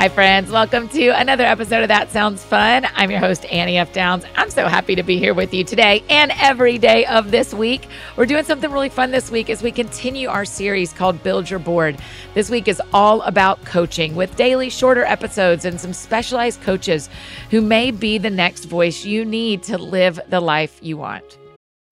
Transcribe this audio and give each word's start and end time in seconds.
Hi, 0.00 0.08
friends. 0.08 0.50
Welcome 0.50 0.88
to 0.88 1.08
another 1.08 1.44
episode 1.44 1.82
of 1.82 1.88
That 1.88 2.10
Sounds 2.10 2.42
Fun. 2.42 2.86
I'm 2.94 3.10
your 3.10 3.20
host, 3.20 3.44
Annie 3.52 3.76
F. 3.76 3.92
Downs. 3.92 4.24
I'm 4.34 4.48
so 4.48 4.66
happy 4.66 4.94
to 4.94 5.02
be 5.02 5.18
here 5.18 5.34
with 5.34 5.52
you 5.52 5.62
today 5.62 6.02
and 6.08 6.32
every 6.36 6.78
day 6.78 7.04
of 7.04 7.30
this 7.30 7.52
week. 7.52 7.86
We're 8.16 8.24
doing 8.24 8.44
something 8.44 8.72
really 8.72 8.88
fun 8.88 9.10
this 9.10 9.30
week 9.30 9.50
as 9.50 9.62
we 9.62 9.70
continue 9.70 10.30
our 10.30 10.46
series 10.46 10.94
called 10.94 11.22
Build 11.22 11.50
Your 11.50 11.58
Board. 11.58 11.98
This 12.32 12.48
week 12.48 12.66
is 12.66 12.80
all 12.94 13.20
about 13.20 13.62
coaching 13.66 14.16
with 14.16 14.34
daily 14.36 14.70
shorter 14.70 15.04
episodes 15.04 15.66
and 15.66 15.78
some 15.78 15.92
specialized 15.92 16.62
coaches 16.62 17.10
who 17.50 17.60
may 17.60 17.90
be 17.90 18.16
the 18.16 18.30
next 18.30 18.64
voice 18.64 19.04
you 19.04 19.26
need 19.26 19.62
to 19.64 19.76
live 19.76 20.18
the 20.30 20.40
life 20.40 20.78
you 20.80 20.96
want. 20.96 21.36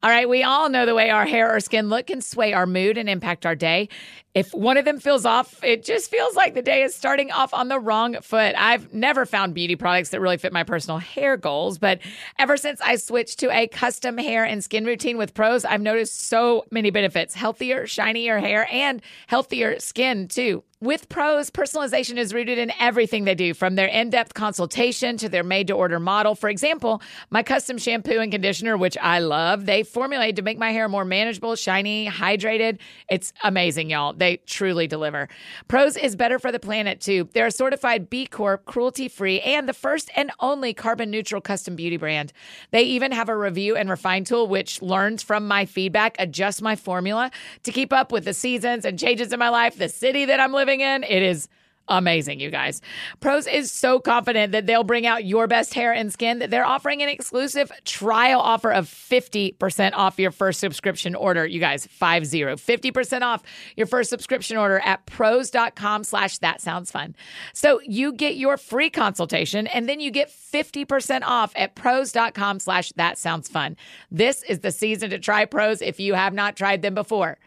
All 0.01 0.11
right, 0.11 0.29
we 0.29 0.45
all 0.45 0.69
know 0.69 0.87
the 0.87 0.95
way 0.95 1.11
our 1.11 1.27
hair 1.27 1.53
or 1.53 1.59
skin 1.59 1.89
look 1.89 2.07
can 2.07 2.21
sway 2.21 2.53
our 2.53 2.67
mood 2.67 2.97
and 2.97 3.09
impact 3.09 3.45
our 3.45 3.57
day. 3.57 3.89
If 4.39 4.55
one 4.55 4.77
of 4.77 4.85
them 4.85 5.01
feels 5.01 5.27
off, 5.27 5.65
it 5.65 5.83
just 5.83 6.13
feels 6.13 6.37
like 6.37 6.55
the 6.55 6.63
day 6.63 6.85
is 6.85 6.95
starting 6.95 7.33
off 7.33 7.53
on 7.53 7.67
the 7.67 7.81
wrong 7.81 8.15
foot. 8.23 8.55
I've 8.57 8.95
never 8.95 9.27
found 9.27 9.53
beauty 9.53 9.75
products 9.75 10.11
that 10.11 10.21
really 10.21 10.37
fit 10.37 10.53
my 10.53 10.63
personal 10.63 10.99
hair 10.99 11.37
goals, 11.37 11.77
but 11.77 11.99
ever 12.39 12.57
since 12.57 12.81
I 12.81 12.95
switched 12.95 13.41
to 13.41 13.51
a 13.51 13.67
custom 13.67 14.17
hair 14.17 14.45
and 14.45 14.63
skin 14.63 14.85
routine 14.85 15.19
with 15.19 15.35
Prose, 15.35 15.65
I've 15.65 15.81
noticed 15.81 16.21
so 16.21 16.65
many 16.71 16.91
benefits 16.91 17.35
healthier, 17.35 17.89
shinier 17.89 18.39
hair, 18.39 18.69
and 18.71 19.03
healthier 19.27 19.81
skin, 19.81 20.29
too. 20.29 20.63
With 20.81 21.09
Prose, 21.09 21.51
personalization 21.51 22.19
is 22.19 22.33
rooted 22.33 22.57
in 22.57 22.73
everything 22.79 23.25
they 23.25 23.35
do, 23.35 23.53
from 23.53 23.75
their 23.75 23.89
in 23.89 24.11
depth 24.11 24.35
consultation 24.35 25.17
to 25.17 25.29
their 25.29 25.43
made 25.43 25.67
to 25.67 25.73
order 25.73 25.99
model. 25.99 26.37
For 26.37 26.49
example, 26.49 27.03
my 27.31 27.43
custom 27.43 27.79
shampoo 27.79 28.21
and 28.21 28.31
conditioner, 28.31 28.77
which 28.77 28.97
I 29.03 29.19
love, 29.19 29.67
they 29.67 29.83
formulated 29.83 30.37
to 30.37 30.43
make 30.43 30.57
my 30.57 30.71
hair 30.71 30.89
more 30.89 31.05
manageable, 31.05 31.57
shiny, 31.57 32.09
hydrated. 32.09 32.79
It's 33.11 33.33
amazing, 33.43 33.91
y'all. 33.91 34.13
They 34.13 34.28
truly 34.37 34.87
deliver. 34.87 35.29
Prose 35.67 35.97
is 35.97 36.15
better 36.17 36.39
for 36.39 36.53
the 36.53 36.61
planet, 36.61 37.01
too. 37.01 37.29
They're 37.33 37.47
a 37.47 37.51
certified 37.51 38.09
B 38.09 38.27
Corp, 38.27 38.65
cruelty 38.65 39.09
free, 39.09 39.41
and 39.41 39.69
the 39.69 39.73
first 39.73 40.11
and 40.15 40.31
only 40.41 40.73
carbon 40.75 41.11
neutral 41.11 41.41
custom 41.41 41.75
beauty 41.77 41.97
brand. 41.97 42.33
They 42.71 42.83
even 42.83 43.13
have 43.13 43.29
a 43.29 43.37
review 43.37 43.77
and 43.77 43.91
refine 43.91 44.25
tool, 44.25 44.47
which 44.47 44.83
learns 44.83 45.23
from 45.23 45.49
my 45.49 45.65
feedback, 45.65 46.17
adjusts 46.19 46.63
my 46.63 46.77
formula 46.77 47.31
to 47.65 47.73
keep 47.73 47.93
up 47.93 48.13
with 48.13 48.25
the 48.25 48.35
seasons 48.35 48.85
and 48.85 48.99
changes 48.99 49.33
in 49.33 49.39
my 49.39 49.49
life, 49.49 49.77
the 49.77 49.89
city 49.89 50.25
that 50.27 50.41
I'm 50.41 50.53
living 50.53 50.81
in. 50.81 51.05
It 51.05 51.23
is 51.23 51.49
amazing, 51.89 52.41
you 52.41 52.51
guys. 52.51 52.81
Prose 53.21 53.47
is 53.47 53.71
so 53.71 54.01
confident 54.01 54.53
that 54.53 54.67
they'll 54.67 54.85
bring 54.85 55.07
out 55.07 55.25
your 55.25 55.47
best 55.47 55.75
hair 55.75 55.93
and 55.93 56.13
skin 56.13 56.39
that 56.39 56.51
they're 56.51 56.67
offering 56.67 57.03
an 57.03 57.09
exclusive 57.09 57.71
trial 57.85 58.41
offer 58.41 58.71
of 58.71 58.87
50% 58.87 59.93
off 59.95 60.19
your 60.19 60.31
first 60.31 60.61
subscription 60.61 61.15
order. 61.15 61.47
You 61.47 61.61
guys, 61.61 61.87
50, 61.87 62.43
50% 62.43 63.23
off 63.23 63.43
your 63.77 63.87
first 63.87 64.11
subscription 64.11 64.57
order 64.57 64.81
at 64.81 65.07
prose.com 65.07 66.05
slash 66.05 66.39
that 66.39 66.61
sounds 66.61 66.91
fun. 66.91 67.15
So 67.53 67.81
you 67.85 68.13
get 68.13 68.37
your 68.37 68.57
free 68.57 68.91
consultation 68.91 69.67
and 69.67 69.89
then 69.89 70.01
you 70.01 70.11
get 70.11 70.31
50% 70.31 71.23
off 71.25 71.53
at 71.57 71.75
prose.com 71.75 72.61
slash 72.61 72.93
that 72.93 73.19
sounds 73.19 73.49
fun. 73.49 73.77
This 74.11 74.43
is 74.45 74.61
the 74.61 74.73
season 74.73 75.11
to 75.11 75.19
try 75.19 75.45
Prose 75.45 75.83
if 75.83 76.01
you 76.01 76.15
have 76.15 76.35
not 76.35 76.57
tried 76.57 76.83
them 76.83 76.95
before 76.95 77.39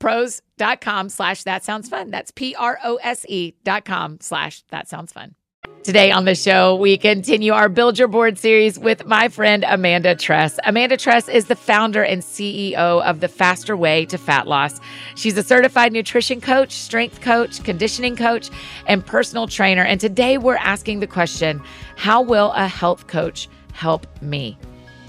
prose.com 0.00 1.08
slash 1.08 1.44
that 1.44 1.62
sounds 1.62 1.88
fun. 1.88 2.10
That's 2.10 2.32
P 2.32 2.56
R 2.56 2.78
O 2.82 2.96
S 2.96 3.24
E 3.28 3.54
dot 3.62 3.84
com 3.84 4.18
slash 4.20 4.62
that 4.70 4.88
sounds 4.88 5.12
fun. 5.12 5.36
Today 5.82 6.10
on 6.10 6.26
the 6.26 6.34
show, 6.34 6.76
we 6.76 6.98
continue 6.98 7.52
our 7.52 7.70
Build 7.70 7.98
Your 7.98 8.06
Board 8.06 8.38
series 8.38 8.78
with 8.78 9.06
my 9.06 9.28
friend 9.28 9.64
Amanda 9.66 10.14
Tress. 10.14 10.58
Amanda 10.64 10.98
Tress 10.98 11.26
is 11.26 11.46
the 11.46 11.56
founder 11.56 12.02
and 12.02 12.20
CEO 12.20 12.74
of 13.02 13.20
The 13.20 13.28
Faster 13.28 13.74
Way 13.74 14.04
to 14.06 14.18
Fat 14.18 14.46
Loss. 14.46 14.78
She's 15.14 15.38
a 15.38 15.42
certified 15.42 15.94
nutrition 15.94 16.42
coach, 16.42 16.72
strength 16.72 17.22
coach, 17.22 17.64
conditioning 17.64 18.14
coach, 18.14 18.50
and 18.86 19.04
personal 19.04 19.46
trainer. 19.46 19.82
And 19.82 19.98
today 19.98 20.36
we're 20.36 20.56
asking 20.56 21.00
the 21.00 21.06
question 21.06 21.62
How 21.96 22.20
will 22.20 22.52
a 22.52 22.68
health 22.68 23.06
coach 23.06 23.48
help 23.72 24.06
me? 24.20 24.58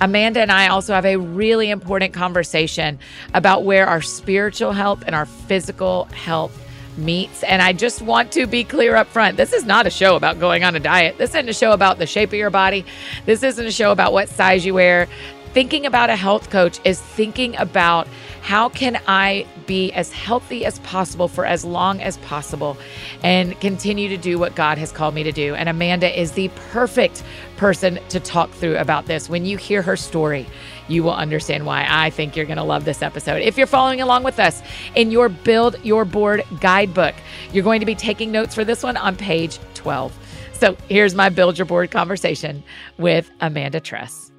Amanda 0.01 0.41
and 0.41 0.51
I 0.51 0.67
also 0.67 0.93
have 0.93 1.05
a 1.05 1.15
really 1.15 1.69
important 1.69 2.13
conversation 2.13 2.97
about 3.35 3.63
where 3.63 3.87
our 3.87 4.01
spiritual 4.01 4.73
health 4.73 5.03
and 5.05 5.15
our 5.15 5.27
physical 5.27 6.05
health 6.05 6.57
meets. 6.97 7.43
And 7.43 7.61
I 7.61 7.71
just 7.71 8.01
want 8.01 8.31
to 8.33 8.47
be 8.47 8.63
clear 8.63 8.95
up 8.95 9.07
front. 9.07 9.37
This 9.37 9.53
is 9.53 9.63
not 9.63 9.85
a 9.85 9.91
show 9.91 10.15
about 10.15 10.39
going 10.39 10.63
on 10.63 10.75
a 10.75 10.79
diet. 10.79 11.17
This 11.19 11.29
isn't 11.29 11.47
a 11.47 11.53
show 11.53 11.71
about 11.71 11.99
the 11.99 12.07
shape 12.07 12.29
of 12.29 12.35
your 12.35 12.49
body. 12.49 12.83
This 13.25 13.43
isn't 13.43 13.65
a 13.65 13.71
show 13.71 13.91
about 13.91 14.11
what 14.11 14.27
size 14.27 14.65
you 14.65 14.73
wear. 14.73 15.07
Thinking 15.53 15.85
about 15.85 16.09
a 16.09 16.15
health 16.15 16.49
coach 16.49 16.79
is 16.85 17.01
thinking 17.01 17.57
about 17.57 18.07
how 18.41 18.69
can 18.69 19.01
I 19.05 19.45
be 19.67 19.91
as 19.91 20.11
healthy 20.11 20.65
as 20.65 20.79
possible 20.79 21.27
for 21.27 21.45
as 21.45 21.65
long 21.65 22.01
as 22.01 22.17
possible 22.19 22.77
and 23.21 23.59
continue 23.59 24.07
to 24.09 24.17
do 24.17 24.39
what 24.39 24.55
God 24.55 24.77
has 24.77 24.93
called 24.93 25.13
me 25.13 25.23
to 25.23 25.31
do. 25.33 25.53
And 25.53 25.67
Amanda 25.67 26.19
is 26.19 26.31
the 26.31 26.47
perfect 26.71 27.23
person 27.57 27.99
to 28.09 28.19
talk 28.21 28.49
through 28.51 28.77
about 28.77 29.07
this. 29.07 29.29
When 29.29 29.45
you 29.45 29.57
hear 29.57 29.81
her 29.81 29.97
story, 29.97 30.47
you 30.87 31.03
will 31.03 31.13
understand 31.13 31.65
why. 31.65 31.85
I 31.87 32.09
think 32.09 32.35
you're 32.35 32.45
going 32.45 32.57
to 32.57 32.63
love 32.63 32.85
this 32.85 33.01
episode. 33.01 33.41
If 33.41 33.57
you're 33.57 33.67
following 33.67 33.99
along 33.99 34.23
with 34.23 34.39
us 34.39 34.61
in 34.95 35.11
your 35.11 35.27
Build 35.27 35.75
Your 35.83 36.05
Board 36.05 36.45
guidebook, 36.61 37.15
you're 37.51 37.63
going 37.63 37.81
to 37.81 37.85
be 37.85 37.95
taking 37.95 38.31
notes 38.31 38.55
for 38.55 38.63
this 38.63 38.83
one 38.83 38.95
on 38.95 39.17
page 39.17 39.59
12. 39.73 40.17
So 40.53 40.77
here's 40.87 41.13
my 41.13 41.27
Build 41.27 41.57
Your 41.57 41.65
Board 41.65 41.91
conversation 41.91 42.63
with 42.97 43.29
Amanda 43.41 43.81
Tress. 43.81 44.30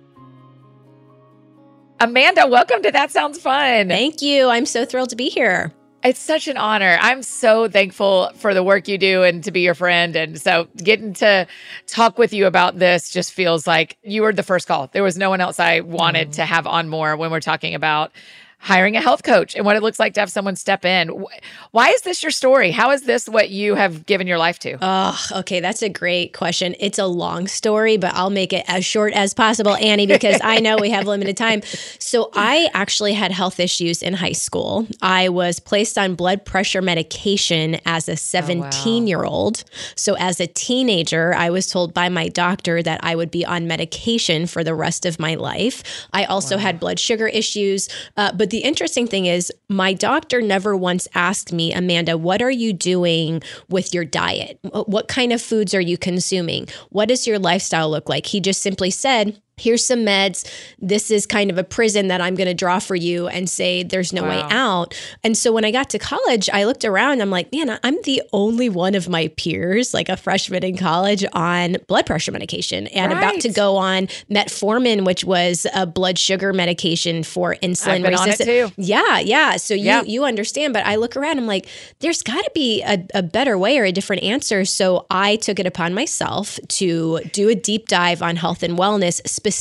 Amanda, 2.03 2.49
welcome 2.49 2.83
to 2.83 2.91
That 2.91 3.13
Sounds 3.13 3.39
Fun. 3.39 3.87
Thank 3.87 4.23
you. 4.23 4.49
I'm 4.49 4.67
so 4.67 4.85
thrilled 4.85 5.11
to 5.11 5.17
be 5.17 5.29
here. 5.29 5.73
It's 6.03 6.19
such 6.19 6.49
an 6.49 6.57
honor. 6.57 6.99
I'm 7.01 7.23
so 7.23 7.69
thankful 7.69 8.33
for 8.35 8.55
the 8.55 8.65
work 8.65 8.89
you 8.89 8.99
do 8.99 9.23
and 9.23 9.45
to 9.45 9.53
be 9.53 9.61
your 9.61 9.77
friend. 9.77 10.17
And 10.17 10.41
so 10.41 10.67
getting 10.79 11.15
to 11.15 11.47
talk 11.87 12.19
with 12.19 12.33
you 12.33 12.47
about 12.47 12.81
this 12.81 13.13
just 13.13 13.33
feels 13.33 13.69
like 13.69 13.99
you 14.03 14.23
were 14.23 14.33
the 14.33 14.43
first 14.43 14.67
call. 14.67 14.89
There 14.89 15.05
was 15.05 15.17
no 15.17 15.31
one 15.31 15.41
else 15.41 15.61
I 15.61 15.79
wanted 15.79 16.31
mm. 16.31 16.35
to 16.35 16.45
have 16.45 16.67
on 16.67 16.89
more 16.89 17.17
when 17.17 17.31
we're 17.31 17.39
talking 17.39 17.73
about 17.73 18.11
hiring 18.63 18.97
a 18.97 19.01
health 19.01 19.25
coach 19.25 19.57
and 19.57 19.65
what 19.65 19.75
it 19.75 19.83
looks 19.83 19.99
like 19.99 20.15
to 20.15 20.21
have 20.21 20.31
someone 20.31 20.55
step 20.55 20.85
in. 20.85 21.09
Why 21.73 21.89
is 21.89 22.03
this 22.03 22.23
your 22.23 22.31
story? 22.31 22.71
How 22.71 22.93
is 22.93 23.03
this 23.03 23.29
what 23.29 23.51
you 23.51 23.75
have 23.75 24.07
given 24.07 24.29
your 24.29 24.39
life 24.39 24.61
to? 24.61 24.79
Oh, 24.81 25.21
okay. 25.39 25.59
That's 25.59 25.83
a 25.83 25.89
great 25.89 26.33
question. 26.33 26.77
It's 26.79 26.99
a 26.99 27.07
long 27.07 27.49
story, 27.49 27.97
but 27.97 28.15
I'll 28.15 28.31
make 28.31 28.53
it 28.53 28.65
as 28.69 28.85
short 28.85 29.15
as 29.15 29.35
possible, 29.35 29.75
Annie, 29.75 30.07
because 30.07 30.41
I 30.45 30.61
know 30.61 30.77
we 30.77 30.91
have 30.91 31.07
limited 31.07 31.37
time. 31.37 31.63
So, 31.99 32.31
I 32.35 32.69
actually 32.75 33.15
had 33.15 33.33
health 33.33 33.59
issues 33.59 34.03
in 34.03 34.13
high 34.13 34.33
school. 34.33 34.87
I 35.01 35.31
was 35.31 35.59
placed 35.59 35.97
on 35.97 36.15
blood 36.15 36.45
pressure 36.45 36.83
medication 36.83 37.79
as 37.87 38.09
a 38.09 38.17
17 38.17 39.07
year 39.07 39.25
old. 39.25 39.65
So, 39.97 40.15
as 40.19 40.41
a 40.41 40.47
teenager, 40.47 41.35
I 41.35 41.51
was 41.51 41.69
told 41.69 41.95
by 41.95 42.09
my 42.09 42.29
doctor 42.29 42.83
that 42.83 43.01
I 43.03 43.17
would 43.17 43.31
be 43.31 43.47
on 43.47 43.67
medication 43.67 44.47
for 44.47 44.63
the 44.63 44.75
rest 44.75 45.07
of 45.07 45.19
my 45.19 45.35
life. 45.35 45.83
I 46.13 46.25
also 46.25 46.57
wow. 46.57 46.63
had 46.63 46.81
blood 46.81 46.99
sugar 46.99 47.29
issues, 47.29 47.89
uh, 48.17 48.33
but 48.33 48.52
the 48.53 48.59
interesting 48.59 49.07
thing 49.07 49.25
is, 49.25 49.51
my 49.71 49.95
doctor 49.95 50.43
never 50.43 50.77
once 50.77 51.09
asked 51.15 51.55
me, 51.55 51.73
Amanda, 51.73 52.19
what 52.19 52.43
are 52.43 52.51
you 52.51 52.75
doing 52.75 53.43
with 53.71 53.95
your 53.95 54.05
diet? 54.05 54.59
What 54.63 55.09
kind 55.09 55.33
of 55.33 55.41
foods 55.41 55.75
are 55.75 55.81
you 55.81 55.97
consuming? 55.97 56.69
What 56.91 57.09
does 57.09 57.27
your 57.27 57.39
lifestyle 57.39 57.91
look 57.91 58.11
like? 58.11 58.27
He 58.27 58.41
just 58.41 58.61
simply 58.61 58.91
said, 58.91 59.41
here's 59.63 59.85
some 59.85 60.01
meds. 60.01 60.49
This 60.79 61.11
is 61.11 61.25
kind 61.25 61.51
of 61.51 61.57
a 61.57 61.65
prison 61.65 62.09
that 62.09 62.21
I'm 62.21 62.35
going 62.35 62.49
to 62.49 62.55
draw 62.55 62.81
for 62.81 62.97
you 62.97 63.29
and 63.29 63.49
say 63.49 63.85
there's 63.85 64.13
no 64.13 64.23
wow. 64.23 64.29
way 64.29 64.43
out. 64.51 65.01
And 65.23 65.37
so 65.37 65.53
when 65.53 65.65
I 65.65 65.71
got 65.71 65.89
to 65.91 65.99
college, 65.99 66.51
I 66.53 66.65
looked 66.65 66.85
around. 66.85 67.21
I'm 67.23 67.31
like, 67.31 67.53
man, 67.53 67.79
I'm 67.83 68.03
the 68.03 68.23
only 68.33 68.69
one 68.69 68.95
of 68.95 69.09
my 69.09 69.29
peers, 69.29 69.95
like 69.95 70.09
a 70.09 70.17
freshman 70.17 70.65
in 70.65 70.77
college, 70.77 71.25
on 71.33 71.77
blood 71.87 72.07
pressure 72.07 72.33
medication 72.33 72.89
and 72.89 73.13
right. 73.13 73.19
about 73.19 73.41
to 73.43 73.51
go 73.51 73.77
on 73.77 74.09
metformin, 74.31 75.05
which 75.07 75.25
was 75.25 75.67
a 75.75 75.87
blood 75.87 76.19
sugar 76.19 76.53
medication 76.53 77.23
for 77.23 77.55
insulin 77.63 78.07
resistance. 78.07 78.73
Yeah, 78.77 79.21
yeah. 79.21 79.57
So 79.57 79.75
you 79.75 79.85
yep. 79.85 80.05
you 80.09 80.25
understand, 80.25 80.73
but 80.73 80.85
I 80.85 80.97
look 80.97 81.17
around. 81.17 81.39
I'm 81.39 81.47
like, 81.47 81.69
there's 82.01 82.23
got 82.23 82.43
to 82.43 82.51
be 82.55 82.83
a, 82.83 83.07
a 83.15 83.23
better 83.23 83.57
way 83.57 83.79
or 83.79 83.85
a 83.85 83.93
different 83.93 84.23
answer. 84.25 84.65
So 84.65 85.07
I 85.11 85.37
took 85.37 85.61
it 85.61 85.67
upon 85.67 85.95
myself 85.95 86.59
to 86.69 87.21
do 87.33 87.49
a 87.49 87.55
deep 87.55 87.87
dive 87.87 88.23
on 88.23 88.37
health 88.37 88.63
and 88.63 88.77
wellness 88.77 89.21
specifically 89.27 89.52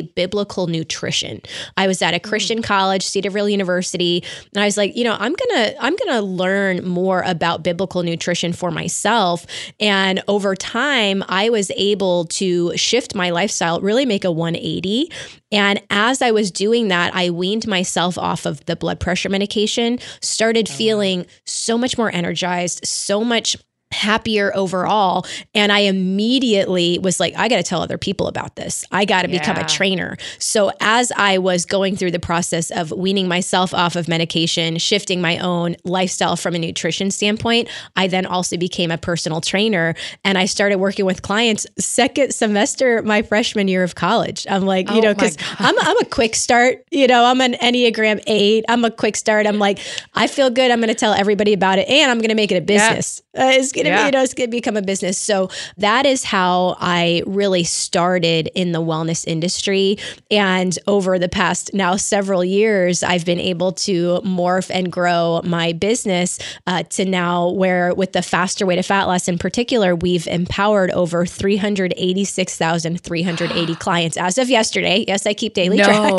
yeah. 0.00 0.08
biblical 0.14 0.66
nutrition. 0.66 1.40
I 1.76 1.86
was 1.86 2.02
at 2.02 2.14
a 2.14 2.18
mm. 2.18 2.22
Christian 2.22 2.58
mm. 2.58 2.64
college, 2.64 3.04
Cedarville 3.04 3.48
University, 3.48 4.24
and 4.54 4.62
I 4.62 4.66
was 4.66 4.76
like, 4.76 4.96
you 4.96 5.04
know, 5.04 5.16
I'm 5.18 5.34
going 5.34 5.64
to 5.64 5.76
I'm 5.82 5.96
going 5.96 6.20
to 6.20 6.22
learn 6.22 6.86
more 6.86 7.22
about 7.22 7.62
biblical 7.62 8.02
nutrition 8.02 8.52
for 8.52 8.70
myself 8.70 9.46
and 9.78 10.22
over 10.28 10.54
time 10.54 11.24
I 11.28 11.50
was 11.50 11.70
able 11.76 12.26
to 12.26 12.76
shift 12.76 13.14
my 13.14 13.30
lifestyle, 13.30 13.80
really 13.80 14.06
make 14.06 14.24
a 14.24 14.30
180 14.30 15.10
and 15.52 15.82
as 15.90 16.22
I 16.22 16.30
was 16.30 16.50
doing 16.50 16.88
that, 16.88 17.14
I 17.14 17.30
weaned 17.30 17.66
myself 17.66 18.16
off 18.16 18.46
of 18.46 18.64
the 18.66 18.76
blood 18.76 19.00
pressure 19.00 19.28
medication, 19.28 19.98
started 20.22 20.68
oh, 20.70 20.74
feeling 20.74 21.26
so 21.44 21.76
much 21.76 21.98
more 21.98 22.10
energized, 22.12 22.86
so 22.86 23.24
much 23.24 23.56
happier 23.92 24.52
overall. 24.54 25.26
And 25.54 25.72
I 25.72 25.80
immediately 25.80 26.98
was 26.98 27.18
like, 27.20 27.34
I 27.36 27.48
got 27.48 27.56
to 27.56 27.62
tell 27.62 27.82
other 27.82 27.98
people 27.98 28.28
about 28.28 28.56
this. 28.56 28.84
I 28.90 29.04
got 29.04 29.22
to 29.22 29.30
yeah. 29.30 29.38
become 29.38 29.56
a 29.56 29.66
trainer. 29.66 30.16
So 30.38 30.70
as 30.80 31.12
I 31.16 31.38
was 31.38 31.64
going 31.64 31.96
through 31.96 32.12
the 32.12 32.20
process 32.20 32.70
of 32.70 32.92
weaning 32.92 33.28
myself 33.28 33.74
off 33.74 33.96
of 33.96 34.08
medication, 34.08 34.78
shifting 34.78 35.20
my 35.20 35.38
own 35.38 35.76
lifestyle 35.84 36.36
from 36.36 36.54
a 36.54 36.58
nutrition 36.58 37.10
standpoint, 37.10 37.68
I 37.96 38.06
then 38.06 38.26
also 38.26 38.56
became 38.56 38.90
a 38.90 38.98
personal 38.98 39.40
trainer 39.40 39.94
and 40.24 40.38
I 40.38 40.44
started 40.44 40.78
working 40.78 41.04
with 41.04 41.22
clients 41.22 41.66
second 41.78 42.32
semester 42.32 43.02
my 43.02 43.22
freshman 43.22 43.68
year 43.68 43.82
of 43.82 43.94
college. 43.94 44.46
I'm 44.48 44.66
like, 44.66 44.88
you 44.90 44.98
oh 44.98 45.00
know, 45.00 45.14
cuz 45.14 45.36
I'm 45.58 45.74
I'm 45.80 45.98
a 45.98 46.04
quick 46.04 46.36
start, 46.36 46.84
you 46.90 47.06
know, 47.06 47.24
I'm 47.24 47.40
an 47.40 47.54
Enneagram 47.54 48.22
8. 48.26 48.64
I'm 48.68 48.84
a 48.84 48.90
quick 48.90 49.16
start. 49.16 49.46
I'm 49.46 49.58
like, 49.58 49.78
I 50.14 50.26
feel 50.26 50.50
good. 50.50 50.70
I'm 50.70 50.78
going 50.78 50.88
to 50.88 50.94
tell 50.94 51.12
everybody 51.12 51.52
about 51.52 51.78
it 51.78 51.88
and 51.88 52.10
I'm 52.10 52.18
going 52.18 52.28
to 52.28 52.34
make 52.34 52.52
it 52.52 52.56
a 52.56 52.60
business. 52.60 53.22
Yeah. 53.34 53.46
Uh, 53.46 53.50
going 53.82 53.92
to 53.92 53.98
yeah. 53.98 54.02
be, 54.02 54.06
you 54.06 54.12
know, 54.12 54.22
it's 54.22 54.34
going 54.34 54.48
to 54.48 54.50
become 54.50 54.76
a 54.76 54.82
business. 54.82 55.18
So 55.18 55.50
that 55.76 56.06
is 56.06 56.24
how 56.24 56.76
I 56.78 57.22
really 57.26 57.64
started 57.64 58.48
in 58.54 58.70
the 58.72 58.80
wellness 58.80 59.26
industry. 59.26 59.98
And 60.30 60.78
over 60.86 61.18
the 61.18 61.28
past 61.28 61.74
now 61.74 61.96
several 61.96 62.44
years, 62.44 63.02
I've 63.02 63.24
been 63.24 63.40
able 63.40 63.72
to 63.72 64.20
morph 64.24 64.70
and 64.72 64.92
grow 64.92 65.40
my 65.44 65.72
business 65.72 66.38
uh, 66.66 66.82
to 66.84 67.04
now 67.04 67.50
where 67.50 67.92
with 67.94 68.12
the 68.12 68.22
faster 68.22 68.64
way 68.66 68.76
to 68.76 68.82
fat 68.82 69.04
loss 69.04 69.28
in 69.28 69.38
particular, 69.38 69.94
we've 69.94 70.26
empowered 70.26 70.90
over 70.90 71.24
386,380 71.26 73.74
clients 73.76 74.16
as 74.16 74.38
of 74.38 74.48
yesterday. 74.50 75.04
Yes, 75.06 75.26
I 75.26 75.34
keep 75.34 75.54
daily 75.54 75.76
no. 75.78 75.84
track. 75.84 76.10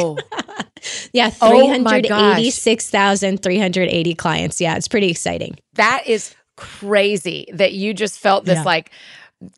yeah, 1.13 1.29
386,380 1.29 4.11
oh 4.11 4.15
clients. 4.15 4.61
Yeah, 4.61 4.75
it's 4.75 4.87
pretty 4.87 5.09
exciting. 5.09 5.57
That 5.75 6.03
is 6.07 6.33
crazy 6.61 7.47
that 7.51 7.73
you 7.73 7.91
just 7.91 8.19
felt 8.19 8.45
this 8.45 8.57
yeah. 8.57 8.63
like 8.63 8.91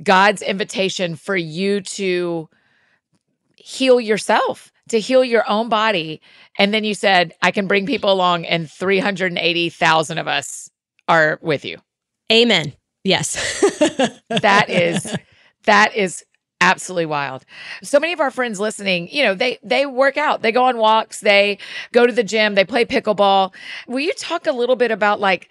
God's 0.02 0.42
invitation 0.42 1.18
for 1.18 1.36
you 1.36 1.82
to 1.82 2.48
heal 3.58 4.00
yourself, 4.00 4.72
to 4.88 5.02
heal 5.02 5.22
your 5.22 5.44
own 5.50 5.68
body. 5.68 6.22
And 6.58 6.74
then 6.74 6.86
you 6.86 6.94
said, 6.94 7.34
I 7.42 7.52
can 7.52 7.68
bring 7.68 7.86
people 7.86 8.10
along, 8.10 8.46
and 8.46 8.72
380,000 8.72 10.18
of 10.18 10.30
us 10.30 10.70
are 11.10 11.40
with 11.42 11.66
you. 11.66 11.78
Amen. 12.32 12.72
Yes. 13.04 13.34
that 14.30 14.70
is, 14.70 15.14
that 15.66 15.94
is 15.94 16.24
absolutely 16.62 17.06
wild. 17.06 17.44
So 17.84 18.00
many 18.00 18.14
of 18.14 18.22
our 18.22 18.32
friends 18.32 18.62
listening, 18.62 19.10
you 19.12 19.24
know, 19.24 19.34
they 19.36 19.60
they 19.62 19.86
work 19.86 20.16
out, 20.16 20.42
they 20.42 20.54
go 20.54 20.64
on 20.64 20.78
walks, 20.78 21.20
they 21.20 21.58
go 21.92 22.08
to 22.08 22.14
the 22.14 22.24
gym, 22.24 22.56
they 22.56 22.64
play 22.64 22.86
pickleball. 22.86 23.54
Will 23.88 24.00
you 24.00 24.14
talk 24.14 24.48
a 24.48 24.54
little 24.54 24.78
bit 24.78 24.90
about 24.90 25.20
like 25.20 25.50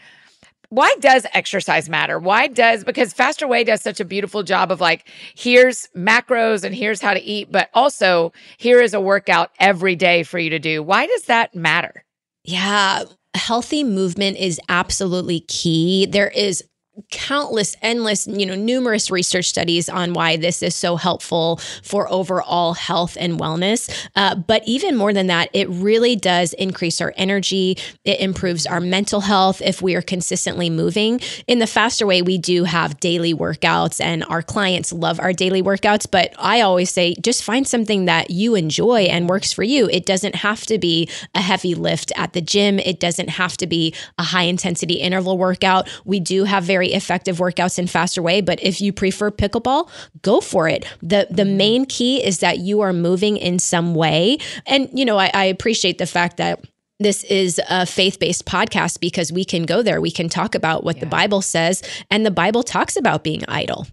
why 0.72 0.96
does 1.00 1.26
exercise 1.34 1.90
matter? 1.90 2.18
Why 2.18 2.46
does 2.46 2.82
because 2.82 3.12
Faster 3.12 3.46
Way 3.46 3.62
does 3.62 3.82
such 3.82 4.00
a 4.00 4.06
beautiful 4.06 4.42
job 4.42 4.72
of 4.72 4.80
like 4.80 5.06
here's 5.34 5.86
macros 5.94 6.64
and 6.64 6.74
here's 6.74 7.02
how 7.02 7.12
to 7.12 7.20
eat, 7.20 7.52
but 7.52 7.68
also 7.74 8.32
here 8.56 8.80
is 8.80 8.94
a 8.94 9.00
workout 9.00 9.50
every 9.60 9.96
day 9.96 10.22
for 10.22 10.38
you 10.38 10.48
to 10.48 10.58
do. 10.58 10.82
Why 10.82 11.06
does 11.06 11.24
that 11.24 11.54
matter? 11.54 12.06
Yeah, 12.42 13.02
healthy 13.34 13.84
movement 13.84 14.38
is 14.38 14.58
absolutely 14.70 15.40
key. 15.40 16.06
There 16.06 16.30
is 16.30 16.64
countless 17.10 17.74
endless 17.80 18.26
you 18.26 18.44
know 18.44 18.54
numerous 18.54 19.10
research 19.10 19.46
studies 19.46 19.88
on 19.88 20.12
why 20.12 20.36
this 20.36 20.62
is 20.62 20.74
so 20.74 20.96
helpful 20.96 21.56
for 21.82 22.10
overall 22.12 22.74
health 22.74 23.16
and 23.18 23.38
wellness. 23.38 23.90
Uh, 24.14 24.34
but 24.34 24.62
even 24.66 24.94
more 24.96 25.12
than 25.12 25.26
that 25.26 25.48
it 25.54 25.68
really 25.70 26.16
does 26.16 26.52
increase 26.54 27.00
our 27.00 27.14
energy. 27.16 27.78
It 28.04 28.20
improves 28.20 28.66
our 28.66 28.80
mental 28.80 29.22
health 29.22 29.62
if 29.62 29.80
we 29.80 29.94
are 29.94 30.02
consistently 30.02 30.68
moving. 30.68 31.20
In 31.46 31.60
the 31.60 31.66
faster 31.66 32.06
way 32.06 32.20
we 32.20 32.36
do 32.36 32.64
have 32.64 33.00
daily 33.00 33.32
workouts 33.32 33.98
and 34.00 34.22
our 34.24 34.42
clients 34.42 34.92
love 34.92 35.18
our 35.18 35.32
daily 35.32 35.62
workouts. 35.62 36.06
But 36.10 36.34
i 36.38 36.60
always 36.60 36.90
say 36.90 37.14
just 37.22 37.42
find 37.42 37.66
something 37.66 38.04
that 38.04 38.30
you 38.30 38.54
enjoy 38.54 39.02
and 39.02 39.30
works 39.30 39.52
for 39.52 39.62
you. 39.62 39.88
It 39.90 40.04
doesn't 40.04 40.34
have 40.36 40.66
to 40.66 40.78
be 40.78 41.08
a 41.34 41.40
heavy 41.40 41.74
lift 41.74 42.12
at 42.16 42.34
the 42.34 42.42
gym. 42.42 42.78
It 42.78 43.00
doesn't 43.00 43.30
have 43.30 43.56
to 43.58 43.66
be 43.66 43.94
a 44.18 44.22
high 44.22 44.44
intensity 44.44 44.94
interval 44.94 45.38
workout. 45.38 45.88
We 46.04 46.20
do 46.20 46.44
have 46.44 46.64
very 46.64 46.81
very 46.82 46.94
effective 46.94 47.38
workouts 47.38 47.78
in 47.78 47.86
faster 47.86 48.22
way. 48.22 48.40
But 48.40 48.60
if 48.62 48.80
you 48.80 48.92
prefer 48.92 49.30
pickleball, 49.30 49.88
go 50.22 50.40
for 50.40 50.68
it. 50.68 50.84
The 51.00 51.26
the 51.30 51.44
mm-hmm. 51.44 51.56
main 51.56 51.86
key 51.86 52.24
is 52.24 52.40
that 52.40 52.58
you 52.58 52.80
are 52.80 52.92
moving 52.92 53.36
in 53.36 53.58
some 53.58 53.94
way. 53.94 54.38
And 54.66 54.88
you 54.92 55.04
know, 55.04 55.18
I, 55.18 55.30
I 55.32 55.44
appreciate 55.44 55.98
the 55.98 56.06
fact 56.06 56.38
that 56.38 56.64
this 56.98 57.24
is 57.24 57.60
a 57.70 57.86
faith 57.86 58.18
based 58.18 58.46
podcast 58.46 59.00
because 59.00 59.32
we 59.32 59.44
can 59.44 59.64
go 59.64 59.82
there. 59.82 60.00
We 60.00 60.10
can 60.10 60.28
talk 60.28 60.54
about 60.54 60.82
what 60.84 60.96
yeah. 60.96 61.00
the 61.00 61.06
Bible 61.06 61.42
says, 61.42 61.82
and 62.10 62.26
the 62.26 62.30
Bible 62.30 62.62
talks 62.62 62.96
about 62.96 63.22
being 63.22 63.44
idle. 63.46 63.86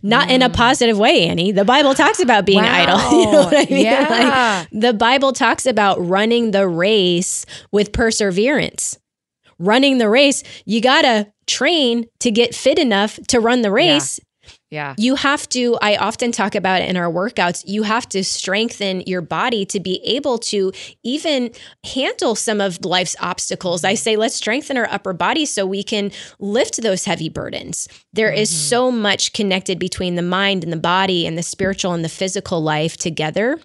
Not 0.00 0.28
mm. 0.28 0.34
in 0.34 0.42
a 0.42 0.48
mm. 0.48 0.54
positive 0.54 0.96
way, 0.96 1.26
Annie. 1.26 1.50
The 1.50 1.64
Bible 1.64 1.94
talks 1.94 2.20
about 2.20 2.46
being 2.46 2.62
wow. 2.62 2.82
idle. 2.82 2.98
You 3.18 3.32
know 3.32 3.44
what 3.44 3.56
I 3.56 3.66
mean? 3.68 3.84
Yeah. 3.84 4.06
Like, 4.08 4.68
the 4.70 4.94
Bible 4.94 5.32
talks 5.32 5.66
about 5.66 5.96
running 5.98 6.52
the 6.52 6.68
race 6.68 7.44
with 7.72 7.92
perseverance. 7.92 8.96
Running 9.58 9.98
the 9.98 10.08
race, 10.08 10.42
you 10.64 10.80
got 10.80 11.02
to 11.02 11.32
train 11.46 12.06
to 12.20 12.30
get 12.30 12.54
fit 12.54 12.78
enough 12.78 13.18
to 13.28 13.40
run 13.40 13.62
the 13.62 13.72
race. 13.72 14.18
Yeah. 14.18 14.28
Yeah. 14.70 14.94
You 14.96 15.16
have 15.16 15.48
to, 15.50 15.76
I 15.82 15.96
often 15.96 16.32
talk 16.32 16.54
about 16.54 16.80
it 16.80 16.88
in 16.88 16.96
our 16.96 17.10
workouts, 17.10 17.62
you 17.66 17.82
have 17.82 18.08
to 18.08 18.24
strengthen 18.24 19.02
your 19.02 19.20
body 19.20 19.66
to 19.66 19.78
be 19.78 20.02
able 20.02 20.38
to 20.38 20.72
even 21.02 21.50
handle 21.84 22.34
some 22.34 22.60
of 22.60 22.82
life's 22.84 23.14
obstacles. 23.20 23.84
I 23.84 23.94
say, 23.94 24.16
let's 24.16 24.34
strengthen 24.34 24.78
our 24.78 24.88
upper 24.90 25.12
body 25.12 25.44
so 25.44 25.66
we 25.66 25.82
can 25.82 26.10
lift 26.38 26.80
those 26.82 27.04
heavy 27.04 27.28
burdens. 27.28 27.86
There 28.14 28.30
mm-hmm. 28.30 28.38
is 28.40 28.50
so 28.50 28.90
much 28.90 29.34
connected 29.34 29.78
between 29.78 30.14
the 30.14 30.22
mind 30.22 30.64
and 30.64 30.72
the 30.72 30.78
body 30.78 31.26
and 31.26 31.36
the 31.36 31.42
spiritual 31.42 31.92
and 31.92 32.04
the 32.04 32.08
physical 32.08 32.62
life 32.62 32.96
together 32.96 33.60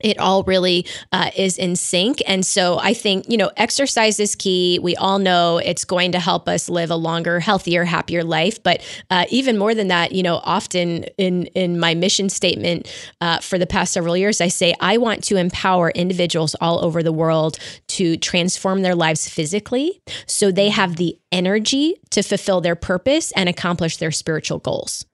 it 0.00 0.18
all 0.18 0.42
really 0.44 0.86
uh, 1.12 1.30
is 1.36 1.58
in 1.58 1.76
sync. 1.76 2.22
And 2.26 2.44
so 2.44 2.78
I 2.78 2.94
think, 2.94 3.26
you 3.28 3.36
know, 3.36 3.50
exercise 3.56 4.18
is 4.20 4.34
key. 4.34 4.78
We 4.80 4.96
all 4.96 5.18
know 5.18 5.58
it's 5.58 5.84
going 5.84 6.12
to 6.12 6.20
help 6.20 6.48
us 6.48 6.68
live 6.68 6.90
a 6.90 6.96
longer, 6.96 7.40
healthier, 7.40 7.84
happier 7.84 8.24
life. 8.24 8.62
But 8.62 8.82
uh, 9.10 9.26
even 9.30 9.58
more 9.58 9.74
than 9.74 9.88
that, 9.88 10.12
you 10.12 10.22
know, 10.22 10.40
often 10.44 11.04
in, 11.18 11.46
in 11.46 11.78
my 11.78 11.94
mission 11.94 12.28
statement 12.28 12.90
uh, 13.20 13.40
for 13.40 13.58
the 13.58 13.66
past 13.66 13.92
several 13.92 14.16
years, 14.16 14.40
I 14.40 14.48
say, 14.48 14.74
I 14.80 14.98
want 14.98 15.24
to 15.24 15.36
empower 15.36 15.90
individuals 15.90 16.54
all 16.60 16.84
over 16.84 17.02
the 17.02 17.12
world 17.12 17.58
to 17.88 18.16
transform 18.16 18.82
their 18.82 18.94
lives 18.94 19.28
physically 19.28 20.00
so 20.26 20.50
they 20.50 20.68
have 20.68 20.96
the 20.96 21.18
energy 21.32 21.94
to 22.10 22.22
fulfill 22.22 22.60
their 22.60 22.76
purpose 22.76 23.32
and 23.32 23.48
accomplish 23.48 23.96
their 23.98 24.10
spiritual 24.10 24.58
goals. 24.58 25.06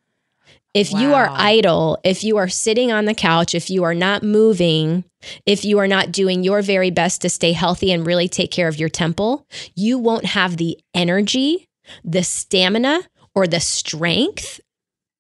If 0.76 0.92
wow. 0.92 1.00
you 1.00 1.14
are 1.14 1.30
idle, 1.32 1.98
if 2.04 2.22
you 2.22 2.36
are 2.36 2.48
sitting 2.48 2.92
on 2.92 3.06
the 3.06 3.14
couch, 3.14 3.54
if 3.54 3.70
you 3.70 3.84
are 3.84 3.94
not 3.94 4.22
moving, 4.22 5.04
if 5.46 5.64
you 5.64 5.78
are 5.78 5.88
not 5.88 6.12
doing 6.12 6.44
your 6.44 6.60
very 6.60 6.90
best 6.90 7.22
to 7.22 7.30
stay 7.30 7.52
healthy 7.52 7.90
and 7.90 8.06
really 8.06 8.28
take 8.28 8.50
care 8.50 8.68
of 8.68 8.78
your 8.78 8.90
temple, 8.90 9.46
you 9.74 9.96
won't 9.98 10.26
have 10.26 10.58
the 10.58 10.78
energy, 10.92 11.66
the 12.04 12.22
stamina, 12.22 13.00
or 13.34 13.46
the 13.46 13.58
strength 13.58 14.60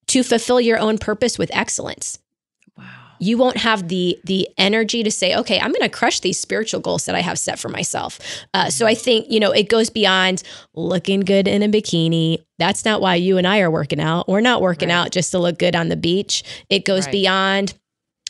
to 0.08 0.22
fulfill 0.22 0.60
your 0.60 0.78
own 0.78 0.98
purpose 0.98 1.38
with 1.38 1.50
excellence. 1.54 2.18
You 3.18 3.38
won't 3.38 3.56
have 3.58 3.88
the 3.88 4.18
the 4.24 4.48
energy 4.58 5.02
to 5.02 5.10
say 5.10 5.34
okay 5.36 5.58
i'm 5.60 5.70
going 5.72 5.82
to 5.82 5.88
crush 5.88 6.20
these 6.20 6.38
spiritual 6.38 6.80
goals 6.80 7.04
that 7.06 7.14
i 7.14 7.20
have 7.20 7.38
set 7.38 7.58
for 7.58 7.68
myself 7.68 8.18
uh, 8.54 8.70
so 8.70 8.86
i 8.86 8.94
think 8.94 9.26
you 9.30 9.40
know 9.40 9.50
it 9.52 9.68
goes 9.68 9.90
beyond 9.90 10.42
looking 10.74 11.20
good 11.20 11.48
in 11.48 11.62
a 11.62 11.68
bikini 11.68 12.44
that's 12.58 12.84
not 12.84 13.00
why 13.00 13.14
you 13.14 13.38
and 13.38 13.46
i 13.46 13.60
are 13.60 13.70
working 13.70 14.00
out 14.00 14.28
we're 14.28 14.40
not 14.40 14.60
working 14.60 14.88
Right. 14.88 14.94
out 14.94 15.10
just 15.12 15.30
to 15.32 15.38
look 15.38 15.58
good 15.58 15.74
on 15.76 15.88
the 15.88 15.96
beach 15.96 16.42
it 16.70 16.84
goes 16.84 17.06
Right. 17.06 17.12
beyond 17.12 17.74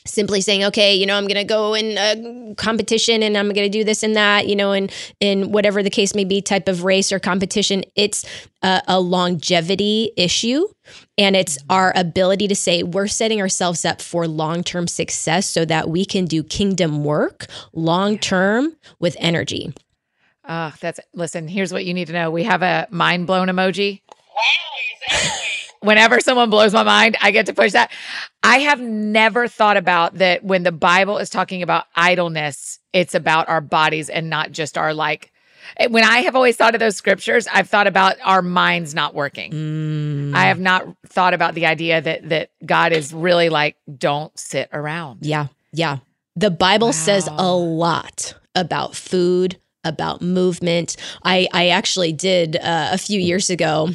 simply 0.07 0.41
saying 0.41 0.65
okay 0.65 0.95
you 0.95 1.07
know 1.07 1.17
i'm 1.17 1.25
going 1.27 1.35
to 1.37 1.45
go 1.45 1.75
in 1.75 1.99
a 1.99 2.55
competition 2.57 3.23
and 3.23 3.37
i'm 3.37 3.47
going 3.47 3.71
to 3.71 3.79
do 3.79 3.85
this 3.85 4.03
and 4.03 4.17
that 4.17 4.47
you 4.47 4.57
know 4.57 4.73
and 4.73 4.93
in 5.21 5.53
whatever 5.53 5.83
the 5.83 5.91
case 5.91 6.15
may 6.15 6.25
be 6.25 6.41
type 6.41 6.69
of 6.69 6.85
race 6.85 7.13
or 7.13 7.19
competition 7.19 7.85
it's 7.95 8.25
a, 8.63 8.83
a 8.89 9.01
longevity 9.01 10.13
issue 10.17 10.67
and 11.19 11.37
it's 11.37 11.59
our 11.69 11.93
ability 11.97 12.49
to 12.49 12.55
say 12.55 12.83
we're 12.83 13.07
setting 13.07 13.41
ourselves 13.41 13.85
up 13.85 14.01
for 14.01 14.27
long-term 14.27 14.87
success 14.87 15.47
so 15.47 15.65
that 15.65 15.89
we 15.89 16.05
can 16.05 16.25
do 16.25 16.43
kingdom 16.43 17.05
work 17.05 17.47
long-term 17.73 18.75
with 18.99 19.17
energy 19.19 19.73
Oh, 20.49 20.73
that's 20.81 21.01
listen, 21.13 21.49
here's 21.49 21.73
what 21.73 21.85
you 21.85 21.93
need 21.93 22.07
to 22.07 22.13
know. 22.13 22.31
We 22.31 22.45
have 22.45 22.63
a 22.63 22.87
mind 22.91 23.27
blown 23.27 23.49
emoji. 23.49 24.03
Whenever 25.81 26.21
someone 26.21 26.51
blows 26.51 26.73
my 26.73 26.83
mind, 26.83 27.17
I 27.23 27.31
get 27.31 27.47
to 27.47 27.55
push 27.55 27.73
that. 27.73 27.91
I 28.43 28.59
have 28.61 28.81
never 28.81 29.49
thought 29.49 29.77
about 29.77 30.15
that 30.15 30.45
when 30.45 30.63
the 30.63 30.73
Bible 30.73 31.19
is 31.19 31.31
talking 31.31 31.63
about 31.63 31.87
idleness, 31.95 32.79
it's 32.93 33.15
about 33.15 33.49
our 33.49 33.61
bodies 33.61 34.09
and 34.09 34.31
not 34.31 34.53
just 34.53 34.79
our 34.79 34.95
like 34.95 35.33
when 35.91 36.05
I 36.05 36.19
have 36.21 36.37
always 36.37 36.57
thought 36.57 36.75
of 36.75 36.81
those 36.81 36.97
scriptures, 36.97 37.47
I've 37.53 37.69
thought 37.69 37.87
about 37.87 38.17
our 38.25 38.43
minds 38.43 38.95
not 38.95 39.15
working. 39.15 39.53
Mm, 39.53 40.35
I 40.35 40.47
have 40.47 40.61
not 40.61 40.87
thought 41.07 41.35
about 41.35 41.55
the 41.55 41.67
idea 41.67 42.01
that 42.01 42.29
that 42.29 42.51
God 42.65 42.93
is 42.93 43.13
really 43.13 43.49
like, 43.49 43.77
don't 43.99 44.37
sit 44.39 44.69
around. 44.73 45.21
Yeah. 45.23 45.49
Yeah. 45.73 45.99
The 46.37 46.51
Bible 46.51 46.93
says 46.93 47.29
a 47.31 47.55
lot 47.55 48.35
about 48.55 48.95
food, 48.95 49.59
about 49.85 50.21
movement. 50.21 50.97
I, 51.23 51.49
I 51.53 51.69
actually 51.69 52.13
did 52.13 52.57
uh, 52.57 52.91
a 52.93 52.99
few 52.99 53.19
years 53.19 53.49
ago 53.49 53.91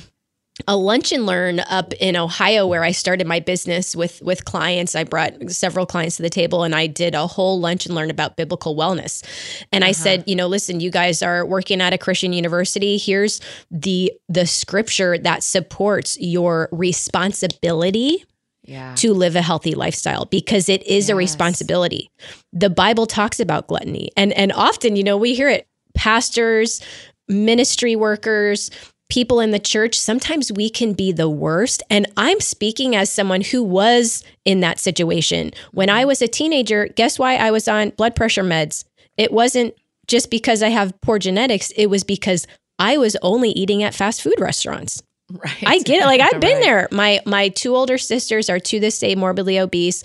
a 0.68 0.76
lunch 0.78 1.12
and 1.12 1.26
learn 1.26 1.60
up 1.62 1.94
in 1.94 2.16
Ohio 2.16 2.66
where 2.68 2.84
I 2.84 2.92
started 2.92 3.28
my 3.28 3.40
business 3.40 3.96
with 3.96 4.22
with 4.22 4.46
clients. 4.46 4.96
I 4.96 5.04
brought 5.04 5.52
several 5.52 5.86
clients 5.86 6.18
to 6.18 6.22
the 6.24 6.30
table 6.30 6.64
and 6.64 6.74
I 6.76 6.88
did 6.88 7.16
a 7.16 7.28
whole 7.28 7.60
lunch 7.60 7.86
and 7.86 7.96
learn 7.96 8.10
about 8.10 8.38
biblical 8.38 8.76
wellness. 8.76 9.24
And 9.72 9.84
I 9.84 9.90
Uh-huh. 9.92 10.04
said, 10.04 10.24
you 10.28 10.36
know, 10.36 10.48
listen, 10.48 10.80
you 10.80 10.92
guys 10.92 11.22
are 11.24 11.46
working 11.46 11.82
at 11.82 11.94
a 11.94 11.98
Christian 11.98 12.34
university. 12.34 12.98
Here's 12.98 13.40
the 13.70 14.12
the 14.30 14.46
scripture 14.46 15.18
that 15.18 15.44
supports 15.44 16.18
your 16.20 16.70
responsibility 16.72 18.24
Yeah. 18.66 18.94
to 18.96 19.14
live 19.14 19.36
a 19.36 19.42
healthy 19.42 19.74
lifestyle 19.74 20.26
because 20.26 20.70
it 20.70 20.84
is 20.86 21.10
a 21.10 21.16
responsibility. 21.16 22.10
The 22.54 22.70
Bible 22.70 23.08
talks 23.08 23.40
about 23.40 23.68
gluttony 23.68 24.12
and 24.16 24.34
and 24.34 24.52
often, 24.54 24.96
you 24.96 25.04
know, 25.04 25.18
we 25.18 25.34
hear 25.34 25.50
it 25.50 25.68
pastors, 25.96 26.82
ministry 27.28 27.96
workers, 27.96 28.70
people 29.12 29.42
in 29.42 29.52
the 29.52 29.60
church, 29.60 30.00
sometimes 30.00 30.52
we 30.52 30.70
can 30.70 30.94
be 30.94 31.12
the 31.12 31.30
worst 31.30 31.84
and 31.90 32.08
I'm 32.16 32.40
speaking 32.40 32.96
as 32.96 33.12
someone 33.12 33.42
who 33.42 33.62
was 33.62 34.24
in 34.46 34.62
that 34.62 34.80
situation. 34.80 35.52
When 35.72 35.90
I 35.90 36.06
was 36.06 36.22
a 36.22 36.28
teenager, 36.28 36.88
guess 36.88 37.20
why 37.20 37.36
I 37.36 37.52
was 37.52 37.68
on 37.68 37.90
blood 37.92 38.16
pressure 38.16 38.44
meds? 38.44 38.86
It 39.18 39.34
wasn't 39.34 39.76
just 40.08 40.32
because 40.32 40.64
I 40.64 40.70
have 40.70 41.00
poor 41.02 41.20
genetics, 41.20 41.72
it 41.76 41.88
was 41.88 42.04
because 42.06 42.48
I 42.80 42.98
was 42.98 43.16
only 43.22 43.50
eating 43.50 43.84
at 43.84 43.94
fast 43.94 44.22
food 44.22 44.40
restaurants. 44.40 45.04
Right. 45.30 45.64
I 45.66 45.80
get 45.80 46.02
it. 46.02 46.06
Like 46.06 46.22
I've 46.22 46.42
been 46.42 46.56
Right. 46.58 46.64
there. 46.64 46.88
My 46.92 47.20
my 47.26 47.50
two 47.50 47.76
older 47.76 47.98
sisters 47.98 48.50
are 48.50 48.60
to 48.60 48.80
this 48.80 48.98
day 48.98 49.16
morbidly 49.16 49.60
obese. 49.60 50.04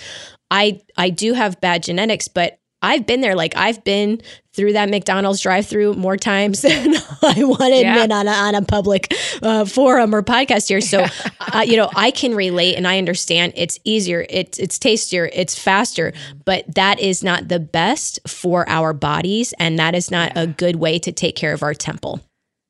I 0.51 0.81
I 0.97 1.11
do 1.11 1.33
have 1.33 1.61
bad 1.61 1.83
genetics, 1.85 2.29
but 2.29 2.59
I've 2.83 3.07
been 3.07 3.21
there. 3.23 3.35
Like 3.35 3.57
I've 3.57 3.83
been 3.85 4.21
through 4.57 4.73
that 4.73 4.89
McDonald's 4.89 5.41
drive-through 5.43 5.95
more 5.95 6.17
times 6.17 6.63
than 6.63 6.95
I 7.23 7.45
want 7.45 7.61
to 7.61 7.77
Yeah. 7.81 7.95
admit 8.03 8.11
on 8.13 8.27
a, 8.27 8.31
on 8.33 8.55
a 8.55 8.63
public 8.63 9.13
uh, 9.43 9.65
forum 9.67 10.15
or 10.15 10.23
podcast 10.23 10.69
here. 10.69 10.81
So, 10.81 11.05
uh, 11.55 11.61
you 11.61 11.77
know, 11.77 11.91
I 11.95 12.11
can 12.11 12.35
relate 12.35 12.75
and 12.77 12.89
I 12.89 12.99
understand. 12.99 13.53
It's 13.55 13.79
easier. 13.85 14.27
It's 14.31 14.59
it's 14.59 14.79
tastier. 14.79 15.31
It's 15.33 15.57
faster. 15.59 16.13
But 16.45 16.75
that 16.75 16.99
is 16.99 17.23
not 17.23 17.49
the 17.49 17.61
best 17.61 18.19
for 18.27 18.69
our 18.69 18.93
bodies, 18.93 19.53
and 19.59 19.79
that 19.79 19.95
is 19.95 20.11
not 20.11 20.33
a 20.37 20.47
good 20.47 20.77
way 20.77 20.99
to 21.01 21.13
take 21.13 21.37
care 21.37 21.53
of 21.53 21.63
our 21.63 21.75
temple. 21.75 22.21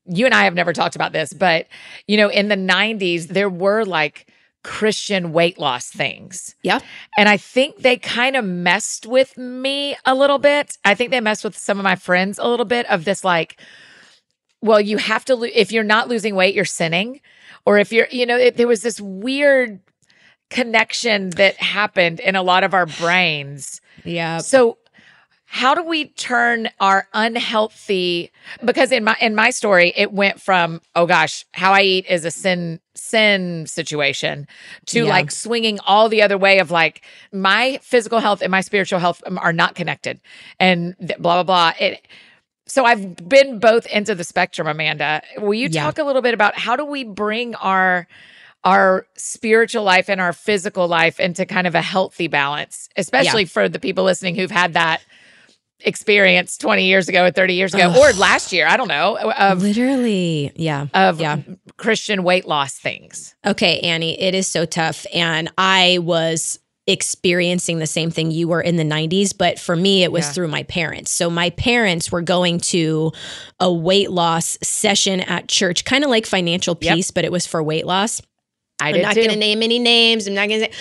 you 0.06 0.24
and 0.26 0.34
I 0.34 0.44
have 0.44 0.54
never 0.54 0.72
talked 0.72 0.96
about 0.96 1.12
this, 1.12 1.32
but 1.32 1.66
you 2.06 2.16
know, 2.16 2.28
in 2.28 2.48
the 2.48 2.56
90s, 2.56 3.28
there 3.28 3.48
were 3.50 3.84
like 3.84 4.26
Christian 4.66 5.32
weight 5.32 5.60
loss 5.60 5.90
things. 5.90 6.56
Yeah. 6.64 6.80
And 7.16 7.28
I 7.28 7.36
think 7.36 7.78
they 7.78 7.96
kind 7.96 8.34
of 8.34 8.44
messed 8.44 9.06
with 9.06 9.38
me 9.38 9.96
a 10.04 10.12
little 10.12 10.38
bit. 10.38 10.76
I 10.84 10.96
think 10.96 11.12
they 11.12 11.20
messed 11.20 11.44
with 11.44 11.56
some 11.56 11.78
of 11.78 11.84
my 11.84 11.94
friends 11.94 12.36
a 12.36 12.48
little 12.48 12.66
bit 12.66 12.84
of 12.90 13.04
this 13.04 13.22
like, 13.22 13.60
well, 14.60 14.80
you 14.80 14.96
have 14.96 15.24
to, 15.26 15.36
lo- 15.36 15.48
if 15.54 15.70
you're 15.70 15.84
not 15.84 16.08
losing 16.08 16.34
weight, 16.34 16.52
you're 16.52 16.64
sinning. 16.64 17.20
Or 17.64 17.78
if 17.78 17.92
you're, 17.92 18.08
you 18.10 18.26
know, 18.26 18.36
it, 18.36 18.56
there 18.56 18.66
was 18.66 18.82
this 18.82 19.00
weird 19.00 19.78
connection 20.50 21.30
that 21.30 21.54
happened 21.58 22.18
in 22.18 22.34
a 22.34 22.42
lot 22.42 22.64
of 22.64 22.74
our 22.74 22.86
brains. 22.86 23.80
Yeah. 24.04 24.38
So 24.38 24.78
how 25.48 25.74
do 25.74 25.82
we 25.82 26.06
turn 26.10 26.68
our 26.80 27.06
unhealthy 27.14 28.30
because 28.64 28.90
in 28.92 29.04
my 29.04 29.16
in 29.20 29.34
my 29.34 29.50
story 29.50 29.92
it 29.96 30.12
went 30.12 30.40
from 30.40 30.80
oh 30.96 31.06
gosh 31.06 31.44
how 31.52 31.72
i 31.72 31.80
eat 31.82 32.04
is 32.08 32.24
a 32.24 32.30
sin 32.30 32.80
sin 32.94 33.64
situation 33.66 34.46
to 34.86 35.04
Yeah. 35.04 35.10
like 35.10 35.30
swinging 35.30 35.78
all 35.86 36.08
the 36.08 36.20
other 36.22 36.36
way 36.36 36.58
of 36.58 36.70
like 36.70 37.02
my 37.32 37.78
physical 37.82 38.18
health 38.18 38.42
and 38.42 38.50
my 38.50 38.60
spiritual 38.60 38.98
health 38.98 39.22
are 39.36 39.52
not 39.52 39.74
connected 39.76 40.20
and 40.58 40.96
blah 40.98 41.42
blah 41.42 41.42
blah 41.44 41.72
it 41.78 42.06
so 42.66 42.84
i've 42.84 43.16
been 43.28 43.58
both 43.60 43.86
into 43.86 44.14
the 44.14 44.24
spectrum 44.24 44.66
amanda 44.66 45.22
will 45.38 45.54
you 45.54 45.68
Yeah. 45.70 45.84
talk 45.84 45.98
a 45.98 46.04
little 46.04 46.22
bit 46.22 46.34
about 46.34 46.58
how 46.58 46.74
do 46.76 46.84
we 46.84 47.04
bring 47.04 47.54
our 47.56 48.08
our 48.64 49.06
spiritual 49.16 49.84
life 49.84 50.10
and 50.10 50.20
our 50.20 50.32
physical 50.32 50.88
life 50.88 51.20
into 51.20 51.46
kind 51.46 51.68
of 51.68 51.76
a 51.76 51.82
healthy 51.82 52.26
balance, 52.26 52.88
especially 52.96 53.44
for 53.44 53.68
the 53.68 53.78
people 53.78 54.02
listening 54.02 54.34
who've 54.34 54.50
had 54.50 54.72
that 54.74 55.00
experience 55.80 56.56
20 56.56 56.84
years 56.86 57.08
ago 57.08 57.24
or 57.24 57.30
30 57.30 57.54
years 57.54 57.74
ago 57.74 57.90
Ugh. 57.90 57.96
or 57.96 58.12
last 58.18 58.52
year, 58.52 58.66
I 58.66 58.76
don't 58.76 58.88
know, 58.88 59.18
of 59.18 59.62
Literally. 59.62 60.52
Yeah. 60.56 60.86
of 60.94 61.20
Yeah. 61.20 61.38
Christian 61.76 62.22
weight 62.22 62.46
loss 62.46 62.74
things. 62.78 63.34
Okay, 63.46 63.80
Annie, 63.80 64.20
it 64.20 64.34
is 64.34 64.46
so 64.46 64.64
tough. 64.64 65.06
And 65.12 65.50
I 65.58 65.98
was 66.00 66.58
experiencing 66.88 67.78
the 67.78 67.86
same 67.86 68.10
thing 68.10 68.30
you 68.30 68.46
were 68.48 68.60
in 68.60 68.76
the 68.76 68.84
90s, 68.84 69.32
but 69.36 69.58
for 69.58 69.74
me, 69.76 70.02
it 70.04 70.12
was 70.12 70.24
Yeah. 70.26 70.32
through 70.32 70.48
my 70.48 70.62
parents. 70.62 71.10
So 71.10 71.28
my 71.28 71.50
parents 71.50 72.10
were 72.12 72.22
going 72.22 72.60
to 72.60 73.12
a 73.60 73.72
weight 73.72 74.10
loss 74.10 74.56
session 74.62 75.20
at 75.20 75.48
church, 75.48 75.84
kind 75.84 76.04
of 76.04 76.10
like 76.10 76.26
financial 76.26 76.78
Yep. 76.80 76.94
peace, 76.94 77.10
but 77.10 77.24
it 77.24 77.32
was 77.32 77.44
for 77.46 77.62
weight 77.62 77.86
loss. 77.86 78.22
I 78.78 78.90
I'm 78.90 79.00
not 79.02 79.14
going 79.14 79.30
to 79.30 79.36
name 79.36 79.62
any 79.62 79.78
names. 79.78 80.26
I'm 80.26 80.34
not 80.34 80.48
going 80.48 80.60
to 80.60 80.66
say, 80.66 80.72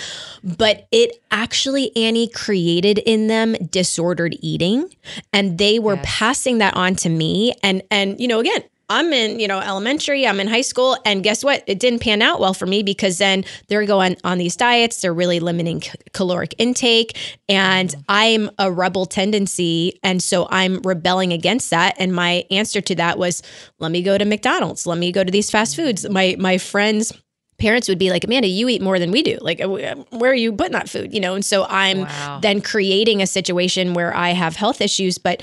but 0.44 0.88
it 0.92 1.22
actually, 1.32 1.96
Annie, 1.96 2.28
created 2.28 2.98
in 3.00 3.28
them 3.28 3.54
disordered 3.72 4.36
eating, 4.42 4.94
and 5.34 5.58
they 5.58 5.80
were 5.80 5.96
Yes. 5.96 6.04
passing 6.04 6.58
that 6.60 6.76
on 6.76 6.96
to 6.98 7.10
me. 7.10 7.54
And 7.64 7.82
and 7.90 8.20
you 8.20 8.28
know, 8.28 8.40
again, 8.40 8.64
I'm 8.90 9.12
in 9.14 9.40
you 9.40 9.48
know 9.48 9.60
elementary, 9.60 10.28
I'm 10.28 10.40
in 10.40 10.48
high 10.48 10.62
school, 10.62 10.98
and 11.06 11.24
guess 11.24 11.44
what? 11.44 11.64
It 11.68 11.80
didn't 11.80 12.00
pan 12.00 12.22
out 12.22 12.40
well 12.40 12.54
for 12.54 12.66
me 12.68 12.84
because 12.84 13.18
then 13.18 13.46
they're 13.70 13.86
going 13.86 14.18
on 14.24 14.38
these 14.38 14.56
diets, 14.56 15.02
they're 15.02 15.14
really 15.14 15.40
limiting 15.40 15.82
c- 15.82 15.92
caloric 16.14 16.54
intake, 16.58 17.18
and 17.50 17.90
Mm-hmm. 17.90 18.02
I'm 18.10 18.50
a 18.60 18.72
rebel 18.72 19.06
tendency, 19.06 20.00
and 20.04 20.22
so 20.22 20.48
I'm 20.52 20.82
rebelling 20.84 21.34
against 21.34 21.70
that. 21.72 21.96
And 21.98 22.14
my 22.14 22.44
answer 22.52 22.82
to 22.82 22.96
that 22.96 23.18
was, 23.18 23.42
let 23.80 23.92
me 23.92 24.04
go 24.04 24.18
to 24.18 24.26
McDonald's, 24.26 24.86
let 24.86 24.98
me 25.00 25.12
go 25.12 25.24
to 25.24 25.32
these 25.32 25.50
fast 25.50 25.76
Mm-hmm. 25.76 25.86
foods. 25.88 26.08
My 26.10 26.36
my 26.38 26.58
friends 26.60 27.12
parents 27.58 27.88
would 27.88 27.98
be 28.00 28.10
like, 28.10 28.24
Amanda, 28.24 28.48
you 28.48 28.68
eat 28.70 28.82
more 28.82 29.00
than 29.00 29.12
we 29.12 29.24
do. 29.24 29.38
Like, 29.42 29.62
uh, 29.62 29.68
where 30.12 30.32
are 30.32 30.36
you 30.36 30.52
putting 30.52 30.74
that 30.74 30.90
food? 30.90 31.14
You 31.14 31.20
know, 31.20 31.36
and 31.36 31.44
so 31.46 31.66
I'm 31.70 32.02
Wow. 32.02 32.40
then 32.42 32.62
creating 32.62 33.22
a 33.22 33.28
situation 33.28 33.94
where 33.94 34.16
I 34.16 34.30
have 34.32 34.56
health 34.56 34.82
issues, 34.82 35.18
but 35.18 35.42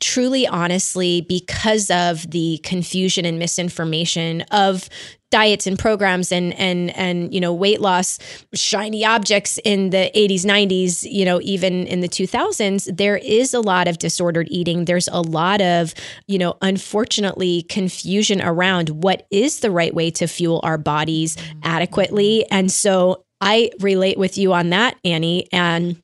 truly, 0.00 0.46
honestly, 0.46 1.20
because 1.20 1.90
of 1.90 2.30
the 2.30 2.58
confusion 2.64 3.24
and 3.24 3.38
misinformation 3.38 4.42
of 4.50 4.88
diets 5.32 5.66
and 5.66 5.78
programs 5.78 6.30
and 6.30 6.52
and 6.54 6.96
and 6.96 7.34
you 7.34 7.40
know 7.40 7.52
weight 7.52 7.80
loss 7.80 8.18
shiny 8.54 9.04
objects 9.04 9.58
in 9.64 9.90
the 9.90 10.10
80s 10.14 10.44
90s 10.44 11.10
you 11.10 11.24
know 11.24 11.40
even 11.42 11.86
in 11.86 12.00
the 12.00 12.08
2000s 12.08 12.94
there 12.94 13.16
is 13.16 13.54
a 13.54 13.60
lot 13.60 13.88
of 13.88 13.98
disordered 13.98 14.46
eating. 14.50 14.84
There's 14.84 15.08
a 15.08 15.22
lot 15.22 15.60
of 15.60 15.94
you 16.28 16.38
know 16.38 16.56
unfortunately 16.60 17.62
confusion 17.62 18.42
around 18.42 18.90
what 18.90 19.26
is 19.30 19.60
the 19.60 19.70
right 19.70 19.94
way 19.94 20.10
to 20.12 20.26
fuel 20.26 20.60
our 20.62 20.78
bodies 20.78 21.36
adequately. 21.62 22.44
And 22.50 22.70
so 22.70 23.24
i 23.40 23.70
relate 23.80 24.18
with 24.18 24.38
you 24.38 24.52
on 24.52 24.70
that 24.70 24.96
annie. 25.04 25.48
And 25.52 26.00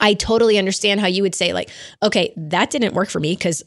I 0.00 0.14
totally 0.14 0.58
understand 0.58 1.00
how 1.00 1.06
you 1.06 1.22
would 1.22 1.34
say, 1.34 1.54
like, 1.54 1.70
okay, 2.02 2.34
that 2.36 2.68
didn't 2.68 2.94
work 2.94 3.08
for 3.08 3.20
me 3.20 3.34
because 3.34 3.62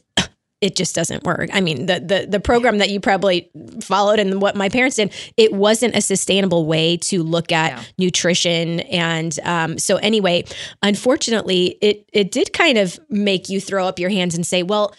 it 0.62 0.76
just 0.76 0.94
doesn't 0.94 1.24
work. 1.24 1.50
I 1.52 1.60
mean, 1.60 1.86
the 1.86 2.00
the 2.00 2.26
the 2.26 2.40
program 2.40 2.78
that 2.78 2.88
you 2.88 3.00
probably 3.00 3.50
followed 3.82 4.20
and 4.20 4.40
what 4.40 4.56
my 4.56 4.68
parents 4.68 4.96
did, 4.96 5.12
it 5.36 5.52
wasn't 5.52 5.96
a 5.96 6.00
sustainable 6.00 6.64
way 6.64 6.96
to 6.98 7.22
look 7.22 7.50
at 7.52 7.72
yeah. 7.72 7.84
nutrition. 7.98 8.80
And 8.80 9.38
um, 9.42 9.76
so 9.78 9.96
anyway, 9.96 10.44
unfortunately, 10.82 11.76
it 11.82 12.08
it 12.12 12.30
did 12.30 12.52
kind 12.52 12.78
of 12.78 12.98
make 13.10 13.48
you 13.48 13.60
throw 13.60 13.86
up 13.86 13.98
your 13.98 14.10
hands 14.10 14.34
and 14.34 14.46
say, 14.46 14.62
well. 14.62 14.94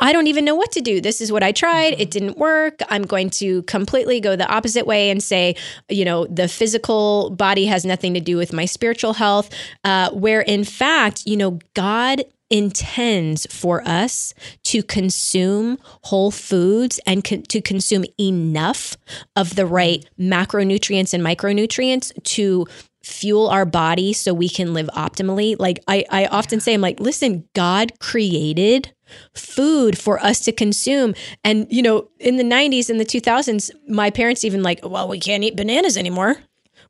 I 0.00 0.12
don't 0.12 0.26
even 0.26 0.44
know 0.44 0.54
what 0.54 0.70
to 0.72 0.82
do. 0.82 1.00
This 1.00 1.22
is 1.22 1.32
what 1.32 1.42
I 1.42 1.50
tried. 1.50 1.94
It 1.94 1.96
mm-hmm. 1.96 2.10
didn't 2.10 2.36
work. 2.36 2.80
I'm 2.90 3.04
going 3.04 3.30
to 3.30 3.62
completely 3.62 4.20
go 4.20 4.36
the 4.36 4.46
opposite 4.46 4.86
way 4.86 5.08
and 5.08 5.22
say, 5.22 5.56
you 5.88 6.04
know, 6.04 6.26
the 6.26 6.46
physical 6.46 7.30
body 7.30 7.64
has 7.64 7.86
nothing 7.86 8.12
to 8.12 8.20
do 8.20 8.36
with 8.36 8.52
my 8.52 8.66
spiritual 8.66 9.14
health. 9.14 9.48
Uh, 9.82 10.10
where 10.10 10.42
in 10.42 10.64
fact, 10.64 11.22
you 11.24 11.38
know, 11.38 11.58
God 11.72 12.22
intends 12.52 13.46
for 13.50 13.82
us 13.88 14.34
to 14.62 14.82
consume 14.82 15.78
whole 16.02 16.30
foods 16.30 17.00
and 17.06 17.24
con- 17.24 17.42
to 17.42 17.62
consume 17.62 18.04
enough 18.20 18.96
of 19.34 19.56
the 19.56 19.66
right 19.66 20.08
macronutrients 20.20 21.14
and 21.14 21.24
micronutrients 21.24 22.12
to 22.24 22.66
fuel 23.02 23.48
our 23.48 23.64
body 23.64 24.12
so 24.12 24.32
we 24.32 24.48
can 24.48 24.74
live 24.74 24.88
optimally. 24.94 25.56
Like 25.58 25.80
I, 25.88 26.04
I 26.10 26.26
often 26.26 26.60
say, 26.60 26.74
I'm 26.74 26.80
like, 26.80 27.00
listen, 27.00 27.48
God 27.54 27.98
created 27.98 28.92
food 29.34 29.98
for 29.98 30.22
us 30.22 30.40
to 30.40 30.52
consume. 30.52 31.14
And, 31.42 31.66
you 31.70 31.82
know, 31.82 32.08
in 32.20 32.36
the 32.36 32.44
90s 32.44 32.88
and 32.90 33.00
the 33.00 33.04
2000s, 33.04 33.70
my 33.88 34.10
parents 34.10 34.44
even 34.44 34.62
like, 34.62 34.80
well, 34.84 35.08
we 35.08 35.18
can't 35.18 35.42
eat 35.42 35.56
bananas 35.56 35.96
anymore 35.96 36.36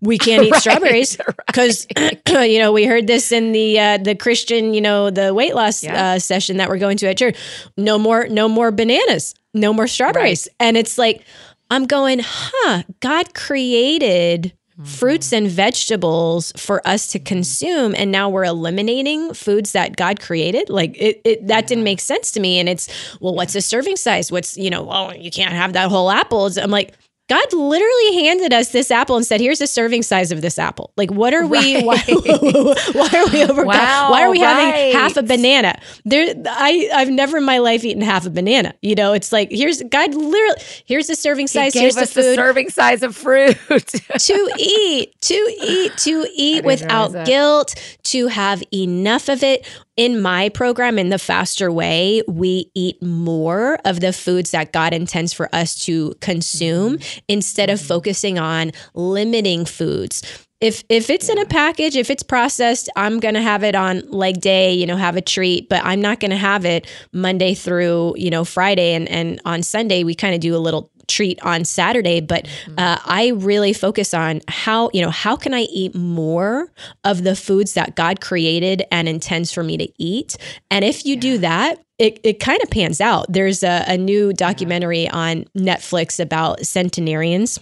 we 0.03 0.19
can't 0.19 0.43
eat 0.47 0.51
right, 0.51 0.61
strawberries 0.61 1.17
because 1.47 1.87
right. 1.97 2.21
you 2.51 2.59
know 2.59 2.73
we 2.73 2.85
heard 2.85 3.07
this 3.07 3.33
in 3.33 3.53
the 3.53 3.79
uh, 3.79 3.99
the 3.99 4.15
Christian 4.15 4.75
you 4.75 4.83
know 4.83 5.09
the 5.09 5.33
weight 5.33 5.55
loss 5.55 5.83
yeah. 5.83 6.15
uh, 6.15 6.19
session 6.19 6.59
that 6.59 6.69
we're 6.69 6.79
going 6.79 6.99
to 6.99 7.09
at 7.09 7.17
church. 7.17 7.39
No 7.79 7.99
more 7.99 8.29
no 8.29 8.49
more 8.49 8.71
bananas, 8.71 9.35
no 9.55 9.73
more 9.73 9.87
strawberries, 9.87 10.49
right. 10.51 10.67
and 10.67 10.77
it's 10.77 10.99
like 10.99 11.25
I'm 11.71 11.87
going, 11.87 12.21
huh? 12.23 12.83
God 13.01 13.33
created 13.33 14.53
mm-hmm. 14.73 14.85
fruits 14.85 15.33
and 15.33 15.49
vegetables 15.49 16.53
for 16.57 16.87
us 16.87 17.07
to 17.09 17.19
consume 17.19 17.95
and 17.97 18.13
now 18.13 18.29
we're 18.29 18.45
eliminating 18.45 19.33
foods 19.35 19.73
that 19.73 19.97
god 19.97 20.21
created 20.21 20.69
like 20.69 20.97
it, 21.01 21.21
it 21.25 21.47
that 21.47 21.65
yeah. 21.65 21.69
didn't 21.69 21.85
make 21.85 22.01
sense 22.01 22.33
to 22.33 22.41
me 22.41 22.59
and 22.59 22.69
it's 22.69 22.89
well 23.21 23.35
what's 23.35 23.55
a 23.55 23.61
serving 23.61 23.97
size 23.97 24.33
what's 24.33 24.57
you 24.57 24.71
know 24.71 24.83
well 24.83 25.15
you 25.15 25.31
can't 25.31 25.53
have 25.53 25.73
that 25.73 25.89
whole 25.89 26.11
apple 26.11 26.51
i'm 26.61 26.71
like 26.71 26.95
God 27.29 27.53
literally 27.53 28.25
handed 28.25 28.53
us 28.53 28.73
this 28.73 28.91
apple 28.91 29.17
and 29.17 29.25
said, 29.25 29.41
"Here's 29.41 29.61
a 29.61 29.67
serving 29.67 30.03
size 30.03 30.33
of 30.33 30.43
this 30.43 30.59
apple." 30.59 30.93
Like, 30.97 31.11
what 31.11 31.33
are 31.33 31.47
we? 31.47 31.77
Right. 31.77 31.85
Why, 31.85 31.97
why, 32.93 33.09
are 33.15 33.27
we 33.33 33.45
over? 33.45 33.65
Wow, 33.65 34.11
why 34.11 34.23
are 34.23 34.31
we 34.31 34.43
right. 34.43 34.55
having 34.55 34.93
half 34.93 35.17
a 35.17 35.23
banana? 35.23 35.79
There, 36.05 36.35
I 36.47 36.91
I've 36.93 37.11
never 37.11 37.39
in 37.39 37.45
my 37.45 37.59
life 37.59 37.85
eaten 37.85 38.03
half 38.03 38.27
a 38.27 38.31
banana. 38.31 38.75
You 38.83 38.97
know, 38.97 39.13
it's 39.13 39.33
like 39.33 39.51
here's 39.51 39.83
God 39.83 40.15
literally 40.15 40.63
here's 40.85 41.09
a 41.11 41.17
serving 41.17 41.47
size. 41.47 41.73
He 41.73 41.81
gave 41.81 41.95
here's 41.95 41.97
us 41.97 42.13
the, 42.13 42.23
the 42.23 42.35
serving 42.35 42.71
size 42.71 43.03
of 43.03 43.17
fruit 43.17 43.57
to 43.69 44.53
eat, 44.59 45.21
to 45.21 45.57
eat, 45.63 45.97
to 45.99 46.27
eat 46.35 46.65
without 46.65 47.25
guilt, 47.25 47.75
to 48.05 48.27
have 48.27 48.63
enough 48.73 49.29
of 49.29 49.43
it 49.43 49.67
in 49.97 50.21
my 50.21 50.49
program, 50.49 50.99
in 50.99 51.11
the 51.11 51.19
faster 51.19 51.71
way, 51.71 52.23
we 52.27 52.71
eat 52.75 53.03
more 53.03 53.79
of 53.85 54.01
the 54.01 54.13
foods 54.13 54.51
that 54.53 54.73
God 54.73 54.95
intends 54.95 55.33
for 55.33 55.55
us 55.55 55.85
to 55.85 56.15
consume 56.21 56.99
mm-hmm. 56.99 57.19
instead 57.29 57.69
of 57.69 57.79
mm-hmm. 57.79 57.89
focusing 57.89 58.39
on 58.39 58.73
limiting 58.95 59.65
foods. 59.65 60.47
If 60.61 60.85
if 60.89 61.11
it's 61.11 61.29
in 61.29 61.39
a 61.39 61.45
package, 61.45 61.97
if 61.97 62.09
it's 62.09 62.23
processed, 62.23 62.89
I'm 62.95 63.19
gonna 63.19 63.43
have 63.43 63.65
it 63.65 63.75
on 63.75 64.09
leg 64.11 64.41
day, 64.41 64.73
you 64.73 64.87
know, 64.87 64.97
have 64.97 65.17
a 65.17 65.21
treat, 65.21 65.69
but 65.69 65.85
I'm 65.85 66.01
not 66.01 66.21
gonna 66.21 66.37
have 66.37 66.65
it 66.65 66.87
Monday 67.13 67.55
through, 67.55 68.15
you 68.17 68.31
know, 68.31 68.45
Friday 68.45 68.95
and 68.95 69.09
and 69.09 69.41
on 69.45 69.65
Sunday 69.65 70.05
we 70.05 70.15
kind 70.15 70.37
of 70.37 70.41
do 70.41 70.55
a 70.55 70.59
little 70.59 70.93
treat 71.13 71.41
on 71.43 71.65
Saturday, 71.65 72.21
but 72.21 72.45
mm-hmm. 72.45 72.75
uh, 72.79 72.99
I 73.05 73.29
really 73.37 73.73
focus 73.73 74.15
on 74.15 74.41
how, 74.49 74.91
you 74.93 75.03
know, 75.03 75.11
how 75.11 75.37
can 75.37 75.55
I 75.55 75.63
eat 75.63 75.95
more 75.95 76.73
of 77.05 77.23
the 77.25 77.37
foods 77.37 77.75
that 77.75 77.95
God 77.95 78.21
created 78.21 78.83
and 78.91 79.09
intends 79.09 79.53
for 79.53 79.63
me 79.63 79.77
to 79.77 79.89
eat? 79.99 80.37
And 80.71 80.85
if 80.85 81.05
you 81.05 81.15
yeah. 81.15 81.21
do 81.21 81.39
that, 81.39 81.85
it, 81.99 82.19
it 82.25 82.41
kind 82.41 82.61
of 82.63 82.71
pans 82.71 83.01
out. 83.01 83.27
There's 83.29 83.63
a, 83.63 83.85
a 83.87 83.97
new 83.97 84.33
documentary 84.33 85.05
yeah. 85.05 85.17
on 85.17 85.45
Netflix 85.57 86.19
about 86.19 86.67
centenarians 86.67 87.61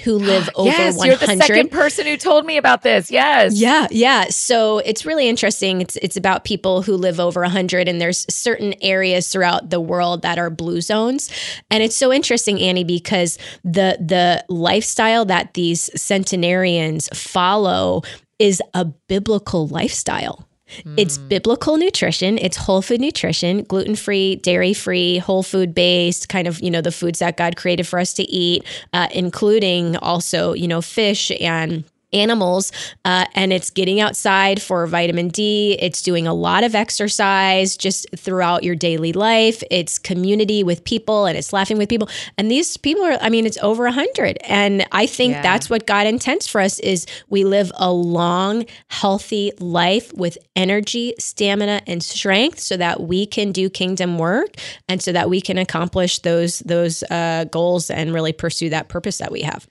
who 0.00 0.14
live 0.14 0.48
over 0.54 0.68
yes, 0.68 0.96
100. 0.96 1.06
You're 1.06 1.36
the 1.36 1.44
second 1.44 1.70
person 1.70 2.06
who 2.06 2.16
told 2.16 2.46
me 2.46 2.56
about 2.56 2.82
this. 2.82 3.10
Yes. 3.10 3.54
Yeah, 3.54 3.86
yeah. 3.90 4.24
So 4.30 4.78
it's 4.78 5.04
really 5.04 5.28
interesting. 5.28 5.80
It's 5.80 5.96
it's 5.96 6.16
about 6.16 6.44
people 6.44 6.82
who 6.82 6.94
live 6.94 7.20
over 7.20 7.40
100 7.42 7.88
and 7.88 8.00
there's 8.00 8.26
certain 8.32 8.74
areas 8.80 9.28
throughout 9.28 9.70
the 9.70 9.80
world 9.80 10.22
that 10.22 10.38
are 10.38 10.50
blue 10.50 10.80
zones. 10.80 11.30
And 11.70 11.82
it's 11.82 11.96
so 11.96 12.12
interesting 12.12 12.60
Annie 12.60 12.84
because 12.84 13.38
the 13.64 13.98
the 14.00 14.44
lifestyle 14.48 15.24
that 15.26 15.54
these 15.54 15.90
centenarians 16.00 17.08
follow 17.12 18.02
is 18.38 18.62
a 18.74 18.84
biblical 18.84 19.66
lifestyle. 19.66 20.47
It's 20.96 21.16
hmm. 21.16 21.28
biblical 21.28 21.76
nutrition. 21.76 22.38
It's 22.38 22.56
whole 22.56 22.82
food 22.82 23.00
nutrition, 23.00 23.64
gluten 23.64 23.96
free, 23.96 24.36
dairy 24.36 24.74
free, 24.74 25.18
whole 25.18 25.42
food 25.42 25.74
based, 25.74 26.28
kind 26.28 26.46
of, 26.46 26.60
you 26.60 26.70
know, 26.70 26.80
the 26.80 26.92
foods 26.92 27.18
that 27.20 27.36
God 27.36 27.56
created 27.56 27.86
for 27.86 27.98
us 27.98 28.12
to 28.14 28.22
eat, 28.24 28.64
uh, 28.92 29.08
including 29.12 29.96
also, 29.96 30.52
you 30.52 30.68
know, 30.68 30.80
fish 30.80 31.30
and 31.40 31.84
animals 32.12 32.72
uh, 33.04 33.26
and 33.34 33.52
it's 33.52 33.70
getting 33.70 34.00
outside 34.00 34.60
for 34.62 34.86
vitamin 34.86 35.28
D. 35.28 35.76
It's 35.80 36.02
doing 36.02 36.26
a 36.26 36.34
lot 36.34 36.64
of 36.64 36.74
exercise 36.74 37.76
just 37.76 38.06
throughout 38.16 38.62
your 38.62 38.74
daily 38.74 39.12
life. 39.12 39.62
It's 39.70 39.98
community 39.98 40.62
with 40.62 40.84
people 40.84 41.26
and 41.26 41.36
it's 41.36 41.52
laughing 41.52 41.78
with 41.78 41.88
people. 41.88 42.08
And 42.36 42.50
these 42.50 42.76
people 42.76 43.04
are, 43.04 43.18
I 43.20 43.28
mean, 43.28 43.46
it's 43.46 43.58
over 43.58 43.86
a 43.86 43.92
hundred. 43.92 44.38
And 44.44 44.86
I 44.92 45.06
think 45.06 45.32
yeah. 45.34 45.42
that's 45.42 45.68
what 45.68 45.86
God 45.86 46.06
intends 46.06 46.46
for 46.46 46.60
us 46.60 46.78
is 46.80 47.06
we 47.28 47.44
live 47.44 47.70
a 47.74 47.92
long, 47.92 48.64
healthy 48.88 49.52
life 49.58 50.12
with 50.14 50.38
energy, 50.56 51.14
stamina, 51.18 51.82
and 51.86 52.02
strength 52.02 52.60
so 52.60 52.76
that 52.76 53.02
we 53.02 53.26
can 53.26 53.52
do 53.52 53.68
kingdom 53.68 54.18
work 54.18 54.56
and 54.88 55.02
so 55.02 55.12
that 55.12 55.28
we 55.28 55.40
can 55.40 55.58
accomplish 55.58 56.20
those, 56.20 56.60
those 56.60 57.02
uh, 57.04 57.44
goals 57.44 57.90
and 57.90 58.14
really 58.14 58.32
pursue 58.32 58.70
that 58.70 58.88
purpose 58.88 59.18
that 59.18 59.30
we 59.30 59.42
have. 59.42 59.66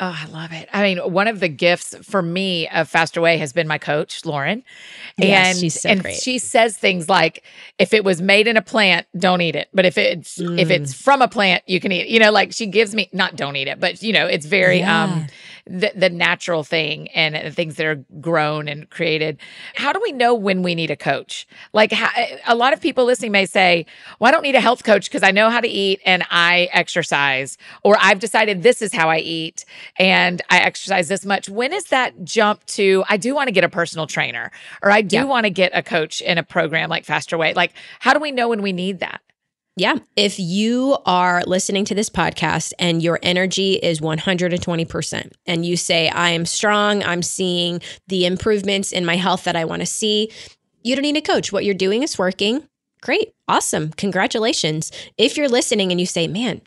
Oh, 0.00 0.16
I 0.16 0.26
love 0.26 0.52
it. 0.52 0.68
I 0.72 0.82
mean, 0.82 0.98
one 1.12 1.26
of 1.26 1.40
the 1.40 1.48
gifts 1.48 1.96
for 2.02 2.22
me 2.22 2.68
of 2.68 2.88
Faster 2.88 3.20
Way 3.20 3.36
has 3.38 3.52
been 3.52 3.66
my 3.66 3.78
coach, 3.78 4.24
Lauren. 4.24 4.62
Yes, 5.16 5.48
and 5.48 5.58
she's 5.58 5.80
so 5.80 5.88
and 5.88 6.02
great. 6.02 6.14
she 6.14 6.38
says 6.38 6.76
things 6.76 7.08
like, 7.08 7.42
if 7.78 7.92
it 7.92 8.04
was 8.04 8.22
made 8.22 8.46
in 8.46 8.56
a 8.56 8.62
plant, 8.62 9.08
don't 9.18 9.40
eat 9.40 9.56
it. 9.56 9.68
But 9.74 9.86
if 9.86 9.98
it's 9.98 10.38
mm. 10.38 10.58
if 10.58 10.70
it's 10.70 10.94
from 10.94 11.20
a 11.20 11.26
plant, 11.26 11.64
you 11.66 11.80
can 11.80 11.90
eat 11.90 12.02
it. 12.02 12.08
You 12.08 12.20
know, 12.20 12.30
like 12.30 12.52
she 12.52 12.66
gives 12.66 12.94
me 12.94 13.08
not 13.12 13.34
don't 13.34 13.56
eat 13.56 13.66
it, 13.66 13.80
but 13.80 14.00
you 14.00 14.12
know, 14.12 14.26
it's 14.26 14.46
very 14.46 14.78
yeah. 14.78 15.04
um 15.04 15.26
the, 15.68 15.92
the 15.94 16.10
natural 16.10 16.64
thing 16.64 17.08
and 17.08 17.34
the 17.34 17.50
things 17.50 17.76
that 17.76 17.86
are 17.86 18.04
grown 18.20 18.68
and 18.68 18.88
created. 18.90 19.38
How 19.74 19.92
do 19.92 20.00
we 20.02 20.12
know 20.12 20.34
when 20.34 20.62
we 20.62 20.74
need 20.74 20.90
a 20.90 20.96
coach? 20.96 21.46
Like 21.72 21.92
how, 21.92 22.08
a 22.46 22.54
lot 22.54 22.72
of 22.72 22.80
people 22.80 23.04
listening 23.04 23.32
may 23.32 23.46
say, 23.46 23.86
well, 24.18 24.28
I 24.28 24.32
don't 24.32 24.42
need 24.42 24.54
a 24.54 24.60
health 24.60 24.84
coach 24.84 25.06
because 25.06 25.22
I 25.22 25.30
know 25.30 25.50
how 25.50 25.60
to 25.60 25.68
eat 25.68 26.00
and 26.04 26.24
I 26.30 26.68
exercise, 26.72 27.58
or 27.82 27.96
I've 28.00 28.18
decided 28.18 28.62
this 28.62 28.82
is 28.82 28.92
how 28.92 29.10
I 29.10 29.18
eat 29.18 29.64
and 29.98 30.40
I 30.50 30.58
exercise 30.58 31.08
this 31.08 31.24
much. 31.24 31.48
When 31.48 31.72
is 31.72 31.84
that 31.84 32.24
jump 32.24 32.64
to, 32.66 33.04
I 33.08 33.16
do 33.16 33.34
want 33.34 33.48
to 33.48 33.52
get 33.52 33.64
a 33.64 33.68
personal 33.68 34.06
trainer 34.06 34.50
or 34.82 34.90
I 34.90 35.02
do 35.02 35.16
yeah. 35.16 35.24
want 35.24 35.44
to 35.44 35.50
get 35.50 35.72
a 35.74 35.82
coach 35.82 36.20
in 36.20 36.38
a 36.38 36.42
program 36.42 36.88
like 36.88 37.04
Faster 37.04 37.36
Way? 37.36 37.54
Like, 37.54 37.72
how 38.00 38.14
do 38.14 38.20
we 38.20 38.32
know 38.32 38.48
when 38.48 38.62
we 38.62 38.72
need 38.72 39.00
that? 39.00 39.20
Yeah. 39.78 39.94
If 40.16 40.40
you 40.40 40.98
are 41.06 41.44
listening 41.46 41.84
to 41.84 41.94
this 41.94 42.10
podcast 42.10 42.72
and 42.80 43.00
your 43.00 43.20
energy 43.22 43.74
is 43.74 44.00
120%, 44.00 45.32
and 45.46 45.64
you 45.64 45.76
say, 45.76 46.08
I 46.08 46.30
am 46.30 46.46
strong, 46.46 47.04
I'm 47.04 47.22
seeing 47.22 47.80
the 48.08 48.26
improvements 48.26 48.90
in 48.90 49.04
my 49.06 49.14
health 49.14 49.44
that 49.44 49.54
I 49.54 49.64
want 49.64 49.80
to 49.80 49.86
see, 49.86 50.32
you 50.82 50.96
don't 50.96 51.02
need 51.02 51.16
a 51.16 51.20
coach. 51.20 51.52
What 51.52 51.64
you're 51.64 51.74
doing 51.74 52.02
is 52.02 52.18
working. 52.18 52.67
Great. 53.00 53.32
Awesome. 53.46 53.90
Congratulations. 53.92 54.92
If 55.16 55.36
you're 55.36 55.48
listening 55.48 55.90
and 55.90 56.00
you 56.00 56.06
say, 56.06 56.26
man, 56.26 56.60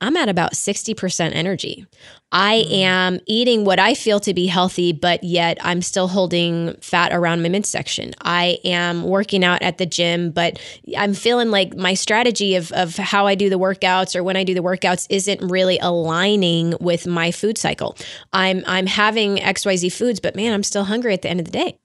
I'm 0.00 0.16
at 0.16 0.28
about 0.28 0.52
60% 0.52 1.32
energy, 1.32 1.86
I 2.32 2.64
mm. 2.66 2.72
am 2.80 3.20
eating 3.26 3.64
what 3.64 3.78
I 3.78 3.94
feel 3.94 4.20
to 4.20 4.34
be 4.34 4.46
healthy, 4.46 4.92
but 4.92 5.22
yet 5.22 5.56
I'm 5.62 5.80
still 5.80 6.08
holding 6.08 6.74
fat 6.82 7.12
around 7.12 7.42
my 7.42 7.48
midsection. 7.48 8.14
I 8.20 8.58
am 8.64 9.04
working 9.04 9.44
out 9.44 9.62
at 9.62 9.78
the 9.78 9.86
gym, 9.86 10.32
but 10.32 10.60
I'm 10.98 11.14
feeling 11.14 11.50
like 11.50 11.76
my 11.76 11.94
strategy 11.94 12.56
of, 12.56 12.72
of 12.72 12.96
how 12.96 13.26
I 13.26 13.34
do 13.34 13.48
the 13.48 13.58
workouts 13.58 14.16
or 14.16 14.22
when 14.24 14.36
I 14.36 14.44
do 14.44 14.54
the 14.54 14.60
workouts 14.60 15.06
isn't 15.08 15.40
really 15.40 15.78
aligning 15.78 16.74
with 16.80 17.06
my 17.06 17.30
food 17.30 17.56
cycle. 17.56 17.96
I'm 18.32 18.64
I'm 18.66 18.86
having 18.86 19.36
XYZ 19.36 19.92
foods, 19.92 20.20
but 20.20 20.34
man, 20.34 20.52
I'm 20.52 20.64
still 20.64 20.84
hungry 20.84 21.14
at 21.14 21.22
the 21.22 21.30
end 21.30 21.40
of 21.40 21.46
the 21.46 21.52
day. 21.52 21.78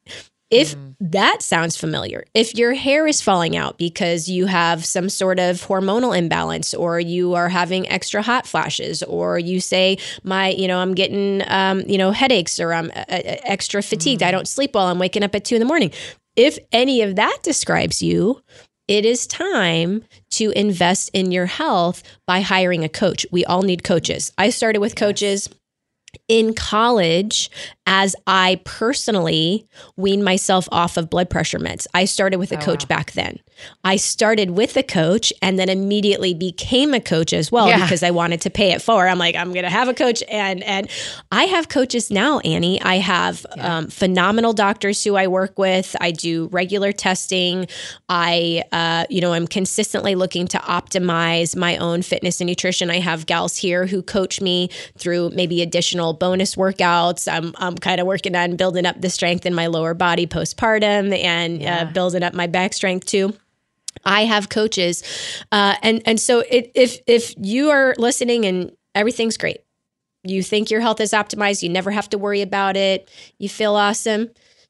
If 0.51 0.75
mm. 0.75 0.95
that 0.99 1.41
sounds 1.41 1.77
familiar, 1.77 2.25
if 2.33 2.55
your 2.55 2.73
hair 2.73 3.07
is 3.07 3.21
falling 3.21 3.55
out 3.55 3.77
because 3.77 4.27
you 4.27 4.45
have 4.47 4.85
some 4.85 5.07
sort 5.07 5.39
of 5.39 5.65
hormonal 5.65 6.15
imbalance, 6.15 6.73
or 6.73 6.99
you 6.99 7.33
are 7.33 7.47
having 7.47 7.87
extra 7.89 8.21
hot 8.21 8.45
flashes, 8.45 9.01
or 9.03 9.39
you 9.39 9.61
say, 9.61 9.97
my, 10.23 10.49
you 10.49 10.67
know, 10.67 10.79
I'm 10.79 10.93
getting, 10.93 11.41
um, 11.47 11.81
you 11.87 11.97
know, 11.97 12.11
headaches, 12.11 12.59
or 12.59 12.73
I'm 12.73 12.91
uh, 12.91 13.05
uh 13.09 13.37
extra 13.45 13.81
fatigued, 13.81 14.21
mm. 14.21 14.27
I 14.27 14.31
don't 14.31 14.47
sleep 14.47 14.75
well, 14.75 14.87
I'm 14.87 14.99
waking 14.99 15.23
up 15.23 15.33
at 15.33 15.45
two 15.45 15.55
in 15.55 15.59
the 15.59 15.65
morning. 15.65 15.91
If 16.35 16.59
any 16.71 17.01
of 17.01 17.15
that 17.15 17.39
describes 17.43 18.01
you, 18.01 18.41
it 18.87 19.05
is 19.05 19.25
time 19.27 20.03
to 20.31 20.51
invest 20.51 21.11
in 21.13 21.31
your 21.31 21.45
health 21.45 22.03
by 22.27 22.41
hiring 22.41 22.83
a 22.83 22.89
coach. 22.89 23.25
We 23.31 23.45
all 23.45 23.61
need 23.61 23.85
coaches. 23.85 24.33
I 24.37 24.49
started 24.49 24.79
with 24.79 24.97
coaches 24.97 25.47
in 26.27 26.53
college 26.53 27.49
as 27.85 28.15
I 28.27 28.59
personally 28.63 29.67
weaned 29.97 30.23
myself 30.23 30.67
off 30.71 30.97
of 30.97 31.09
blood 31.09 31.29
pressure 31.29 31.59
meds. 31.59 31.87
I 31.93 32.05
started 32.05 32.37
with 32.37 32.51
a 32.51 32.57
oh, 32.57 32.61
coach 32.61 32.83
wow. 32.83 32.97
back 32.97 33.11
then. 33.11 33.39
I 33.83 33.95
started 33.95 34.51
with 34.51 34.77
a 34.77 34.83
coach 34.83 35.33
and 35.41 35.57
then 35.57 35.69
immediately 35.69 36.33
became 36.33 36.93
a 36.93 36.99
coach 36.99 37.33
as 37.33 37.51
well 37.51 37.67
yeah. 37.67 37.81
because 37.81 38.03
I 38.03 38.11
wanted 38.11 38.41
to 38.41 38.49
pay 38.49 38.71
it 38.71 38.81
forward. 38.81 39.07
I'm 39.07 39.17
like, 39.17 39.35
I'm 39.35 39.53
going 39.53 39.63
to 39.63 39.69
have 39.69 39.87
a 39.87 39.93
coach, 39.93 40.23
and 40.29 40.63
and 40.63 40.89
I 41.31 41.45
have 41.45 41.69
coaches 41.69 42.11
now, 42.11 42.39
Annie. 42.39 42.81
I 42.81 42.97
have 42.97 43.45
yeah. 43.55 43.77
um, 43.77 43.87
phenomenal 43.87 44.53
doctors 44.53 45.03
who 45.03 45.15
I 45.15 45.27
work 45.27 45.57
with. 45.57 45.95
I 45.99 46.11
do 46.11 46.47
regular 46.51 46.91
testing. 46.91 47.67
I, 48.09 48.63
uh, 48.71 49.05
you 49.09 49.21
know, 49.21 49.33
I'm 49.33 49.47
consistently 49.47 50.15
looking 50.15 50.47
to 50.49 50.57
optimize 50.59 51.55
my 51.55 51.77
own 51.77 52.01
fitness 52.01 52.41
and 52.41 52.47
nutrition. 52.47 52.89
I 52.89 52.99
have 52.99 53.25
gals 53.25 53.57
here 53.57 53.85
who 53.87 54.01
coach 54.01 54.41
me 54.41 54.69
through 54.97 55.31
maybe 55.31 55.61
additional 55.61 56.13
bonus 56.13 56.55
workouts. 56.55 57.31
I'm, 57.31 57.53
I'm 57.57 57.75
kind 57.75 57.99
of 57.99 58.07
working 58.07 58.35
on 58.35 58.55
building 58.55 58.85
up 58.85 59.01
the 59.01 59.09
strength 59.09 59.45
in 59.45 59.53
my 59.53 59.67
lower 59.67 59.93
body 59.93 60.27
postpartum 60.27 61.17
and 61.17 61.61
uh, 61.61 61.63
yeah. 61.63 61.81
uh, 61.81 61.91
building 61.91 62.23
up 62.23 62.33
my 62.33 62.47
back 62.47 62.73
strength 62.73 63.05
too. 63.05 63.33
I 64.05 64.25
have 64.25 64.49
coaches, 64.49 65.03
uh, 65.51 65.75
and 65.81 66.01
and 66.05 66.19
so 66.19 66.39
it, 66.49 66.71
if 66.75 66.99
if 67.07 67.33
you 67.37 67.69
are 67.69 67.93
listening 67.97 68.45
and 68.45 68.71
everything's 68.95 69.37
great, 69.37 69.59
you 70.23 70.43
think 70.43 70.69
your 70.69 70.81
health 70.81 70.99
is 70.99 71.11
optimized, 71.11 71.63
you 71.63 71.69
never 71.69 71.91
have 71.91 72.09
to 72.09 72.17
worry 72.17 72.41
about 72.41 72.77
it, 72.77 73.09
you 73.37 73.49
feel 73.49 73.75
awesome. 73.75 74.29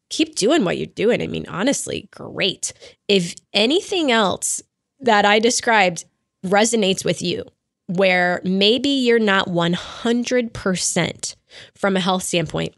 Keep 0.09 0.35
doing 0.35 0.65
what 0.65 0.77
you're 0.77 0.87
doing. 0.87 1.21
I 1.21 1.27
mean, 1.27 1.45
honestly, 1.47 2.09
great. 2.11 2.73
If 3.07 3.35
anything 3.53 4.11
else 4.11 4.61
that 4.99 5.23
I 5.25 5.39
described 5.39 6.03
resonates 6.45 7.05
with 7.05 7.21
you, 7.21 7.45
where 7.87 8.41
maybe 8.43 8.89
you're 8.89 9.19
not 9.19 9.47
100% 9.47 11.35
from 11.75 11.97
a 11.97 11.99
health 11.99 12.23
standpoint, 12.23 12.73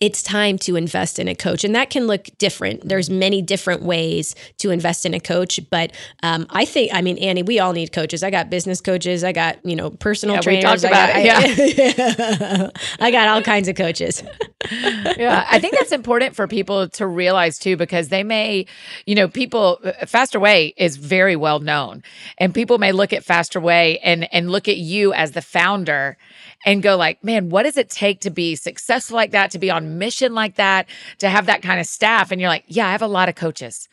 it's 0.00 0.22
time 0.22 0.56
to 0.56 0.76
invest 0.76 1.18
in 1.18 1.28
a 1.28 1.34
coach. 1.34 1.62
And 1.62 1.74
that 1.74 1.90
can 1.90 2.06
look 2.06 2.28
different. 2.38 2.88
There's 2.88 3.10
many 3.10 3.42
different 3.42 3.82
ways 3.82 4.34
to 4.56 4.70
invest 4.70 5.04
in 5.04 5.12
a 5.12 5.20
coach. 5.20 5.60
But 5.68 5.92
um, 6.22 6.46
I 6.48 6.64
think, 6.64 6.92
I 6.94 7.02
mean, 7.02 7.18
Annie, 7.18 7.42
we 7.42 7.58
all 7.58 7.74
need 7.74 7.92
coaches. 7.92 8.22
I 8.22 8.30
got 8.30 8.48
business 8.48 8.80
coaches. 8.80 9.22
I 9.22 9.32
got, 9.32 9.64
you 9.64 9.76
know, 9.76 9.90
personal 9.90 10.36
yeah, 10.36 10.40
trainers. 10.40 10.84
I 10.86 10.90
got, 10.90 11.22
yeah. 11.22 12.70
I 13.00 13.10
got 13.10 13.28
all 13.28 13.42
kinds 13.42 13.68
of 13.68 13.76
coaches. 13.76 14.22
yeah. 15.18 15.46
I 15.50 15.58
think 15.58 15.76
that's 15.78 15.92
important 15.92 16.34
for 16.34 16.48
people 16.48 16.88
to 16.88 17.06
realize 17.06 17.58
too, 17.58 17.76
because 17.76 18.08
they 18.08 18.22
may, 18.22 18.64
you 19.04 19.14
know, 19.14 19.28
people, 19.28 19.80
Faster 20.06 20.40
Way 20.40 20.72
is 20.78 20.96
very 20.96 21.36
well 21.36 21.60
known. 21.60 22.02
And 22.38 22.54
people 22.54 22.78
may 22.78 22.92
look 22.92 23.12
at 23.12 23.22
Faster 23.22 23.60
Way 23.60 23.98
and, 23.98 24.32
and 24.32 24.50
look 24.50 24.66
at 24.66 24.78
you 24.78 25.12
as 25.12 25.32
the 25.32 25.42
founder 25.42 26.16
and 26.64 26.82
go 26.82 26.96
like, 26.96 27.22
man, 27.24 27.48
what 27.48 27.62
does 27.62 27.76
it 27.76 27.88
take 27.88 28.20
to 28.20 28.30
be 28.30 28.54
successful 28.54 29.16
like 29.16 29.30
that, 29.30 29.50
to 29.52 29.58
be 29.58 29.70
on 29.70 29.98
mission 29.98 30.34
like 30.34 30.56
that, 30.56 30.88
to 31.18 31.28
have 31.28 31.46
that 31.46 31.62
kind 31.62 31.80
of 31.80 31.86
staff? 31.86 32.30
And 32.30 32.40
you're 32.40 32.50
like, 32.50 32.64
yeah, 32.66 32.88
I 32.88 32.92
have 32.92 33.02
a 33.02 33.08
lot 33.08 33.28
of 33.28 33.34
coaches. 33.34 33.88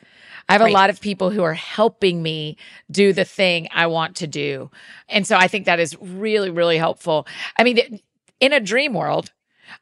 I 0.49 0.53
have 0.53 0.61
right. 0.61 0.71
a 0.71 0.73
lot 0.73 0.89
of 0.89 1.01
people 1.01 1.29
who 1.29 1.43
are 1.43 1.53
helping 1.53 2.21
me 2.21 2.57
do 2.89 3.13
the 3.13 3.25
thing 3.25 3.67
I 3.73 3.87
want 3.87 4.17
to 4.17 4.27
do. 4.27 4.69
And 5.09 5.25
so 5.27 5.35
I 5.35 5.47
think 5.47 5.65
that 5.65 5.79
is 5.79 5.97
really, 5.99 6.49
really 6.49 6.77
helpful. 6.77 7.27
I 7.57 7.63
mean, 7.63 7.99
in 8.39 8.53
a 8.53 8.59
dream 8.59 8.93
world, 8.93 9.31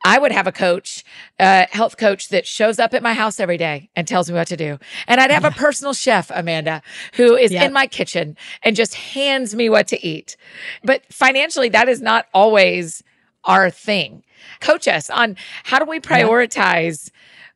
I 0.04 0.20
would 0.20 0.32
have 0.32 0.48
a 0.48 0.52
coach, 0.52 1.04
a 1.40 1.68
health 1.72 1.98
coach 1.98 2.30
that 2.30 2.46
shows 2.46 2.80
up 2.80 2.94
at 2.94 3.04
my 3.04 3.14
house 3.14 3.40
every 3.40 3.58
day 3.58 3.90
and 3.96 4.08
tells 4.08 4.30
me 4.30 4.36
what 4.36 4.48
to 4.48 4.58
do. 4.58 4.78
And 5.08 5.20
I'd 5.20 5.32
have 5.32 5.46
a 5.46 5.52
personal 5.52 5.94
chef, 5.94 6.32
Amanda, 6.34 6.82
who 7.14 7.36
is 7.36 7.52
yep. 7.52 7.66
in 7.66 7.74
my 7.74 7.88
kitchen 7.88 8.38
and 8.64 8.76
just 8.76 8.96
hands 8.96 9.56
me 9.56 9.70
what 9.70 9.88
to 9.88 10.06
eat. 10.06 10.38
But 10.84 11.02
financially, 11.12 11.70
that 11.70 11.90
is 11.90 12.02
not 12.02 12.28
always 12.34 13.04
our 13.44 13.70
thing. 13.70 14.24
Coach 14.60 14.88
us 14.88 15.10
on 15.10 15.38
how 15.64 15.80
do 15.80 15.86
we 15.86 16.00
prioritize 16.00 17.12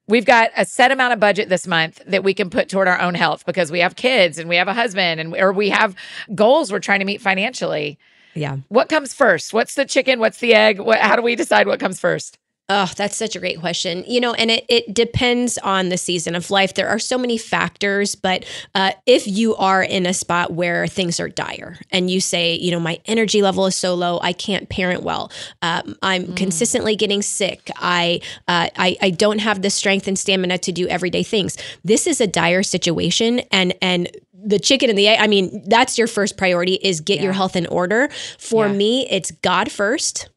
we've 0.09 0.25
got 0.25 0.49
a 0.57 0.65
set 0.65 0.91
amount 0.91 1.13
of 1.13 1.19
budget 1.19 1.49
this 1.49 1.67
month 1.67 2.01
that 2.07 2.23
we 2.23 2.33
can 2.33 2.49
put 2.49 2.67
toward 2.67 2.87
our 2.87 2.99
own 2.99 3.13
health 3.13 3.45
because 3.45 3.71
we 3.71 3.79
have 3.79 3.95
kids 3.95 4.39
and 4.39 4.49
we 4.49 4.55
have 4.55 4.67
a 4.67 4.73
husband 4.73 5.21
and 5.21 5.35
or 5.35 5.53
we 5.53 5.69
have 5.69 5.95
goals 6.33 6.71
we're 6.71 6.79
trying 6.79 6.99
to 6.99 7.05
meet 7.05 7.21
financially. 7.21 7.97
Yeah. 8.33 8.57
What 8.69 8.89
comes 8.89 9.13
first? 9.13 9.53
What's 9.53 9.75
the 9.75 9.85
chicken? 9.85 10.19
What's 10.19 10.39
the 10.39 10.53
egg? 10.53 10.79
What, 10.79 10.99
how 10.99 11.15
do 11.15 11.21
we 11.21 11.35
decide 11.35 11.67
what 11.67 11.79
comes 11.79 11.99
first? 11.99 12.37
Oh, 12.71 12.91
that's 12.95 13.17
such 13.17 13.35
a 13.35 13.39
great 13.39 13.59
question. 13.59 14.03
You 14.07 14.21
know, 14.21 14.35
and 14.35 14.51
it, 14.51 14.63
it 14.69 14.93
depends 14.93 15.57
on 15.57 15.89
the 15.89 15.97
season 15.97 16.35
of 16.35 16.51
life. 16.51 16.75
There 16.75 16.87
are 16.87 16.99
so 16.99 17.17
many 17.17 17.35
factors, 17.35 18.13
but 18.13 18.45
uh, 18.75 18.91
if 19.07 19.27
you 19.27 19.55
are 19.55 19.81
in 19.81 20.05
a 20.05 20.13
spot 20.13 20.53
where 20.53 20.85
things 20.85 21.19
are 21.19 21.27
dire 21.27 21.79
and 21.89 22.11
you 22.11 22.21
say, 22.21 22.53
you 22.53 22.69
know, 22.69 22.79
my 22.79 22.99
energy 23.05 23.41
level 23.41 23.65
is 23.65 23.75
so 23.75 23.95
low, 23.95 24.19
I 24.21 24.33
can't 24.33 24.69
parent 24.69 25.01
well, 25.01 25.31
um, 25.63 25.95
I'm 26.03 26.25
mm. 26.25 26.37
consistently 26.37 26.95
getting 26.95 27.23
sick, 27.23 27.71
I, 27.77 28.21
uh, 28.47 28.69
I, 28.77 28.97
I 29.01 29.09
don't 29.09 29.39
have 29.39 29.63
the 29.63 29.71
strength 29.71 30.07
and 30.07 30.17
stamina 30.17 30.59
to 30.59 30.71
do 30.71 30.87
everyday 30.89 31.23
things. 31.23 31.57
This 31.83 32.05
is 32.05 32.21
a 32.21 32.27
dire 32.27 32.61
situation, 32.61 33.39
and 33.51 33.73
and 33.81 34.09
the 34.43 34.59
chicken 34.59 34.89
and 34.89 34.97
the 34.97 35.07
egg 35.07 35.19
i 35.19 35.27
mean 35.27 35.63
that's 35.67 35.97
your 35.97 36.07
first 36.07 36.37
priority 36.37 36.75
is 36.81 37.01
get 37.01 37.17
yeah. 37.17 37.23
your 37.23 37.33
health 37.33 37.55
in 37.55 37.65
order 37.67 38.09
for 38.37 38.67
yeah. 38.67 38.73
me 38.73 39.07
it's 39.09 39.31
god 39.31 39.67
1st 39.67 40.27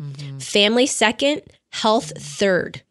mm-hmm. 0.00 0.38
family 0.38 0.86
second 0.86 1.42
health 1.70 2.12
third 2.18 2.82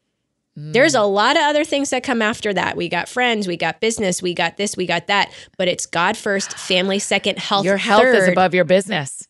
mm. 0.57 0.73
there's 0.73 0.95
a 0.95 1.03
lot 1.03 1.35
of 1.35 1.43
other 1.43 1.63
things 1.63 1.89
that 1.89 2.03
come 2.03 2.21
after 2.21 2.53
that 2.53 2.75
we 2.75 2.89
got 2.89 3.07
friends 3.07 3.47
we 3.47 3.57
got 3.57 3.79
business 3.79 4.21
we 4.21 4.33
got 4.33 4.57
this 4.57 4.75
we 4.75 4.85
got 4.85 5.07
that 5.07 5.31
but 5.57 5.67
it's 5.67 5.85
god 5.85 6.17
first 6.17 6.57
family 6.57 6.99
second 6.99 7.37
health 7.37 7.65
your 7.65 7.77
health 7.77 8.01
third. 8.01 8.15
is 8.15 8.27
above 8.27 8.53
your 8.53 8.65
business 8.65 9.28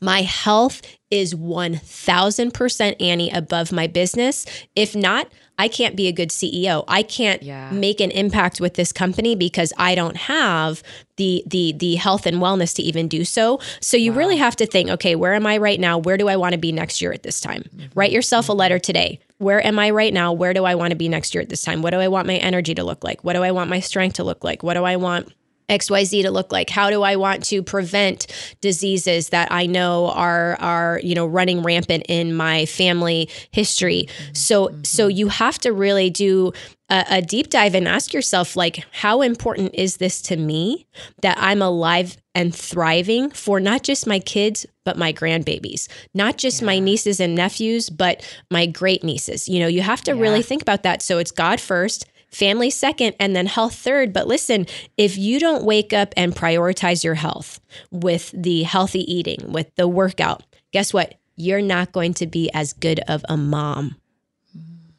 my 0.00 0.22
health 0.22 0.82
is 1.10 1.34
1000% 1.34 3.02
Annie 3.02 3.30
above 3.30 3.72
my 3.72 3.86
business. 3.86 4.46
If 4.76 4.94
not, 4.94 5.28
I 5.60 5.68
can't 5.68 5.94
be 5.94 6.08
a 6.08 6.12
good 6.12 6.30
CEO. 6.30 6.84
I 6.88 7.02
can't 7.02 7.42
yeah. 7.42 7.70
make 7.70 8.00
an 8.00 8.10
impact 8.12 8.62
with 8.62 8.74
this 8.74 8.92
company 8.92 9.36
because 9.36 9.74
I 9.76 9.94
don't 9.94 10.16
have 10.16 10.82
the 11.16 11.44
the 11.46 11.74
the 11.76 11.96
health 11.96 12.24
and 12.24 12.38
wellness 12.38 12.74
to 12.76 12.82
even 12.82 13.08
do 13.08 13.26
so. 13.26 13.60
So 13.80 13.98
you 13.98 14.12
wow. 14.12 14.18
really 14.18 14.36
have 14.38 14.56
to 14.56 14.66
think, 14.66 14.88
okay, 14.88 15.16
where 15.16 15.34
am 15.34 15.46
I 15.46 15.58
right 15.58 15.78
now? 15.78 15.98
Where 15.98 16.16
do 16.16 16.28
I 16.28 16.36
want 16.36 16.54
to 16.54 16.58
be 16.58 16.72
next 16.72 17.02
year 17.02 17.12
at 17.12 17.24
this 17.24 17.42
time? 17.42 17.64
Mm-hmm. 17.76 17.86
Write 17.94 18.10
yourself 18.10 18.48
a 18.48 18.54
letter 18.54 18.78
today. 18.78 19.20
Where 19.36 19.64
am 19.66 19.78
I 19.78 19.90
right 19.90 20.14
now? 20.14 20.32
Where 20.32 20.54
do 20.54 20.64
I 20.64 20.76
want 20.76 20.92
to 20.92 20.96
be 20.96 21.10
next 21.10 21.34
year 21.34 21.42
at 21.42 21.50
this 21.50 21.62
time? 21.62 21.82
What 21.82 21.90
do 21.90 21.98
I 21.98 22.08
want 22.08 22.26
my 22.26 22.36
energy 22.36 22.74
to 22.74 22.84
look 22.84 23.04
like? 23.04 23.22
What 23.22 23.34
do 23.34 23.42
I 23.42 23.50
want 23.50 23.68
my 23.68 23.80
strength 23.80 24.16
to 24.16 24.24
look 24.24 24.42
like? 24.42 24.62
What 24.62 24.74
do 24.74 24.84
I 24.84 24.96
want 24.96 25.30
XYZ 25.70 26.22
to 26.22 26.30
look 26.30 26.52
like? 26.52 26.68
How 26.68 26.90
do 26.90 27.02
I 27.02 27.16
want 27.16 27.44
to 27.46 27.62
prevent 27.62 28.26
diseases 28.60 29.30
that 29.30 29.50
I 29.50 29.66
know 29.66 30.10
are 30.10 30.56
are, 30.60 31.00
you 31.02 31.14
know, 31.14 31.26
running 31.26 31.62
rampant 31.62 32.04
in 32.08 32.34
my 32.34 32.66
family 32.66 33.28
history? 33.50 34.08
So 34.34 34.68
mm-hmm. 34.68 34.84
so 34.84 35.06
you 35.08 35.28
have 35.28 35.58
to 35.60 35.72
really 35.72 36.10
do 36.10 36.52
a, 36.90 37.04
a 37.08 37.22
deep 37.22 37.48
dive 37.48 37.74
and 37.74 37.88
ask 37.88 38.12
yourself 38.12 38.56
like 38.56 38.84
how 38.90 39.22
important 39.22 39.74
is 39.74 39.96
this 39.96 40.20
to 40.22 40.36
me 40.36 40.86
that 41.22 41.38
I'm 41.40 41.62
alive 41.62 42.16
and 42.34 42.54
thriving 42.54 43.30
for 43.30 43.60
not 43.60 43.82
just 43.82 44.06
my 44.06 44.18
kids 44.18 44.66
but 44.84 44.96
my 44.96 45.12
grandbabies 45.12 45.88
not 46.14 46.36
just 46.36 46.60
yeah. 46.60 46.66
my 46.66 46.78
nieces 46.78 47.20
and 47.20 47.34
nephews 47.34 47.90
but 47.90 48.22
my 48.50 48.66
great 48.66 49.02
nieces 49.02 49.48
you 49.48 49.58
know 49.58 49.66
you 49.66 49.82
have 49.82 50.02
to 50.02 50.14
yeah. 50.14 50.20
really 50.20 50.42
think 50.42 50.62
about 50.62 50.82
that 50.82 51.02
so 51.02 51.18
it's 51.18 51.32
god 51.32 51.60
first 51.60 52.06
family 52.30 52.70
second, 52.70 53.14
and 53.18 53.34
then 53.34 53.46
health 53.46 53.74
third. 53.74 54.12
But 54.12 54.26
listen, 54.26 54.66
if 54.96 55.16
you 55.18 55.40
don't 55.40 55.64
wake 55.64 55.92
up 55.92 56.14
and 56.16 56.34
prioritize 56.34 57.04
your 57.04 57.14
health 57.14 57.60
with 57.90 58.32
the 58.34 58.62
healthy 58.62 59.00
eating, 59.12 59.52
with 59.52 59.74
the 59.76 59.88
workout, 59.88 60.42
guess 60.72 60.92
what? 60.94 61.14
You're 61.36 61.62
not 61.62 61.92
going 61.92 62.14
to 62.14 62.26
be 62.26 62.50
as 62.52 62.72
good 62.72 63.00
of 63.08 63.24
a 63.28 63.36
mom. 63.36 63.96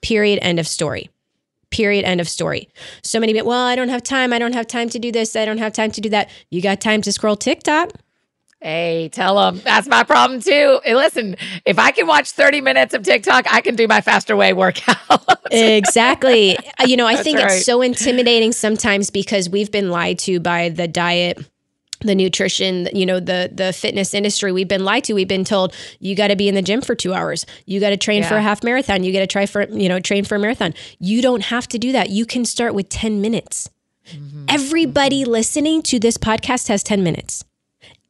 Period. 0.01 0.39
End 0.41 0.59
of 0.59 0.67
story. 0.67 1.09
Period. 1.69 2.03
End 2.03 2.19
of 2.19 2.27
story. 2.27 2.67
So 3.03 3.19
many 3.19 3.33
people, 3.33 3.49
well, 3.49 3.67
I 3.67 3.75
don't 3.75 3.89
have 3.89 4.03
time. 4.03 4.33
I 4.33 4.39
don't 4.39 4.53
have 4.53 4.67
time 4.67 4.89
to 4.89 4.99
do 4.99 5.11
this. 5.11 5.35
I 5.35 5.45
don't 5.45 5.59
have 5.59 5.73
time 5.73 5.91
to 5.91 6.01
do 6.01 6.09
that. 6.09 6.29
You 6.49 6.61
got 6.61 6.81
time 6.81 7.01
to 7.03 7.11
scroll 7.11 7.35
TikTok. 7.35 7.91
Hey, 8.61 9.09
tell 9.09 9.37
them 9.37 9.59
that's 9.63 9.87
my 9.87 10.03
problem 10.03 10.39
too. 10.39 10.79
Hey, 10.83 10.93
listen, 10.93 11.35
if 11.65 11.79
I 11.79 11.89
can 11.89 12.05
watch 12.05 12.29
30 12.29 12.61
minutes 12.61 12.93
of 12.93 13.01
TikTok, 13.01 13.51
I 13.51 13.59
can 13.59 13.75
do 13.75 13.87
my 13.87 14.01
faster 14.01 14.35
way 14.35 14.53
workout. 14.53 14.97
exactly. 15.51 16.57
Uh, 16.57 16.85
you 16.85 16.95
know, 16.95 17.07
I 17.07 17.15
that's 17.15 17.23
think 17.23 17.39
right. 17.39 17.51
it's 17.51 17.65
so 17.65 17.81
intimidating 17.81 18.51
sometimes 18.51 19.09
because 19.09 19.49
we've 19.49 19.71
been 19.71 19.89
lied 19.89 20.19
to 20.19 20.39
by 20.39 20.69
the 20.69 20.87
diet 20.87 21.43
the 22.01 22.15
nutrition 22.15 22.89
you 22.93 23.05
know 23.05 23.19
the 23.19 23.51
the 23.53 23.71
fitness 23.71 24.15
industry 24.15 24.51
we've 24.51 24.67
been 24.67 24.83
lied 24.83 25.03
to 25.03 25.13
we've 25.13 25.27
been 25.27 25.43
told 25.43 25.71
you 25.99 26.15
got 26.15 26.29
to 26.29 26.35
be 26.35 26.47
in 26.47 26.55
the 26.55 26.61
gym 26.63 26.81
for 26.81 26.95
2 26.95 27.13
hours 27.13 27.45
you 27.67 27.79
got 27.79 27.91
to 27.91 27.97
train 27.97 28.23
yeah. 28.23 28.29
for 28.29 28.37
a 28.37 28.41
half 28.41 28.63
marathon 28.63 29.03
you 29.03 29.13
got 29.13 29.19
to 29.19 29.27
try 29.27 29.45
for 29.45 29.69
you 29.69 29.87
know 29.87 29.99
train 29.99 30.23
for 30.23 30.33
a 30.33 30.39
marathon 30.39 30.73
you 30.97 31.21
don't 31.21 31.43
have 31.43 31.67
to 31.67 31.77
do 31.77 31.91
that 31.91 32.09
you 32.09 32.25
can 32.25 32.43
start 32.43 32.73
with 32.73 32.89
10 32.89 33.21
minutes 33.21 33.69
mm-hmm. 34.07 34.45
everybody 34.49 35.21
mm-hmm. 35.21 35.31
listening 35.31 35.83
to 35.83 35.99
this 35.99 36.17
podcast 36.17 36.69
has 36.69 36.81
10 36.81 37.03
minutes 37.03 37.45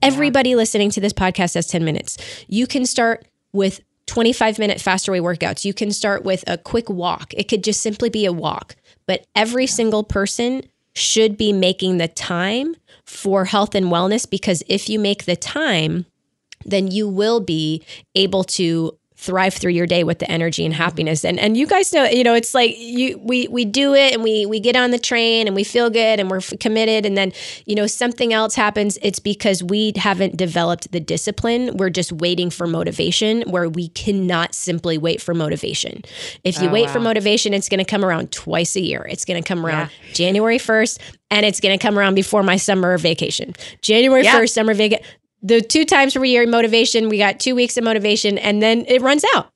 Everybody 0.01 0.55
listening 0.55 0.89
to 0.91 0.99
this 0.99 1.13
podcast 1.13 1.53
has 1.53 1.67
10 1.67 1.85
minutes. 1.85 2.17
You 2.47 2.65
can 2.65 2.85
start 2.85 3.25
with 3.53 3.81
25 4.07 4.57
minute 4.57 4.81
faster 4.81 5.11
way 5.11 5.19
workouts. 5.19 5.63
You 5.63 5.73
can 5.73 5.91
start 5.91 6.23
with 6.23 6.43
a 6.47 6.57
quick 6.57 6.89
walk. 6.89 7.33
It 7.35 7.47
could 7.47 7.63
just 7.63 7.81
simply 7.81 8.09
be 8.09 8.25
a 8.25 8.33
walk, 8.33 8.75
but 9.05 9.25
every 9.35 9.67
single 9.67 10.03
person 10.03 10.63
should 10.95 11.37
be 11.37 11.53
making 11.53 11.97
the 11.97 12.07
time 12.07 12.75
for 13.05 13.45
health 13.45 13.75
and 13.75 13.85
wellness 13.87 14.29
because 14.29 14.63
if 14.67 14.89
you 14.89 14.99
make 14.99 15.25
the 15.25 15.35
time, 15.35 16.05
then 16.65 16.89
you 16.89 17.07
will 17.07 17.39
be 17.39 17.83
able 18.15 18.43
to 18.43 18.97
thrive 19.21 19.53
through 19.53 19.71
your 19.71 19.85
day 19.85 20.03
with 20.03 20.17
the 20.17 20.29
energy 20.31 20.65
and 20.65 20.73
happiness. 20.73 21.23
And 21.23 21.39
and 21.39 21.55
you 21.55 21.67
guys 21.67 21.93
know, 21.93 22.05
you 22.05 22.23
know, 22.23 22.33
it's 22.33 22.55
like 22.55 22.75
you 22.77 23.19
we 23.23 23.47
we 23.49 23.65
do 23.65 23.93
it 23.93 24.13
and 24.13 24.23
we 24.23 24.47
we 24.47 24.59
get 24.59 24.75
on 24.75 24.89
the 24.89 24.97
train 24.97 25.45
and 25.45 25.55
we 25.55 25.63
feel 25.63 25.91
good 25.91 26.19
and 26.19 26.29
we're 26.29 26.41
committed 26.59 27.05
and 27.05 27.15
then, 27.15 27.31
you 27.65 27.75
know, 27.75 27.85
something 27.85 28.33
else 28.33 28.55
happens, 28.55 28.97
it's 29.03 29.19
because 29.19 29.63
we 29.63 29.93
haven't 29.95 30.37
developed 30.37 30.91
the 30.91 30.99
discipline. 30.99 31.77
We're 31.77 31.91
just 31.91 32.11
waiting 32.11 32.49
for 32.49 32.65
motivation 32.65 33.43
where 33.43 33.69
we 33.69 33.89
cannot 33.89 34.55
simply 34.55 34.97
wait 34.97 35.21
for 35.21 35.35
motivation. 35.35 36.01
If 36.43 36.59
you 36.59 36.69
oh, 36.69 36.71
wait 36.71 36.87
wow. 36.87 36.93
for 36.93 36.99
motivation, 36.99 37.53
it's 37.53 37.69
going 37.69 37.77
to 37.77 37.85
come 37.85 38.03
around 38.03 38.31
twice 38.31 38.75
a 38.75 38.81
year. 38.81 39.05
It's 39.07 39.25
going 39.25 39.41
to 39.41 39.47
come 39.47 39.63
around 39.63 39.91
yeah. 40.07 40.13
January 40.13 40.57
1st 40.57 40.97
and 41.29 41.45
it's 41.45 41.59
going 41.59 41.77
to 41.77 41.81
come 41.81 41.97
around 41.97 42.15
before 42.15 42.41
my 42.41 42.57
summer 42.57 42.97
vacation. 42.97 43.53
January 43.81 44.23
yeah. 44.23 44.39
1st, 44.39 44.49
summer 44.49 44.73
vacation 44.73 45.05
the 45.41 45.61
two 45.61 45.85
times 45.85 46.13
per 46.13 46.23
year 46.23 46.45
motivation, 46.47 47.09
we 47.09 47.17
got 47.17 47.39
two 47.39 47.55
weeks 47.55 47.77
of 47.77 47.83
motivation 47.83 48.37
and 48.37 48.61
then 48.61 48.85
it 48.87 49.01
runs 49.01 49.23
out, 49.35 49.51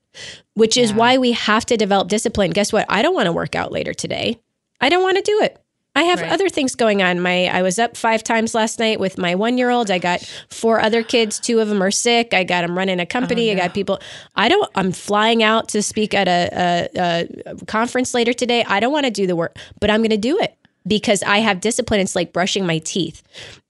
which 0.54 0.78
is 0.78 0.93
why 0.93 1.17
we 1.17 1.34
have 1.34 1.65
to 1.67 1.78
develop 1.78 2.08
discipline. 2.08 2.52
Guess 2.52 2.74
what? 2.74 2.86
I 2.89 3.02
don't 3.02 3.13
want 3.13 3.28
to 3.28 3.34
work 3.34 3.56
out 3.56 3.71
later 3.71 3.93
today. 3.93 4.39
I 4.82 4.89
don't 4.89 5.04
want 5.04 5.17
to 5.17 5.24
do 5.24 5.41
it. 5.41 5.62
I 5.98 6.04
have 6.04 6.19
right. 6.19 6.32
other 6.32 6.50
things 6.50 6.76
going 6.76 7.02
on. 7.02 7.21
My 7.21 7.45
I 7.45 7.62
was 7.62 7.80
up 7.80 7.95
five 7.95 8.21
times 8.21 8.54
last 8.54 8.80
night 8.80 9.00
with 9.00 9.17
my 9.17 9.34
one 9.34 9.58
year 9.58 9.69
old. 9.69 9.89
I 9.89 9.98
got 9.98 10.21
four 10.50 10.82
other 10.82 11.04
kids. 11.04 11.39
Two 11.39 11.60
of 11.60 11.69
them 11.69 11.82
are 11.82 11.91
sick. 11.91 12.34
I 12.34 12.43
got 12.43 12.63
them 12.63 12.78
running 12.78 13.00
a 13.00 13.06
company. 13.06 13.50
Oh, 13.50 13.54
no. 13.54 13.62
I 13.62 13.67
got 13.67 13.74
people. 13.74 14.00
I 14.36 14.50
don't. 14.50 14.69
I'm 14.76 14.91
flying 14.91 15.41
out 15.41 15.69
to 15.69 15.82
speak 15.82 16.13
at 16.13 16.28
a, 16.28 16.89
a, 16.98 17.54
a 17.54 17.65
conference 17.65 18.13
later 18.13 18.34
today. 18.34 18.65
I 18.65 18.82
don't 18.82 18.91
want 18.91 19.06
to 19.06 19.12
do 19.12 19.26
the 19.26 19.38
work, 19.38 19.58
but 19.80 19.89
I'm 19.89 20.02
going 20.02 20.10
to 20.10 20.17
do 20.17 20.38
it 20.38 20.58
because 20.88 21.24
I 21.24 21.39
have 21.39 21.62
discipline. 21.62 22.00
It's 22.00 22.15
like 22.15 22.34
brushing 22.34 22.65
my 22.65 22.80
teeth. 22.80 23.24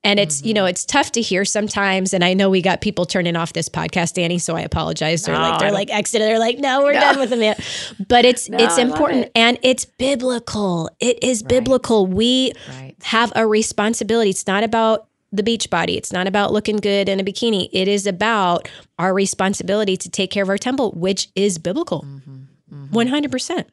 And 0.04 0.20
it's, 0.20 0.40
mm-hmm. 0.40 0.48
you 0.48 0.54
know, 0.54 0.66
it's 0.66 0.86
tough 0.86 1.12
to 1.14 1.22
hear 1.22 1.46
sometimes. 1.46 2.14
And 2.14 2.24
I 2.24 2.34
know 2.34 2.50
we 2.50 2.62
got 2.62 2.82
people 2.82 3.06
turning 3.06 3.36
off 3.36 3.54
this 3.54 3.70
podcast, 3.70 4.14
Danny. 4.14 4.38
So 4.38 4.56
I 4.56 4.62
apologize. 4.62 5.24
They're 5.24 5.36
no, 5.36 5.42
like, 5.42 5.60
they're 5.60 5.72
like 5.72 5.90
exited. 5.90 6.28
They're 6.28 6.40
like, 6.40 6.60
no, 6.60 6.84
we're 6.84 6.94
no. 6.94 7.00
done 7.00 7.20
with 7.20 7.30
them. 7.30 7.42
Yet. 7.42 7.60
But 8.08 8.26
it's 8.26 8.50
no, 8.50 8.58
it's 8.58 8.78
important 8.78 9.26
it. 9.26 9.32
and 9.36 9.58
it's 9.64 9.86
biblical. 9.86 10.90
It 11.00 11.24
is 11.24 11.42
right. 11.42 11.50
biblical. 11.50 12.06
We 12.06 12.54
right. 12.70 12.96
have 13.04 13.32
a 13.36 13.48
responsibility. 13.48 14.30
It's 14.30 14.46
not 14.46 14.64
about 14.64 15.08
the 15.32 15.44
beach 15.44 15.70
body. 15.70 15.98
It's 15.98 16.14
not 16.14 16.28
about 16.28 16.54
looking 16.54 16.78
good 16.78 17.10
in 17.10 17.20
a 17.20 17.24
bikini. 17.24 17.70
It 17.74 17.88
is 17.88 18.08
about 18.08 18.70
our 19.00 19.14
responsibility 19.14 19.98
to 19.98 20.10
take 20.10 20.32
care 20.32 20.44
of 20.44 20.50
our 20.50 20.58
temple, 20.58 20.92
which 20.92 21.30
is 21.36 21.58
biblical. 21.58 22.06
Mm-hmm. 22.08 22.36
Mm-hmm. 22.74 22.96
100%. 22.96 23.66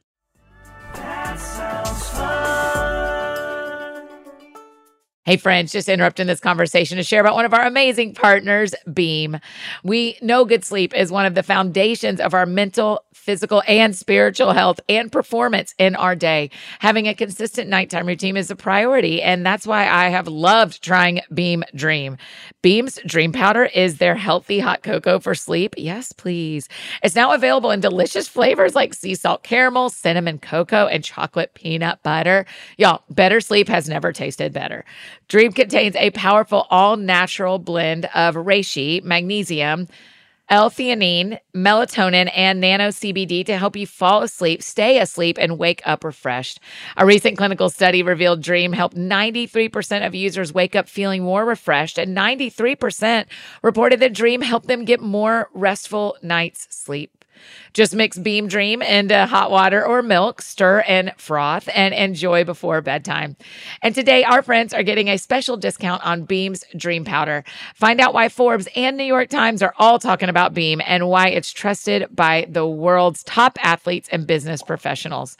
Hey, 5.24 5.36
friends, 5.36 5.70
just 5.70 5.88
interrupting 5.88 6.26
this 6.26 6.40
conversation 6.40 6.96
to 6.96 7.04
share 7.04 7.20
about 7.20 7.36
one 7.36 7.44
of 7.44 7.54
our 7.54 7.64
amazing 7.64 8.12
partners, 8.12 8.74
Beam. 8.92 9.38
We 9.84 10.18
know 10.20 10.44
good 10.44 10.64
sleep 10.64 10.92
is 10.96 11.12
one 11.12 11.26
of 11.26 11.36
the 11.36 11.44
foundations 11.44 12.20
of 12.20 12.34
our 12.34 12.44
mental, 12.44 13.04
physical, 13.14 13.62
and 13.68 13.94
spiritual 13.94 14.52
health 14.52 14.80
and 14.88 15.12
performance 15.12 15.76
in 15.78 15.94
our 15.94 16.16
day. 16.16 16.50
Having 16.80 17.06
a 17.06 17.14
consistent 17.14 17.70
nighttime 17.70 18.08
routine 18.08 18.36
is 18.36 18.50
a 18.50 18.56
priority, 18.56 19.22
and 19.22 19.46
that's 19.46 19.64
why 19.64 19.88
I 19.88 20.08
have 20.08 20.26
loved 20.26 20.82
trying 20.82 21.20
Beam 21.32 21.62
Dream. 21.72 22.16
Beam's 22.62 22.98
Dream 23.06 23.30
Powder 23.30 23.66
is 23.66 23.98
their 23.98 24.16
healthy 24.16 24.58
hot 24.58 24.82
cocoa 24.82 25.20
for 25.20 25.36
sleep. 25.36 25.76
Yes, 25.78 26.10
please. 26.10 26.68
It's 27.00 27.14
now 27.14 27.32
available 27.32 27.70
in 27.70 27.78
delicious 27.78 28.26
flavors 28.26 28.74
like 28.74 28.92
sea 28.92 29.14
salt 29.14 29.44
caramel, 29.44 29.90
cinnamon 29.90 30.40
cocoa, 30.40 30.88
and 30.88 31.04
chocolate 31.04 31.54
peanut 31.54 32.02
butter. 32.02 32.44
Y'all, 32.76 33.02
better 33.08 33.40
sleep 33.40 33.68
has 33.68 33.88
never 33.88 34.12
tasted 34.12 34.52
better. 34.52 34.84
Dream 35.28 35.52
contains 35.52 35.96
a 35.96 36.10
powerful 36.10 36.66
all 36.70 36.96
natural 36.96 37.58
blend 37.58 38.06
of 38.14 38.34
reishi, 38.34 39.02
magnesium, 39.02 39.88
L-theanine, 40.48 41.38
melatonin, 41.56 42.30
and 42.34 42.60
nano 42.60 42.88
CBD 42.88 43.46
to 43.46 43.56
help 43.56 43.74
you 43.74 43.86
fall 43.86 44.22
asleep, 44.22 44.62
stay 44.62 44.98
asleep, 44.98 45.38
and 45.40 45.58
wake 45.58 45.80
up 45.86 46.04
refreshed. 46.04 46.60
A 46.98 47.06
recent 47.06 47.38
clinical 47.38 47.70
study 47.70 48.02
revealed 48.02 48.42
Dream 48.42 48.74
helped 48.74 48.96
93% 48.96 50.06
of 50.06 50.14
users 50.14 50.52
wake 50.52 50.76
up 50.76 50.90
feeling 50.90 51.22
more 51.22 51.46
refreshed, 51.46 51.96
and 51.96 52.14
93% 52.14 53.26
reported 53.62 54.00
that 54.00 54.12
Dream 54.12 54.42
helped 54.42 54.66
them 54.66 54.84
get 54.84 55.00
more 55.00 55.48
restful 55.54 56.18
nights' 56.22 56.66
sleep. 56.70 57.21
Just 57.72 57.94
mix 57.94 58.18
Beam 58.18 58.48
Dream 58.48 58.82
into 58.82 59.26
hot 59.26 59.50
water 59.50 59.84
or 59.84 60.02
milk, 60.02 60.42
stir 60.42 60.84
and 60.86 61.12
froth, 61.16 61.68
and 61.74 61.94
enjoy 61.94 62.44
before 62.44 62.82
bedtime. 62.82 63.36
And 63.80 63.94
today, 63.94 64.24
our 64.24 64.42
friends 64.42 64.74
are 64.74 64.82
getting 64.82 65.08
a 65.08 65.16
special 65.16 65.56
discount 65.56 66.04
on 66.04 66.24
Beam's 66.24 66.64
Dream 66.76 67.04
Powder. 67.04 67.44
Find 67.74 68.00
out 68.00 68.12
why 68.12 68.28
Forbes 68.28 68.68
and 68.76 68.96
New 68.96 69.04
York 69.04 69.30
Times 69.30 69.62
are 69.62 69.74
all 69.78 69.98
talking 69.98 70.28
about 70.28 70.52
Beam 70.52 70.82
and 70.84 71.08
why 71.08 71.28
it's 71.28 71.50
trusted 71.50 72.14
by 72.14 72.46
the 72.48 72.66
world's 72.66 73.22
top 73.24 73.58
athletes 73.64 74.08
and 74.12 74.26
business 74.26 74.62
professionals. 74.62 75.36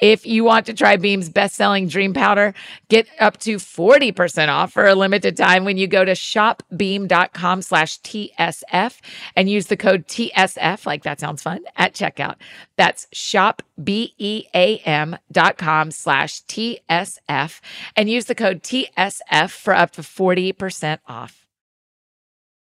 If 0.00 0.26
you 0.26 0.44
want 0.44 0.66
to 0.66 0.74
try 0.74 0.96
Beam's 0.96 1.28
best 1.28 1.54
selling 1.54 1.88
Dream 1.88 2.14
Powder, 2.14 2.54
get 2.88 3.08
up 3.20 3.38
to 3.40 3.56
40% 3.56 4.48
off 4.48 4.72
for 4.72 4.86
a 4.86 4.94
limited 4.94 5.36
time 5.36 5.64
when 5.64 5.76
you 5.76 5.86
go 5.86 6.04
to 6.04 6.12
shopbeam.com 6.12 7.62
slash 7.62 8.00
TSF 8.00 9.00
and 9.36 9.50
use 9.50 9.66
the 9.66 9.76
code 9.76 10.06
TSF, 10.06 10.86
like 10.86 11.02
that 11.02 11.20
sounds 11.20 11.42
fun, 11.44 11.60
at 11.76 11.94
checkout. 11.94 12.34
That's 12.76 13.06
shopbeam.com 13.14 15.90
slash 15.90 16.42
TSF 16.42 17.60
and 17.94 18.10
use 18.10 18.24
the 18.24 18.34
code 18.34 18.64
TSF 18.64 19.50
for 19.50 19.74
up 19.74 19.92
to 19.92 20.00
40% 20.00 20.98
off. 21.06 21.44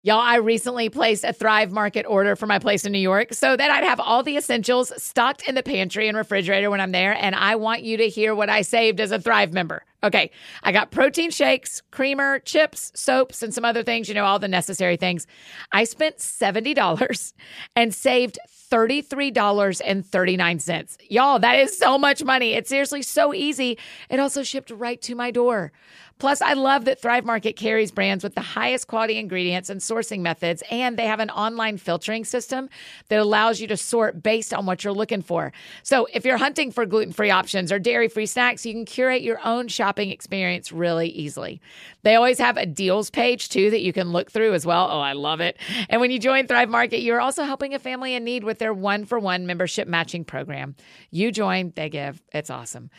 Y'all, 0.05 0.19
I 0.19 0.35
recently 0.35 0.89
placed 0.89 1.23
a 1.23 1.33
Thrive 1.33 1.71
Market 1.71 2.05
order 2.07 2.35
for 2.35 2.45
my 2.45 2.59
place 2.59 2.85
in 2.85 2.91
New 2.91 2.99
York 2.99 3.33
so 3.33 3.57
that 3.57 3.71
I'd 3.71 3.83
have 3.83 3.99
all 3.99 4.21
the 4.21 4.37
essentials 4.37 4.93
stocked 5.01 5.47
in 5.47 5.55
the 5.55 5.63
pantry 5.63 6.07
and 6.07 6.15
refrigerator 6.15 6.69
when 6.69 6.79
I'm 6.79 6.91
there. 6.91 7.17
And 7.19 7.33
I 7.33 7.55
want 7.55 7.81
you 7.81 7.97
to 7.97 8.07
hear 8.07 8.35
what 8.35 8.47
I 8.47 8.61
saved 8.61 8.99
as 8.99 9.11
a 9.11 9.19
Thrive 9.19 9.51
member. 9.51 9.83
Okay, 10.05 10.29
I 10.61 10.71
got 10.71 10.91
protein 10.91 11.31
shakes, 11.31 11.81
creamer, 11.89 12.37
chips, 12.37 12.91
soaps, 12.93 13.41
and 13.41 13.51
some 13.51 13.65
other 13.65 13.81
things, 13.81 14.07
you 14.07 14.13
know, 14.13 14.23
all 14.23 14.37
the 14.37 14.47
necessary 14.47 14.97
things. 14.97 15.25
I 15.71 15.83
spent 15.83 16.19
$70 16.19 17.33
and 17.75 17.91
saved 17.91 18.37
$33.39. 18.71 20.97
Y'all, 21.09 21.39
that 21.39 21.57
is 21.57 21.75
so 21.75 21.97
much 21.97 22.23
money. 22.23 22.53
It's 22.53 22.69
seriously 22.69 23.01
so 23.01 23.33
easy. 23.33 23.79
It 24.11 24.19
also 24.19 24.43
shipped 24.43 24.69
right 24.69 25.01
to 25.01 25.15
my 25.15 25.31
door. 25.31 25.71
Plus, 26.17 26.41
I 26.41 26.53
love 26.53 26.85
that 26.85 27.01
Thrive 27.01 27.25
Market 27.25 27.57
carries 27.57 27.91
brands 27.91 28.23
with 28.23 28.35
the 28.35 28.41
highest 28.41 28.87
quality 28.87 29.17
ingredients 29.17 29.69
and 29.69 29.81
sourcing 29.81 30.21
methods, 30.21 30.63
and 30.71 30.97
they 30.97 31.07
have 31.07 31.19
an 31.19 31.29
online 31.29 31.77
filtering 31.77 32.23
system 32.23 32.69
that 33.09 33.19
allows 33.19 33.59
you 33.59 33.67
to 33.67 33.75
sort 33.75 34.23
based 34.23 34.53
on 34.53 34.65
what 34.65 34.83
you're 34.83 34.93
looking 34.93 35.21
for. 35.21 35.51
So, 35.83 36.07
if 36.13 36.23
you're 36.23 36.37
hunting 36.37 36.71
for 36.71 36.85
gluten 36.85 37.11
free 37.11 37.31
options 37.31 37.69
or 37.69 37.79
dairy 37.79 38.07
free 38.07 38.27
snacks, 38.27 38.65
you 38.65 38.71
can 38.71 38.85
curate 38.85 39.23
your 39.23 39.45
own 39.45 39.67
shopping 39.67 40.09
experience 40.09 40.71
really 40.71 41.09
easily. 41.09 41.59
They 42.03 42.15
always 42.15 42.39
have 42.39 42.55
a 42.55 42.65
deals 42.65 43.09
page 43.09 43.49
too 43.49 43.69
that 43.71 43.81
you 43.81 43.91
can 43.91 44.11
look 44.11 44.31
through 44.31 44.53
as 44.53 44.65
well. 44.65 44.87
Oh, 44.89 45.01
I 45.01 45.13
love 45.13 45.41
it. 45.41 45.57
And 45.89 45.99
when 45.99 46.11
you 46.11 46.19
join 46.19 46.47
Thrive 46.47 46.69
Market, 46.69 47.01
you're 47.01 47.19
also 47.19 47.43
helping 47.43 47.73
a 47.73 47.79
family 47.79 48.15
in 48.15 48.23
need 48.23 48.45
with 48.45 48.59
their 48.59 48.73
one 48.73 49.03
for 49.03 49.19
one 49.19 49.45
membership 49.45 49.87
matching 49.87 50.23
program. 50.23 50.75
You 51.11 51.31
join, 51.31 51.73
they 51.75 51.89
give. 51.89 52.21
It's 52.31 52.49
awesome. 52.49 52.89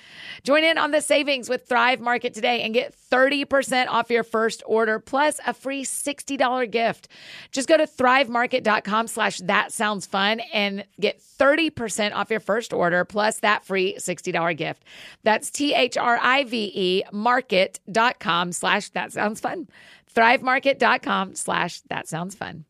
Join 0.42 0.64
in 0.64 0.76
on 0.76 0.90
the 0.90 1.00
savings 1.00 1.48
with 1.48 1.66
Thrive 1.66 2.00
Market 2.00 2.35
today 2.35 2.61
and 2.62 2.74
get 2.74 2.94
30% 3.11 3.88
off 3.88 4.11
your 4.11 4.25
first 4.25 4.62
order 4.66 4.99
plus 4.99 5.40
a 5.47 5.55
free 5.55 5.85
$60 5.85 6.71
gift. 6.71 7.09
Just 7.53 7.69
go 7.69 7.77
to 7.77 7.87
thrivemarket.com 7.87 9.07
slash 9.09 9.38
that 9.38 9.73
sounds 9.73 10.07
fun 10.07 10.40
and 10.53 10.85
get 11.01 11.21
30% 11.21 12.14
off 12.14 12.31
your 12.31 12.40
first 12.40 12.73
order 12.73 13.05
plus 13.05 13.40
that 13.40 13.64
free 13.64 13.97
$60 13.99 14.57
gift. 14.57 14.85
That's 15.23 15.51
T-H-R-I-V-E 15.51 17.05
market.com 17.12 18.53
slash 18.53 18.88
that 18.90 19.12
sounds 19.12 19.40
fun. 19.40 19.69
Thrivemarket.com 20.14 21.35
slash 21.35 21.81
that 21.83 22.09
sounds 22.09 22.35
fun. 22.35 22.64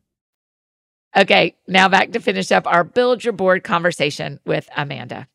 Okay, 1.15 1.55
now 1.67 1.89
back 1.89 2.11
to 2.11 2.19
finish 2.19 2.51
up 2.51 2.67
our 2.67 2.83
build 2.83 3.23
your 3.23 3.33
board 3.33 3.63
conversation 3.63 4.39
with 4.45 4.69
Amanda. 4.75 5.27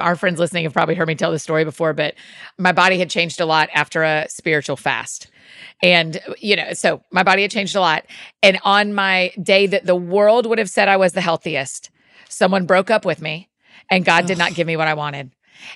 Our 0.00 0.16
friends 0.16 0.38
listening 0.38 0.64
have 0.64 0.72
probably 0.72 0.94
heard 0.94 1.08
me 1.08 1.14
tell 1.14 1.30
this 1.30 1.42
story 1.42 1.64
before, 1.64 1.92
but 1.92 2.14
my 2.58 2.72
body 2.72 2.98
had 2.98 3.10
changed 3.10 3.40
a 3.40 3.46
lot 3.46 3.68
after 3.74 4.02
a 4.02 4.26
spiritual 4.28 4.76
fast. 4.76 5.30
And, 5.82 6.20
you 6.38 6.56
know, 6.56 6.72
so 6.72 7.02
my 7.10 7.22
body 7.22 7.42
had 7.42 7.50
changed 7.50 7.76
a 7.76 7.80
lot. 7.80 8.04
And 8.42 8.58
on 8.64 8.94
my 8.94 9.32
day 9.42 9.66
that 9.66 9.86
the 9.86 9.96
world 9.96 10.46
would 10.46 10.58
have 10.58 10.70
said 10.70 10.88
I 10.88 10.96
was 10.96 11.12
the 11.12 11.20
healthiest, 11.20 11.90
someone 12.28 12.66
broke 12.66 12.90
up 12.90 13.04
with 13.04 13.20
me 13.20 13.48
and 13.90 14.04
God 14.04 14.26
did 14.26 14.38
not 14.38 14.54
give 14.54 14.66
me 14.66 14.76
what 14.76 14.88
I 14.88 14.94
wanted. 14.94 15.30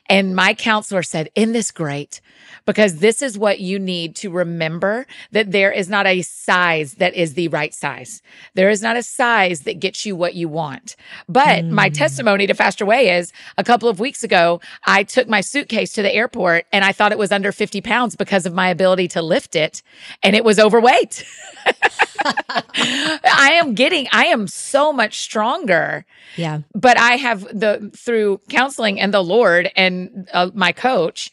And 0.09 0.35
my 0.35 0.55
counselor 0.55 1.03
said, 1.03 1.31
In 1.35 1.53
this 1.53 1.71
great? 1.71 2.21
Because 2.67 2.97
this 2.97 3.21
is 3.21 3.39
what 3.39 3.61
you 3.61 3.79
need 3.79 4.17
to 4.17 4.31
remember 4.31 5.07
that 5.33 5.53
there 5.53 5.71
is 5.71 5.89
not 5.89 6.07
a 6.07 6.23
size 6.23 6.95
that 6.95 7.15
is 7.15 7.35
the 7.35 7.49
right 7.49 7.75
size. 7.75 8.23
There 8.55 8.71
is 8.71 8.81
not 8.81 8.97
a 8.97 9.03
size 9.03 9.61
that 9.63 9.81
gets 9.81 10.07
you 10.07 10.17
what 10.17 10.35
you 10.35 10.49
want. 10.49 10.97
But 11.29 11.65
mm. 11.65 11.71
my 11.71 11.89
testimony 11.91 12.47
to 12.47 12.55
Faster 12.55 12.87
Way 12.87 13.17
is 13.17 13.33
a 13.59 13.65
couple 13.65 13.89
of 13.89 14.01
weeks 14.01 14.25
ago, 14.25 14.61
I 14.87 15.03
took 15.03 15.29
my 15.29 15.41
suitcase 15.41 15.93
to 15.95 16.03
the 16.03 16.15
airport 16.15 16.67
and 16.73 16.85
I 16.85 16.93
thought 16.93 17.13
it 17.13 17.19
was 17.19 17.33
under 17.33 17.53
50 17.53 17.81
pounds 17.83 18.17
because 18.17 18.47
of 18.47 18.55
my 18.55 18.69
ability 18.69 19.09
to 19.09 19.23
lift 19.23 19.57
it. 19.57 19.83
And 20.23 20.35
it 20.35 20.45
was 20.45 20.59
overweight. 20.59 21.25
I 22.25 23.59
am 23.61 23.75
getting, 23.75 24.09
I 24.13 24.27
am 24.27 24.47
so 24.47 24.93
much 24.93 25.21
stronger. 25.21 26.07
Yeah. 26.37 26.61
But 26.75 26.99
I 26.99 27.13
have 27.13 27.43
the, 27.43 27.91
through 27.97 28.41
counseling 28.49 29.01
and 29.01 29.13
the 29.13 29.23
Lord 29.23 29.71
and 29.77 30.29
uh, 30.33 30.51
my 30.55 30.73
coach, 30.73 31.31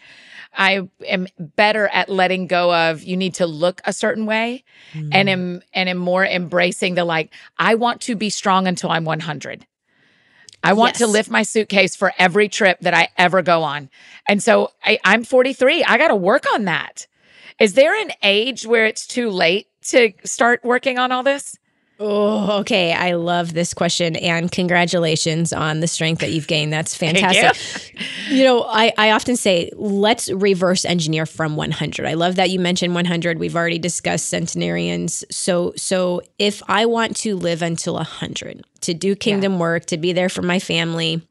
I 0.53 0.89
am 1.07 1.27
better 1.39 1.87
at 1.87 2.09
letting 2.09 2.47
go 2.47 2.73
of 2.73 3.03
you 3.03 3.15
need 3.15 3.35
to 3.35 3.47
look 3.47 3.81
a 3.85 3.93
certain 3.93 4.25
way 4.25 4.63
mm. 4.93 5.09
and 5.13 5.29
am 5.29 5.61
and 5.73 5.87
am 5.87 5.97
more 5.97 6.25
embracing 6.25 6.95
the 6.95 7.05
like 7.05 7.33
I 7.57 7.75
want 7.75 8.01
to 8.01 8.15
be 8.15 8.29
strong 8.29 8.67
until 8.67 8.89
I'm 8.91 9.05
100. 9.05 9.65
I 10.63 10.73
want 10.73 10.93
yes. 10.93 10.99
to 10.99 11.07
lift 11.07 11.31
my 11.31 11.43
suitcase 11.43 11.95
for 11.95 12.13
every 12.19 12.47
trip 12.47 12.79
that 12.81 12.93
I 12.93 13.09
ever 13.17 13.41
go 13.41 13.63
on. 13.63 13.89
And 14.27 14.43
so 14.43 14.71
I, 14.85 14.99
I'm 15.03 15.23
43. 15.23 15.83
I 15.83 15.97
got 15.97 16.09
to 16.09 16.15
work 16.15 16.45
on 16.53 16.65
that. 16.65 17.07
Is 17.59 17.73
there 17.73 17.99
an 17.99 18.11
age 18.21 18.67
where 18.67 18.85
it's 18.85 19.07
too 19.07 19.29
late 19.29 19.67
to 19.85 20.13
start 20.23 20.63
working 20.63 20.97
on 20.97 21.11
all 21.11 21.23
this? 21.23 21.57
Oh, 22.03 22.59
okay. 22.61 22.93
I 22.93 23.13
love 23.13 23.53
this 23.53 23.75
question 23.75 24.15
and 24.15 24.51
congratulations 24.51 25.53
on 25.53 25.81
the 25.81 25.87
strength 25.87 26.21
that 26.21 26.31
you've 26.31 26.47
gained. 26.47 26.73
That's 26.73 26.95
fantastic. 26.95 27.93
You. 27.93 28.05
you. 28.37 28.43
know, 28.43 28.63
I, 28.63 28.91
I 28.97 29.11
often 29.11 29.35
say, 29.35 29.69
let's 29.75 30.27
reverse 30.31 30.83
engineer 30.83 31.27
from 31.27 31.55
100. 31.55 32.07
I 32.07 32.15
love 32.15 32.37
that 32.37 32.49
you 32.49 32.59
mentioned 32.59 32.95
100. 32.95 33.37
We've 33.37 33.55
already 33.55 33.77
discussed 33.77 34.29
centenarians. 34.29 35.23
So, 35.29 35.73
so 35.77 36.23
if 36.39 36.63
I 36.67 36.87
want 36.87 37.17
to 37.17 37.35
live 37.35 37.61
until 37.61 37.93
100, 37.93 38.65
to 38.81 38.95
do 38.95 39.15
kingdom 39.15 39.53
yeah. 39.53 39.59
work, 39.59 39.85
to 39.85 39.97
be 39.97 40.11
there 40.11 40.29
for 40.29 40.41
my 40.41 40.57
family, 40.57 41.21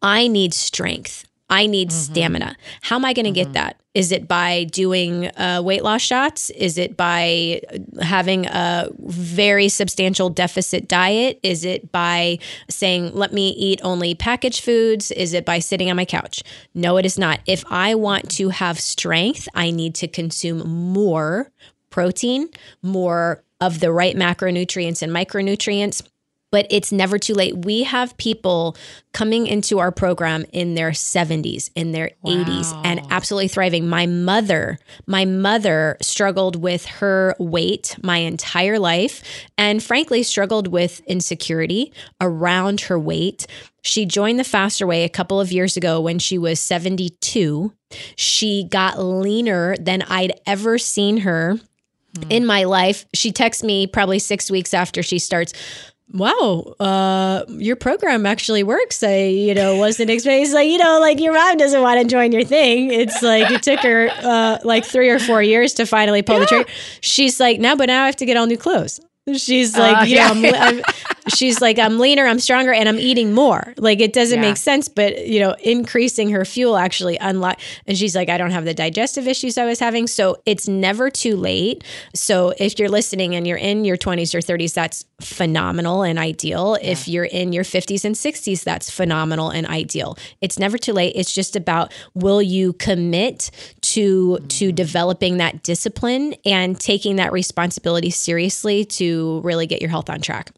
I 0.00 0.28
need 0.28 0.54
strength. 0.54 1.25
I 1.48 1.66
need 1.66 1.90
mm-hmm. 1.90 2.12
stamina. 2.12 2.56
How 2.82 2.96
am 2.96 3.04
I 3.04 3.12
going 3.12 3.24
to 3.24 3.30
mm-hmm. 3.30 3.52
get 3.52 3.54
that? 3.54 3.80
Is 3.94 4.12
it 4.12 4.28
by 4.28 4.64
doing 4.64 5.28
uh, 5.38 5.62
weight 5.64 5.82
loss 5.82 6.02
shots? 6.02 6.50
Is 6.50 6.76
it 6.76 6.96
by 6.96 7.62
having 8.02 8.46
a 8.46 8.88
very 8.98 9.68
substantial 9.68 10.28
deficit 10.28 10.86
diet? 10.86 11.40
Is 11.42 11.64
it 11.64 11.90
by 11.92 12.38
saying, 12.68 13.14
let 13.14 13.32
me 13.32 13.50
eat 13.50 13.80
only 13.82 14.14
packaged 14.14 14.62
foods? 14.62 15.10
Is 15.12 15.32
it 15.32 15.46
by 15.46 15.60
sitting 15.60 15.88
on 15.88 15.96
my 15.96 16.04
couch? 16.04 16.42
No, 16.74 16.98
it 16.98 17.06
is 17.06 17.18
not. 17.18 17.40
If 17.46 17.64
I 17.70 17.94
want 17.94 18.30
to 18.32 18.50
have 18.50 18.78
strength, 18.78 19.48
I 19.54 19.70
need 19.70 19.94
to 19.96 20.08
consume 20.08 20.68
more 20.68 21.50
protein, 21.88 22.48
more 22.82 23.42
of 23.60 23.80
the 23.80 23.92
right 23.92 24.14
macronutrients 24.14 25.00
and 25.00 25.10
micronutrients 25.10 26.02
but 26.50 26.66
it's 26.70 26.92
never 26.92 27.18
too 27.18 27.34
late. 27.34 27.64
We 27.64 27.82
have 27.82 28.16
people 28.18 28.76
coming 29.12 29.46
into 29.46 29.78
our 29.78 29.90
program 29.90 30.44
in 30.52 30.74
their 30.74 30.90
70s, 30.90 31.70
in 31.74 31.92
their 31.92 32.12
wow. 32.22 32.32
80s, 32.32 32.80
and 32.84 33.00
absolutely 33.10 33.48
thriving. 33.48 33.88
My 33.88 34.06
mother, 34.06 34.78
my 35.06 35.24
mother 35.24 35.96
struggled 36.00 36.56
with 36.56 36.86
her 36.86 37.34
weight 37.38 37.96
my 38.02 38.18
entire 38.18 38.78
life 38.78 39.22
and 39.58 39.82
frankly 39.82 40.22
struggled 40.22 40.68
with 40.68 41.00
insecurity 41.00 41.92
around 42.20 42.82
her 42.82 42.98
weight. 42.98 43.46
She 43.82 44.04
joined 44.04 44.38
the 44.38 44.44
Faster 44.44 44.86
Way 44.86 45.04
a 45.04 45.08
couple 45.08 45.40
of 45.40 45.52
years 45.52 45.76
ago 45.76 46.00
when 46.00 46.18
she 46.18 46.38
was 46.38 46.60
72. 46.60 47.72
She 48.16 48.64
got 48.64 48.98
leaner 48.98 49.76
than 49.78 50.02
I'd 50.02 50.40
ever 50.46 50.78
seen 50.78 51.18
her 51.18 51.54
hmm. 52.16 52.22
in 52.30 52.46
my 52.46 52.64
life. 52.64 53.06
She 53.14 53.32
texts 53.32 53.62
me 53.62 53.86
probably 53.86 54.18
six 54.18 54.50
weeks 54.50 54.74
after 54.74 55.02
she 55.02 55.18
starts 55.18 55.52
wow, 56.12 56.74
uh, 56.80 57.44
your 57.48 57.76
program 57.76 58.26
actually 58.26 58.62
works. 58.62 59.02
I, 59.02 59.24
you 59.24 59.54
know, 59.54 59.76
wasn't 59.76 60.10
expecting, 60.10 60.52
like, 60.52 60.68
you 60.68 60.78
know, 60.78 60.98
like 61.00 61.20
your 61.20 61.34
mom 61.34 61.56
doesn't 61.56 61.82
want 61.82 62.00
to 62.00 62.06
join 62.06 62.32
your 62.32 62.44
thing. 62.44 62.92
It's 62.92 63.22
like 63.22 63.50
it 63.50 63.62
took 63.62 63.80
her 63.80 64.08
uh, 64.22 64.58
like 64.64 64.84
three 64.84 65.10
or 65.10 65.18
four 65.18 65.42
years 65.42 65.74
to 65.74 65.86
finally 65.86 66.22
pull 66.22 66.36
yeah. 66.36 66.40
the 66.40 66.46
trigger. 66.46 66.70
She's 67.00 67.40
like, 67.40 67.60
no, 67.60 67.76
but 67.76 67.86
now 67.86 68.04
I 68.04 68.06
have 68.06 68.16
to 68.16 68.26
get 68.26 68.36
all 68.36 68.46
new 68.46 68.56
clothes. 68.56 69.00
She's 69.34 69.76
like, 69.76 69.96
uh, 69.96 70.04
yeah, 70.04 70.28
I'm, 70.28 70.44
I'm, 70.44 70.82
she's 71.34 71.60
like, 71.60 71.80
I'm 71.80 71.98
leaner, 71.98 72.26
I'm 72.26 72.38
stronger, 72.38 72.72
and 72.72 72.88
I'm 72.88 72.98
eating 73.00 73.32
more. 73.32 73.74
Like 73.76 74.00
it 74.00 74.12
doesn't 74.12 74.40
yeah. 74.40 74.48
make 74.48 74.56
sense, 74.56 74.86
but 74.86 75.26
you 75.26 75.40
know, 75.40 75.56
increasing 75.64 76.30
her 76.30 76.44
fuel 76.44 76.76
actually 76.76 77.16
unlock. 77.16 77.58
And 77.88 77.98
she's 77.98 78.14
like, 78.14 78.28
I 78.28 78.38
don't 78.38 78.52
have 78.52 78.64
the 78.64 78.74
digestive 78.74 79.26
issues 79.26 79.58
I 79.58 79.64
was 79.64 79.80
having, 79.80 80.06
so 80.06 80.36
it's 80.46 80.68
never 80.68 81.10
too 81.10 81.36
late. 81.36 81.82
So 82.14 82.54
if 82.58 82.78
you're 82.78 82.88
listening 82.88 83.34
and 83.34 83.48
you're 83.48 83.56
in 83.56 83.84
your 83.84 83.96
20s 83.96 84.32
or 84.32 84.38
30s, 84.38 84.74
that's 84.74 85.04
phenomenal 85.20 86.04
and 86.04 86.20
ideal. 86.20 86.78
Yeah. 86.80 86.90
If 86.90 87.08
you're 87.08 87.24
in 87.24 87.52
your 87.52 87.64
50s 87.64 88.04
and 88.04 88.14
60s, 88.14 88.62
that's 88.62 88.90
phenomenal 88.90 89.50
and 89.50 89.66
ideal. 89.66 90.16
It's 90.40 90.56
never 90.56 90.78
too 90.78 90.92
late. 90.92 91.14
It's 91.16 91.32
just 91.32 91.56
about 91.56 91.92
will 92.14 92.42
you 92.42 92.74
commit 92.74 93.50
to 93.80 94.38
mm. 94.40 94.48
to 94.48 94.70
developing 94.70 95.38
that 95.38 95.64
discipline 95.64 96.34
and 96.44 96.78
taking 96.78 97.16
that 97.16 97.32
responsibility 97.32 98.10
seriously 98.10 98.84
to 98.84 99.15
really 99.42 99.66
get 99.66 99.80
your 99.80 99.90
health 99.90 100.10
on 100.10 100.20
track. 100.20 100.50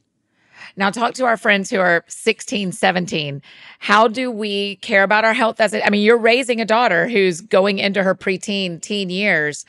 Now, 0.77 0.91
talk 0.91 1.15
to 1.15 1.25
our 1.25 1.37
friends 1.37 1.71
who 1.71 1.81
are 1.81 2.05
16, 2.07 2.73
17. 2.73 3.43
How 3.81 4.07
do 4.07 4.31
we 4.31 4.77
care 4.77 5.03
about 5.03 5.25
our 5.25 5.35
health 5.35 5.61
as 5.61 5.75
a, 5.75 5.85
I 5.85 5.91
mean, 5.91 6.03
you're 6.03 6.19
raising 6.19 6.61
a 6.61 6.65
daughter 6.65 7.09
who's 7.09 7.41
going 7.41 7.79
into 7.79 8.03
her 8.03 8.15
preteen, 8.15 8.81
teen 8.81 9.11
years. 9.11 9.65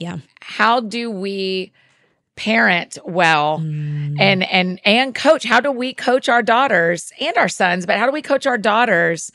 Yeah. 0.00 0.18
How 0.40 0.80
do 0.80 1.10
we 1.10 1.72
parent 2.36 2.96
well 3.04 3.58
mm. 3.58 4.16
and 4.20 4.44
and 4.44 4.80
and 4.84 5.14
coach? 5.14 5.44
How 5.44 5.60
do 5.60 5.72
we 5.72 5.92
coach 5.92 6.28
our 6.28 6.42
daughters 6.42 7.12
and 7.20 7.36
our 7.36 7.48
sons, 7.48 7.84
but 7.84 7.98
how 7.98 8.06
do 8.06 8.12
we 8.12 8.22
coach 8.22 8.46
our 8.46 8.58
daughters 8.58 9.32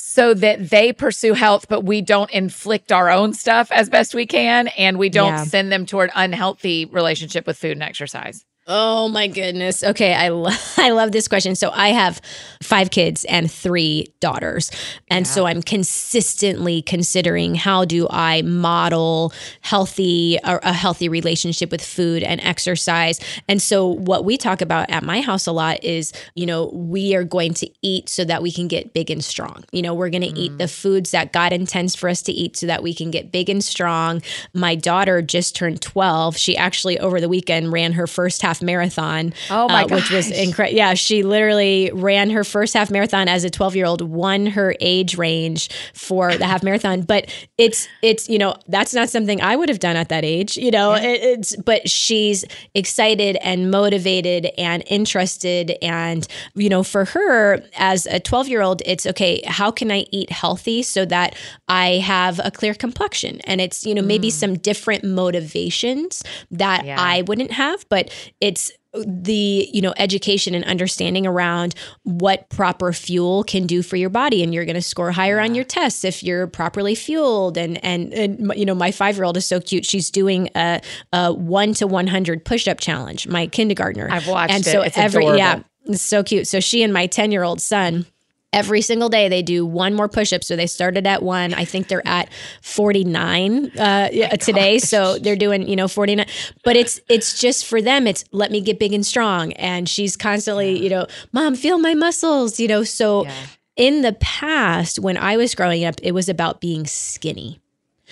so 0.00 0.34
that 0.34 0.70
they 0.70 0.92
pursue 0.92 1.34
health, 1.34 1.66
but 1.68 1.82
we 1.82 2.00
don't 2.00 2.30
inflict 2.30 2.90
our 2.90 3.10
own 3.10 3.32
stuff 3.32 3.70
as 3.70 3.88
best 3.88 4.14
we 4.14 4.26
can 4.26 4.68
and 4.68 4.98
we 4.98 5.08
don't 5.08 5.34
yeah. 5.34 5.44
send 5.44 5.70
them 5.70 5.86
toward 5.86 6.10
unhealthy 6.14 6.86
relationship 6.86 7.46
with 7.46 7.56
food 7.58 7.72
and 7.72 7.82
exercise. 7.82 8.44
Oh 8.66 9.08
my 9.08 9.26
goodness. 9.26 9.82
Okay, 9.82 10.14
I 10.14 10.28
lo- 10.28 10.50
I 10.76 10.90
love 10.90 11.12
this 11.12 11.26
question. 11.26 11.56
So 11.56 11.70
I 11.72 11.88
have 11.88 12.20
5 12.62 12.90
kids 12.90 13.24
and 13.24 13.50
3 13.50 14.06
daughters. 14.20 14.70
And 15.10 15.26
yeah. 15.26 15.32
so 15.32 15.46
I'm 15.46 15.62
consistently 15.62 16.82
considering 16.82 17.54
how 17.54 17.84
do 17.84 18.06
I 18.10 18.42
model 18.42 19.32
healthy 19.62 20.38
a, 20.44 20.60
a 20.62 20.72
healthy 20.72 21.08
relationship 21.08 21.70
with 21.72 21.82
food 21.82 22.22
and 22.22 22.40
exercise. 22.42 23.18
And 23.48 23.60
so 23.62 23.86
what 23.86 24.24
we 24.24 24.36
talk 24.36 24.60
about 24.60 24.90
at 24.90 25.02
my 25.02 25.20
house 25.20 25.46
a 25.46 25.52
lot 25.52 25.82
is, 25.82 26.12
you 26.34 26.46
know, 26.46 26.70
we 26.72 27.14
are 27.14 27.24
going 27.24 27.54
to 27.54 27.68
eat 27.82 28.08
so 28.08 28.24
that 28.24 28.42
we 28.42 28.52
can 28.52 28.68
get 28.68 28.92
big 28.92 29.10
and 29.10 29.24
strong. 29.24 29.64
You 29.72 29.82
know, 29.82 29.94
we're 29.94 30.10
going 30.10 30.22
to 30.22 30.28
mm. 30.28 30.36
eat 30.36 30.58
the 30.58 30.68
foods 30.68 31.10
that 31.10 31.32
God 31.32 31.52
intends 31.52 31.96
for 31.96 32.08
us 32.08 32.22
to 32.22 32.32
eat 32.32 32.56
so 32.56 32.66
that 32.66 32.82
we 32.82 32.94
can 32.94 33.10
get 33.10 33.32
big 33.32 33.48
and 33.48 33.64
strong. 33.64 34.22
My 34.52 34.74
daughter 34.74 35.22
just 35.22 35.56
turned 35.56 35.80
12. 35.80 36.36
She 36.36 36.56
actually 36.56 36.98
over 36.98 37.20
the 37.20 37.28
weekend 37.28 37.72
ran 37.72 37.94
her 37.94 38.06
first 38.06 38.42
half 38.42 38.49
marathon. 38.60 39.32
Oh 39.50 39.68
my 39.68 39.84
uh, 39.84 39.88
Which 39.88 40.10
was 40.10 40.30
incredible. 40.30 40.76
Yeah, 40.76 40.94
she 40.94 41.22
literally 41.22 41.90
ran 41.94 42.30
her 42.30 42.42
first 42.42 42.74
half 42.74 42.90
marathon 42.90 43.28
as 43.28 43.44
a 43.44 43.50
12 43.50 43.76
year 43.76 43.86
old, 43.86 44.02
won 44.02 44.46
her 44.46 44.74
age 44.80 45.16
range 45.16 45.70
for 45.94 46.34
the 46.34 46.46
half 46.46 46.62
marathon. 46.62 47.02
But 47.02 47.32
it's 47.56 47.88
it's 48.02 48.28
you 48.28 48.38
know 48.38 48.54
that's 48.68 48.92
not 48.92 49.08
something 49.08 49.40
I 49.40 49.56
would 49.56 49.68
have 49.68 49.78
done 49.78 49.96
at 49.96 50.08
that 50.08 50.24
age. 50.24 50.56
You 50.56 50.70
know, 50.70 50.94
yeah. 50.94 51.02
it, 51.02 51.22
it's 51.22 51.56
but 51.56 51.88
she's 51.88 52.44
excited 52.74 53.36
and 53.42 53.70
motivated 53.70 54.50
and 54.58 54.82
interested, 54.86 55.76
and 55.82 56.26
you 56.54 56.68
know 56.68 56.82
for 56.82 57.04
her 57.06 57.62
as 57.76 58.06
a 58.06 58.18
12 58.18 58.48
year 58.48 58.62
old, 58.62 58.82
it's 58.84 59.06
okay. 59.06 59.40
How 59.46 59.70
can 59.70 59.90
I 59.90 60.06
eat 60.10 60.30
healthy 60.30 60.82
so 60.82 61.04
that 61.06 61.36
I 61.68 61.98
have 61.98 62.40
a 62.42 62.50
clear 62.50 62.74
complexion? 62.74 63.40
And 63.44 63.60
it's 63.60 63.86
you 63.86 63.94
know 63.94 64.02
maybe 64.02 64.28
mm. 64.28 64.32
some 64.32 64.58
different 64.58 65.04
motivations 65.04 66.22
that 66.50 66.84
yeah. 66.84 66.96
I 66.98 67.22
wouldn't 67.22 67.52
have, 67.52 67.88
but 67.88 68.10
it's 68.40 68.72
the 68.92 69.68
you 69.72 69.80
know 69.80 69.94
education 69.98 70.54
and 70.54 70.64
understanding 70.64 71.26
around 71.26 71.74
what 72.02 72.48
proper 72.48 72.92
fuel 72.92 73.44
can 73.44 73.66
do 73.66 73.82
for 73.82 73.96
your 73.96 74.10
body 74.10 74.42
and 74.42 74.52
you're 74.52 74.64
going 74.64 74.74
to 74.74 74.82
score 74.82 75.12
higher 75.12 75.36
yeah. 75.36 75.44
on 75.44 75.54
your 75.54 75.64
tests 75.64 76.04
if 76.04 76.24
you're 76.24 76.48
properly 76.48 76.96
fueled 76.96 77.56
and, 77.56 77.82
and 77.84 78.12
and 78.12 78.52
you 78.56 78.64
know 78.64 78.74
my 78.74 78.90
5-year-old 78.90 79.36
is 79.36 79.46
so 79.46 79.60
cute 79.60 79.86
she's 79.86 80.10
doing 80.10 80.48
a, 80.56 80.80
a 81.12 81.32
1 81.32 81.74
to 81.74 81.86
100 81.86 82.44
push-up 82.44 82.80
challenge 82.80 83.28
my 83.28 83.46
kindergartner 83.46 84.08
I've 84.10 84.26
watched 84.26 84.54
and 84.54 84.66
it. 84.66 84.70
so 84.70 84.82
it's 84.82 84.98
every 84.98 85.22
adorable. 85.24 85.38
yeah 85.38 85.62
it's 85.84 86.02
so 86.02 86.24
cute 86.24 86.48
so 86.48 86.58
she 86.58 86.82
and 86.82 86.92
my 86.92 87.06
10-year-old 87.06 87.60
son 87.60 88.06
every 88.52 88.80
single 88.80 89.08
day 89.08 89.28
they 89.28 89.42
do 89.42 89.64
one 89.64 89.94
more 89.94 90.08
push-up. 90.08 90.42
So 90.42 90.56
they 90.56 90.66
started 90.66 91.06
at 91.06 91.22
one. 91.22 91.54
I 91.54 91.64
think 91.64 91.88
they're 91.88 92.06
at 92.06 92.28
49 92.62 93.78
uh, 93.78 94.08
today. 94.36 94.78
Gosh. 94.78 94.88
so 94.88 95.18
they're 95.18 95.36
doing 95.36 95.68
you 95.68 95.76
know 95.76 95.88
49 95.88 96.26
but 96.64 96.76
it's 96.76 97.00
it's 97.08 97.38
just 97.38 97.66
for 97.66 97.80
them 97.80 98.06
it's 98.06 98.24
let 98.32 98.50
me 98.50 98.60
get 98.60 98.78
big 98.78 98.92
and 98.92 99.06
strong. 99.06 99.52
And 99.54 99.88
she's 99.88 100.16
constantly 100.16 100.76
yeah. 100.76 100.82
you 100.82 100.90
know 100.90 101.06
mom 101.32 101.54
feel 101.54 101.78
my 101.78 101.94
muscles 101.94 102.58
you 102.58 102.68
know? 102.68 102.82
So 102.82 103.24
yeah. 103.24 103.34
in 103.76 104.02
the 104.02 104.12
past, 104.14 104.98
when 104.98 105.16
I 105.16 105.36
was 105.36 105.54
growing 105.54 105.84
up, 105.84 105.96
it 106.02 106.12
was 106.12 106.28
about 106.28 106.60
being 106.60 106.86
skinny. 106.86 107.60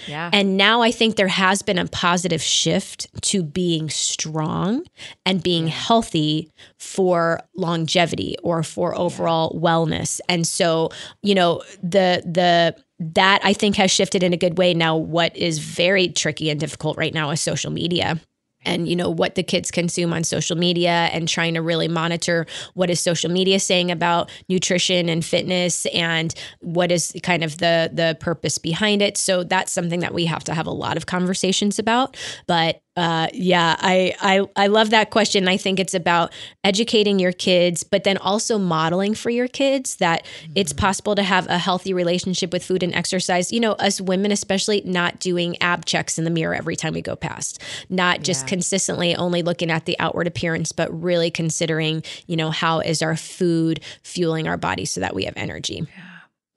Yeah. 0.06 0.30
And 0.32 0.56
now 0.56 0.82
I 0.82 0.90
think 0.90 1.16
there 1.16 1.28
has 1.28 1.62
been 1.62 1.78
a 1.78 1.86
positive 1.86 2.42
shift 2.42 3.08
to 3.22 3.42
being 3.42 3.90
strong 3.90 4.84
and 5.26 5.42
being 5.42 5.68
healthy 5.68 6.50
for 6.78 7.40
longevity 7.56 8.36
or 8.42 8.62
for 8.62 8.96
overall 8.96 9.58
wellness. 9.60 10.20
And 10.28 10.46
so, 10.46 10.90
you 11.22 11.34
know, 11.34 11.62
the 11.82 12.22
the 12.24 12.76
that 13.00 13.40
I 13.44 13.52
think 13.52 13.76
has 13.76 13.90
shifted 13.90 14.22
in 14.22 14.32
a 14.32 14.36
good 14.36 14.58
way. 14.58 14.74
Now, 14.74 14.96
what 14.96 15.36
is 15.36 15.58
very 15.58 16.08
tricky 16.08 16.50
and 16.50 16.58
difficult 16.58 16.96
right 16.96 17.14
now 17.14 17.30
is 17.30 17.40
social 17.40 17.70
media 17.70 18.20
and 18.68 18.88
you 18.88 18.94
know 18.94 19.10
what 19.10 19.34
the 19.34 19.42
kids 19.42 19.70
consume 19.70 20.12
on 20.12 20.22
social 20.22 20.56
media 20.56 21.08
and 21.12 21.26
trying 21.26 21.54
to 21.54 21.62
really 21.62 21.88
monitor 21.88 22.46
what 22.74 22.90
is 22.90 23.00
social 23.00 23.30
media 23.30 23.58
saying 23.58 23.90
about 23.90 24.30
nutrition 24.48 25.08
and 25.08 25.24
fitness 25.24 25.86
and 25.86 26.34
what 26.60 26.92
is 26.92 27.14
kind 27.22 27.42
of 27.42 27.58
the 27.58 27.90
the 27.92 28.16
purpose 28.20 28.58
behind 28.58 29.02
it. 29.02 29.16
So 29.16 29.42
that's 29.42 29.72
something 29.72 30.00
that 30.00 30.14
we 30.14 30.26
have 30.26 30.44
to 30.44 30.54
have 30.54 30.66
a 30.66 30.72
lot 30.72 30.96
of 30.96 31.06
conversations 31.06 31.78
about. 31.78 32.16
But 32.46 32.82
uh, 32.98 33.28
yeah, 33.32 33.76
I, 33.78 34.12
I 34.20 34.64
I 34.64 34.66
love 34.66 34.90
that 34.90 35.10
question. 35.10 35.46
I 35.46 35.56
think 35.56 35.78
it's 35.78 35.94
about 35.94 36.32
educating 36.64 37.20
your 37.20 37.30
kids, 37.30 37.84
but 37.84 38.02
then 38.02 38.16
also 38.16 38.58
modeling 38.58 39.14
for 39.14 39.30
your 39.30 39.46
kids 39.46 39.96
that 39.96 40.24
mm-hmm. 40.24 40.54
it's 40.56 40.72
possible 40.72 41.14
to 41.14 41.22
have 41.22 41.46
a 41.46 41.58
healthy 41.58 41.94
relationship 41.94 42.52
with 42.52 42.64
food 42.64 42.82
and 42.82 42.92
exercise. 42.92 43.52
You 43.52 43.60
know, 43.60 43.72
us 43.74 44.00
women, 44.00 44.32
especially, 44.32 44.82
not 44.84 45.20
doing 45.20 45.56
ab 45.62 45.84
checks 45.84 46.18
in 46.18 46.24
the 46.24 46.30
mirror 46.30 46.56
every 46.56 46.74
time 46.74 46.92
we 46.92 47.00
go 47.00 47.14
past, 47.14 47.62
not 47.88 48.22
just 48.22 48.46
yeah. 48.46 48.48
consistently 48.48 49.14
only 49.14 49.42
looking 49.42 49.70
at 49.70 49.84
the 49.84 49.96
outward 50.00 50.26
appearance, 50.26 50.72
but 50.72 50.90
really 50.90 51.30
considering, 51.30 52.02
you 52.26 52.36
know, 52.36 52.50
how 52.50 52.80
is 52.80 53.00
our 53.00 53.16
food 53.16 53.80
fueling 54.02 54.48
our 54.48 54.56
body 54.56 54.84
so 54.84 54.98
that 54.98 55.14
we 55.14 55.22
have 55.24 55.34
energy. 55.36 55.86
Yeah. 55.96 56.04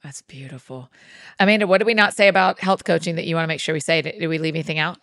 That's 0.03 0.23
beautiful. 0.23 0.91
Amanda, 1.39 1.67
what 1.67 1.77
did 1.77 1.85
we 1.85 1.93
not 1.93 2.15
say 2.15 2.27
about 2.27 2.59
health 2.59 2.83
coaching 2.83 3.17
that 3.17 3.27
you 3.27 3.35
want 3.35 3.43
to 3.43 3.47
make 3.47 3.59
sure 3.59 3.73
we 3.73 3.79
say? 3.79 4.01
Did 4.01 4.25
we 4.25 4.39
leave 4.39 4.55
anything 4.55 4.79
out? 4.79 4.97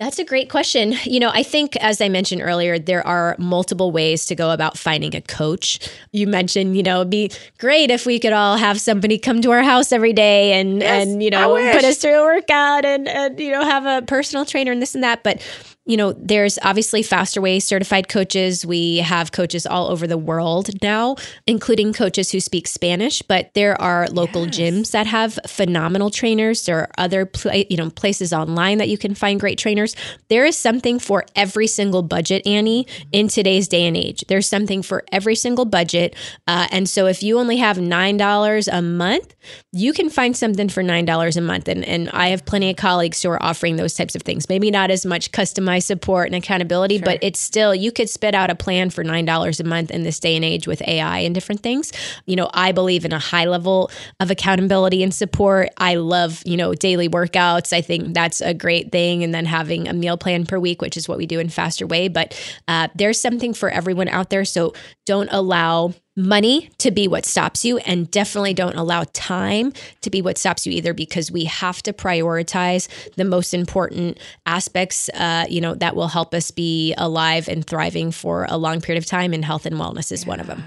That's 0.00 0.18
a 0.18 0.24
great 0.24 0.50
question. 0.50 0.94
You 1.12 1.20
know, 1.20 1.30
I 1.34 1.42
think, 1.42 1.76
as 1.76 2.00
I 2.00 2.08
mentioned 2.08 2.40
earlier, 2.42 2.78
there 2.78 3.06
are 3.06 3.36
multiple 3.38 3.92
ways 3.92 4.24
to 4.26 4.34
go 4.34 4.50
about 4.50 4.78
finding 4.78 5.14
a 5.14 5.20
coach. 5.20 5.78
You 6.10 6.26
mentioned, 6.26 6.74
you 6.74 6.82
know, 6.82 7.00
it'd 7.00 7.10
be 7.10 7.30
great 7.58 7.90
if 7.90 8.06
we 8.06 8.18
could 8.18 8.32
all 8.32 8.56
have 8.56 8.80
somebody 8.80 9.18
come 9.18 9.42
to 9.42 9.50
our 9.50 9.62
house 9.62 9.92
every 9.92 10.14
day 10.14 10.54
and, 10.58 10.80
yes, 10.80 11.06
and 11.06 11.22
you 11.22 11.28
know, 11.28 11.54
put 11.72 11.84
us 11.84 11.98
through 11.98 12.18
a 12.18 12.24
workout 12.24 12.86
and, 12.86 13.08
and, 13.08 13.38
you 13.38 13.50
know, 13.50 13.62
have 13.62 13.84
a 13.84 14.06
personal 14.06 14.46
trainer 14.46 14.72
and 14.72 14.80
this 14.80 14.94
and 14.94 15.04
that. 15.04 15.22
But 15.22 15.42
you 15.84 15.96
know, 15.96 16.12
there's 16.12 16.60
obviously 16.62 17.02
Faster 17.02 17.40
Way 17.40 17.58
certified 17.58 18.08
coaches. 18.08 18.64
We 18.64 18.98
have 18.98 19.32
coaches 19.32 19.66
all 19.66 19.88
over 19.88 20.06
the 20.06 20.16
world 20.16 20.70
now, 20.80 21.16
including 21.48 21.92
coaches 21.92 22.30
who 22.30 22.38
speak 22.38 22.68
Spanish, 22.68 23.20
but 23.20 23.52
there 23.54 23.80
are 23.80 24.06
local 24.08 24.46
yes. 24.46 24.58
gyms 24.58 24.90
that 24.92 25.08
have 25.08 25.40
phenomenal 25.48 26.10
trainers. 26.10 26.64
There 26.66 26.78
are 26.78 26.90
other 26.98 27.26
pl- 27.26 27.64
you 27.68 27.76
know, 27.76 27.90
places 27.90 28.32
online 28.32 28.78
that 28.78 28.88
you 28.88 28.96
can 28.96 29.16
find 29.16 29.40
great 29.40 29.58
trainers. 29.58 29.96
There 30.28 30.44
is 30.44 30.56
something 30.56 31.00
for 31.00 31.24
every 31.34 31.66
single 31.66 32.02
budget, 32.02 32.46
Annie, 32.46 32.86
in 33.10 33.26
today's 33.26 33.66
day 33.66 33.84
and 33.84 33.96
age. 33.96 34.24
There's 34.28 34.46
something 34.46 34.82
for 34.82 35.02
every 35.10 35.34
single 35.34 35.64
budget. 35.64 36.14
Uh, 36.46 36.68
and 36.70 36.88
so 36.88 37.06
if 37.06 37.24
you 37.24 37.40
only 37.40 37.56
have 37.56 37.78
$9 37.78 38.68
a 38.72 38.82
month, 38.82 39.34
you 39.72 39.92
can 39.92 40.10
find 40.10 40.36
something 40.36 40.68
for 40.68 40.84
$9 40.84 41.36
a 41.36 41.40
month. 41.40 41.66
And, 41.66 41.84
and 41.84 42.08
I 42.10 42.28
have 42.28 42.44
plenty 42.44 42.70
of 42.70 42.76
colleagues 42.76 43.20
who 43.20 43.30
are 43.30 43.42
offering 43.42 43.74
those 43.74 43.94
types 43.94 44.14
of 44.14 44.22
things. 44.22 44.48
Maybe 44.48 44.70
not 44.70 44.92
as 44.92 45.04
much 45.04 45.32
customized 45.32 45.71
my 45.72 45.78
support 45.78 46.26
and 46.26 46.34
accountability, 46.34 46.98
sure. 46.98 47.06
but 47.06 47.18
it's 47.22 47.40
still, 47.40 47.74
you 47.74 47.90
could 47.90 48.10
spit 48.10 48.34
out 48.34 48.50
a 48.50 48.54
plan 48.54 48.90
for 48.90 49.02
$9 49.02 49.60
a 49.60 49.64
month 49.64 49.90
in 49.90 50.02
this 50.02 50.20
day 50.20 50.36
and 50.36 50.44
age 50.44 50.66
with 50.66 50.82
AI 50.86 51.20
and 51.20 51.34
different 51.34 51.62
things. 51.62 51.92
You 52.26 52.36
know, 52.36 52.50
I 52.52 52.72
believe 52.72 53.06
in 53.06 53.12
a 53.14 53.18
high 53.18 53.46
level 53.46 53.90
of 54.20 54.30
accountability 54.30 55.02
and 55.02 55.14
support. 55.14 55.70
I 55.78 55.94
love, 55.94 56.42
you 56.44 56.58
know, 56.58 56.74
daily 56.74 57.08
workouts. 57.08 57.72
I 57.72 57.80
think 57.80 58.12
that's 58.12 58.42
a 58.42 58.52
great 58.52 58.92
thing. 58.92 59.24
And 59.24 59.34
then 59.34 59.46
having 59.46 59.88
a 59.88 59.94
meal 59.94 60.18
plan 60.18 60.44
per 60.44 60.58
week, 60.58 60.82
which 60.82 60.98
is 60.98 61.08
what 61.08 61.16
we 61.16 61.24
do 61.24 61.38
in 61.38 61.48
Faster 61.48 61.86
Way. 61.86 62.08
But 62.08 62.38
uh, 62.68 62.88
there's 62.94 63.18
something 63.18 63.54
for 63.54 63.70
everyone 63.70 64.08
out 64.08 64.28
there. 64.28 64.44
So 64.44 64.74
don't 65.06 65.30
allow 65.32 65.94
money 66.16 66.70
to 66.78 66.90
be 66.90 67.08
what 67.08 67.24
stops 67.24 67.64
you 67.64 67.78
and 67.78 68.10
definitely 68.10 68.52
don't 68.52 68.76
allow 68.76 69.04
time 69.14 69.72
to 70.02 70.10
be 70.10 70.20
what 70.20 70.36
stops 70.36 70.66
you 70.66 70.72
either 70.72 70.92
because 70.92 71.30
we 71.30 71.44
have 71.44 71.82
to 71.82 71.92
prioritize 71.92 72.86
the 73.14 73.24
most 73.24 73.54
important 73.54 74.18
aspects 74.44 75.08
uh, 75.14 75.46
you 75.48 75.60
know 75.60 75.74
that 75.74 75.96
will 75.96 76.08
help 76.08 76.34
us 76.34 76.50
be 76.50 76.94
alive 76.98 77.48
and 77.48 77.66
thriving 77.66 78.10
for 78.10 78.46
a 78.50 78.58
long 78.58 78.80
period 78.80 79.02
of 79.02 79.06
time 79.06 79.32
and 79.32 79.44
health 79.44 79.64
and 79.64 79.76
wellness 79.76 80.12
is 80.12 80.24
yeah. 80.24 80.28
one 80.28 80.40
of 80.40 80.46
them 80.46 80.62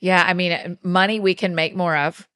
yeah 0.00 0.24
i 0.26 0.34
mean 0.34 0.76
money 0.82 1.20
we 1.20 1.34
can 1.34 1.54
make 1.54 1.76
more 1.76 1.96
of 1.96 2.26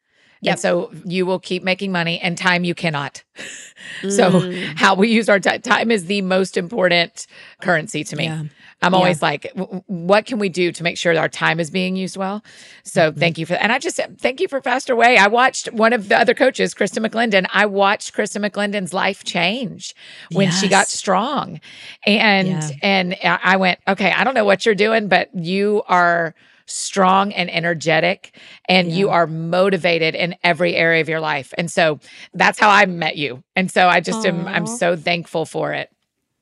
Yep. 0.41 0.53
And 0.53 0.61
so 0.61 0.93
you 1.05 1.27
will 1.27 1.41
keep 1.41 1.65
making 1.65 1.91
money 1.91 2.21
and 2.21 2.39
time 2.39 2.63
you 2.63 2.75
cannot. 2.75 3.25
so 4.03 4.31
mm. 4.31 4.65
how 4.77 4.95
we 4.95 5.09
use 5.09 5.29
our 5.29 5.41
t- 5.41 5.59
time 5.59 5.91
is 5.91 6.07
the 6.07 6.23
most 6.23 6.57
important 6.57 7.27
currency 7.61 8.05
to 8.05 8.15
me. 8.15 8.27
Yeah. 8.27 8.45
I'm 8.81 8.93
yeah. 8.93 8.99
always 8.99 9.21
like, 9.21 9.51
what 9.55 10.27
can 10.27 10.39
we 10.39 10.49
do 10.49 10.71
to 10.71 10.83
make 10.83 10.97
sure 10.97 11.17
our 11.19 11.29
time 11.29 11.59
is 11.59 11.71
being 11.71 11.97
used 11.97 12.17
well? 12.17 12.45
So 12.85 13.11
mm-hmm. 13.11 13.19
thank 13.19 13.39
you 13.39 13.47
for 13.47 13.55
that. 13.55 13.63
And 13.63 13.73
I 13.73 13.79
just 13.79 13.99
thank 14.19 14.41
you 14.41 14.47
for 14.47 14.61
Faster 14.61 14.95
Way. 14.95 15.17
I 15.17 15.27
watched 15.27 15.73
one 15.73 15.93
of 15.93 16.09
the 16.09 16.19
other 16.19 16.35
coaches, 16.35 16.75
Krista 16.75 17.05
McClendon. 17.05 17.47
I 17.53 17.67
watched 17.67 18.15
Krista 18.15 18.45
McClendon's 18.45 18.95
life 18.95 19.25
change 19.25 19.95
when 20.31 20.49
yes. 20.49 20.61
she 20.61 20.69
got 20.69 20.87
strong. 20.87 21.61
And 22.07 22.49
yeah. 22.49 22.71
and 22.83 23.17
I 23.23 23.57
went, 23.57 23.81
okay, 23.89 24.13
I 24.13 24.23
don't 24.23 24.35
know 24.35 24.45
what 24.45 24.65
you're 24.65 24.77
doing, 24.77 25.09
but 25.09 25.35
you 25.35 25.83
are 25.89 26.35
strong 26.67 27.33
and 27.33 27.51
energetic 27.51 28.37
and 28.69 28.89
yeah. 28.89 28.95
you 28.95 29.09
are 29.09 29.27
motivated 29.27 30.15
in 30.15 30.37
every 30.45 30.77
area 30.77 31.01
of 31.01 31.09
your 31.09 31.21
life. 31.21 31.53
And 31.59 31.71
so 31.71 31.99
that's 32.35 32.59
how 32.59 32.71
I 32.71 32.87
met 32.87 33.17
you. 33.17 33.43
And 33.57 33.71
so 33.71 33.89
I 33.89 34.01
just 34.01 34.21
Aww. 34.21 34.29
am 34.29 34.47
I'm 34.47 34.67
so 34.67 34.95
thankful 34.95 35.47
for 35.47 35.73
it. 35.73 35.91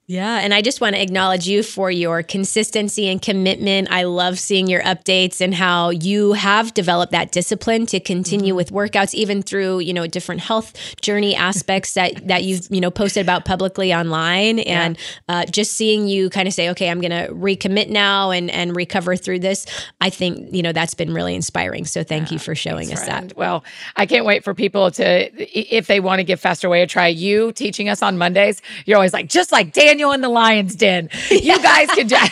Yeah. 0.09 0.39
And 0.39 0.55
I 0.55 0.63
just 0.63 0.81
want 0.81 0.95
to 0.95 1.03
acknowledge 1.03 1.49
you 1.49 1.65
for 1.65 1.91
your 1.91 2.23
consistency 2.23 3.09
and 3.09 3.21
commitment. 3.21 3.89
I 3.91 4.05
love 4.05 4.39
seeing 4.39 4.69
your 4.69 4.81
updates 4.83 5.41
and 5.41 5.53
how 5.53 5.91
you 5.91 6.35
have 6.35 6.73
developed 6.75 7.11
that 7.11 7.33
discipline 7.33 7.87
to 7.87 7.99
continue 7.99 8.53
mm-hmm. 8.53 8.57
with 8.57 8.71
workouts, 8.71 9.15
even 9.15 9.43
through, 9.43 9.81
you 9.81 9.93
know, 9.93 10.07
different 10.07 10.43
health 10.43 10.75
journey 11.01 11.35
aspects 11.35 11.95
that, 11.95 12.29
that 12.29 12.45
you've, 12.45 12.69
you 12.71 12.81
know, 12.81 12.91
posted 12.91 13.23
about 13.23 13.45
publicly 13.45 13.93
online. 13.93 14.61
And 14.61 14.97
yeah. 15.29 15.39
uh, 15.41 15.47
just 15.47 15.73
seeing 15.73 16.07
you 16.07 16.31
kind 16.31 16.47
of 16.47 16.55
say, 16.55 16.71
okay, 16.71 16.89
I'm 16.89 17.01
going 17.01 17.11
to 17.11 17.33
recommit 17.35 17.89
now 17.89 18.31
and, 18.31 18.49
and 18.49 18.77
recover 18.77 19.17
through 19.17 19.41
this. 19.41 19.67
I 20.01 20.11
think, 20.11 20.55
you 20.55 20.63
know, 20.63 20.73
that's 20.73 20.95
been 20.95 21.13
really 21.13 21.35
inspiring. 21.35 21.85
So 21.85 22.05
thank 22.05 22.31
yeah, 22.31 22.35
you 22.35 22.39
for 22.39 22.55
showing 22.55 22.93
us 22.93 23.05
friend. 23.05 23.31
that. 23.31 23.37
Well, 23.37 23.65
I 23.97 24.07
can't 24.07 24.25
wait 24.25 24.45
for 24.45 24.55
people 24.55 24.89
to, 24.93 25.31
if 25.37 25.89
they 25.89 25.99
want 25.99 26.21
to 26.21 26.25
give 26.25 26.39
Faster 26.39 26.69
Way 26.69 26.83
a 26.83 26.87
try, 26.87 27.09
you 27.09 27.51
teaching 27.51 27.89
us 27.89 28.03
on 28.03 28.17
Mondays, 28.19 28.63
you're 28.85 28.97
always 28.97 29.13
like, 29.13 29.29
just 29.29 29.51
like 29.51 29.73
Dan 29.73 29.96
Daniel 29.97 30.13
in 30.13 30.21
the 30.21 30.29
lion's 30.29 30.75
den. 30.75 31.09
You 31.31 31.59
guys 31.63 31.89
can 31.89 32.07
just. 32.07 32.31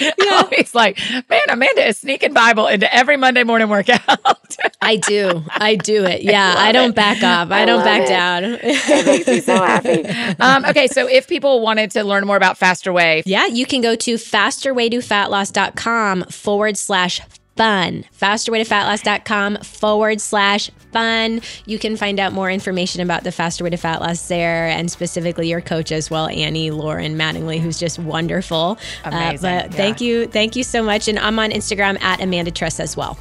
yeah. 0.00 0.48
He's 0.56 0.74
like, 0.74 0.98
man, 1.28 1.42
Amanda 1.50 1.86
is 1.86 1.98
sneaking 1.98 2.32
Bible 2.32 2.66
into 2.66 2.90
every 2.94 3.18
Monday 3.18 3.44
morning 3.44 3.68
workout. 3.68 4.00
I 4.80 4.96
do. 4.96 5.42
I 5.50 5.74
do 5.74 6.06
it. 6.06 6.22
Yeah. 6.22 6.54
I, 6.56 6.68
I 6.68 6.72
don't 6.72 6.90
it. 6.90 6.96
back 6.96 7.22
up. 7.22 7.50
I, 7.50 7.62
I 7.62 7.64
don't 7.66 7.84
back 7.84 8.04
it. 8.04 8.08
down. 8.08 8.44
it 8.44 9.06
makes 9.06 9.26
me 9.26 9.40
so 9.40 9.56
happy. 9.56 10.04
Um, 10.40 10.64
okay. 10.64 10.86
So 10.86 11.06
if 11.06 11.28
people 11.28 11.60
wanted 11.60 11.90
to 11.92 12.02
learn 12.04 12.26
more 12.26 12.36
about 12.36 12.56
Faster 12.56 12.90
Way, 12.92 13.22
yeah, 13.26 13.44
you 13.46 13.66
can 13.66 13.82
go 13.82 13.94
to 13.94 14.14
fasterwaytofatloss.com 14.14 16.24
forward 16.24 16.78
slash 16.78 17.20
fun. 17.56 18.04
Fasterwaytofatloss.com 18.20 19.58
forward 19.58 20.20
slash 20.20 20.70
fun. 20.92 21.40
You 21.66 21.78
can 21.78 21.96
find 21.96 22.18
out 22.18 22.32
more 22.32 22.50
information 22.50 23.02
about 23.02 23.24
the 23.24 23.32
Faster 23.32 23.64
Way 23.64 23.70
to 23.70 23.76
Fat 23.76 24.00
Loss 24.00 24.28
there 24.28 24.68
and 24.68 24.90
specifically 24.90 25.48
your 25.48 25.60
coach 25.60 25.92
as 25.92 26.10
well, 26.10 26.28
Annie 26.28 26.70
Lauren 26.70 27.16
Mattingly, 27.16 27.60
who's 27.60 27.78
just 27.78 27.98
wonderful. 27.98 28.78
Amazing. 29.04 29.48
Uh, 29.48 29.62
but 29.62 29.70
yeah. 29.70 29.76
thank 29.76 30.00
you. 30.00 30.26
Thank 30.26 30.56
you 30.56 30.64
so 30.64 30.82
much. 30.82 31.08
And 31.08 31.18
I'm 31.18 31.38
on 31.38 31.50
Instagram 31.50 32.00
at 32.02 32.20
Amanda 32.22 32.50
Tress 32.50 32.80
as 32.80 32.96
well. 32.96 33.18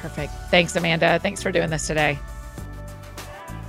Perfect. 0.00 0.32
Thanks, 0.50 0.76
Amanda. 0.76 1.18
Thanks 1.20 1.42
for 1.42 1.50
doing 1.50 1.70
this 1.70 1.86
today. 1.86 2.18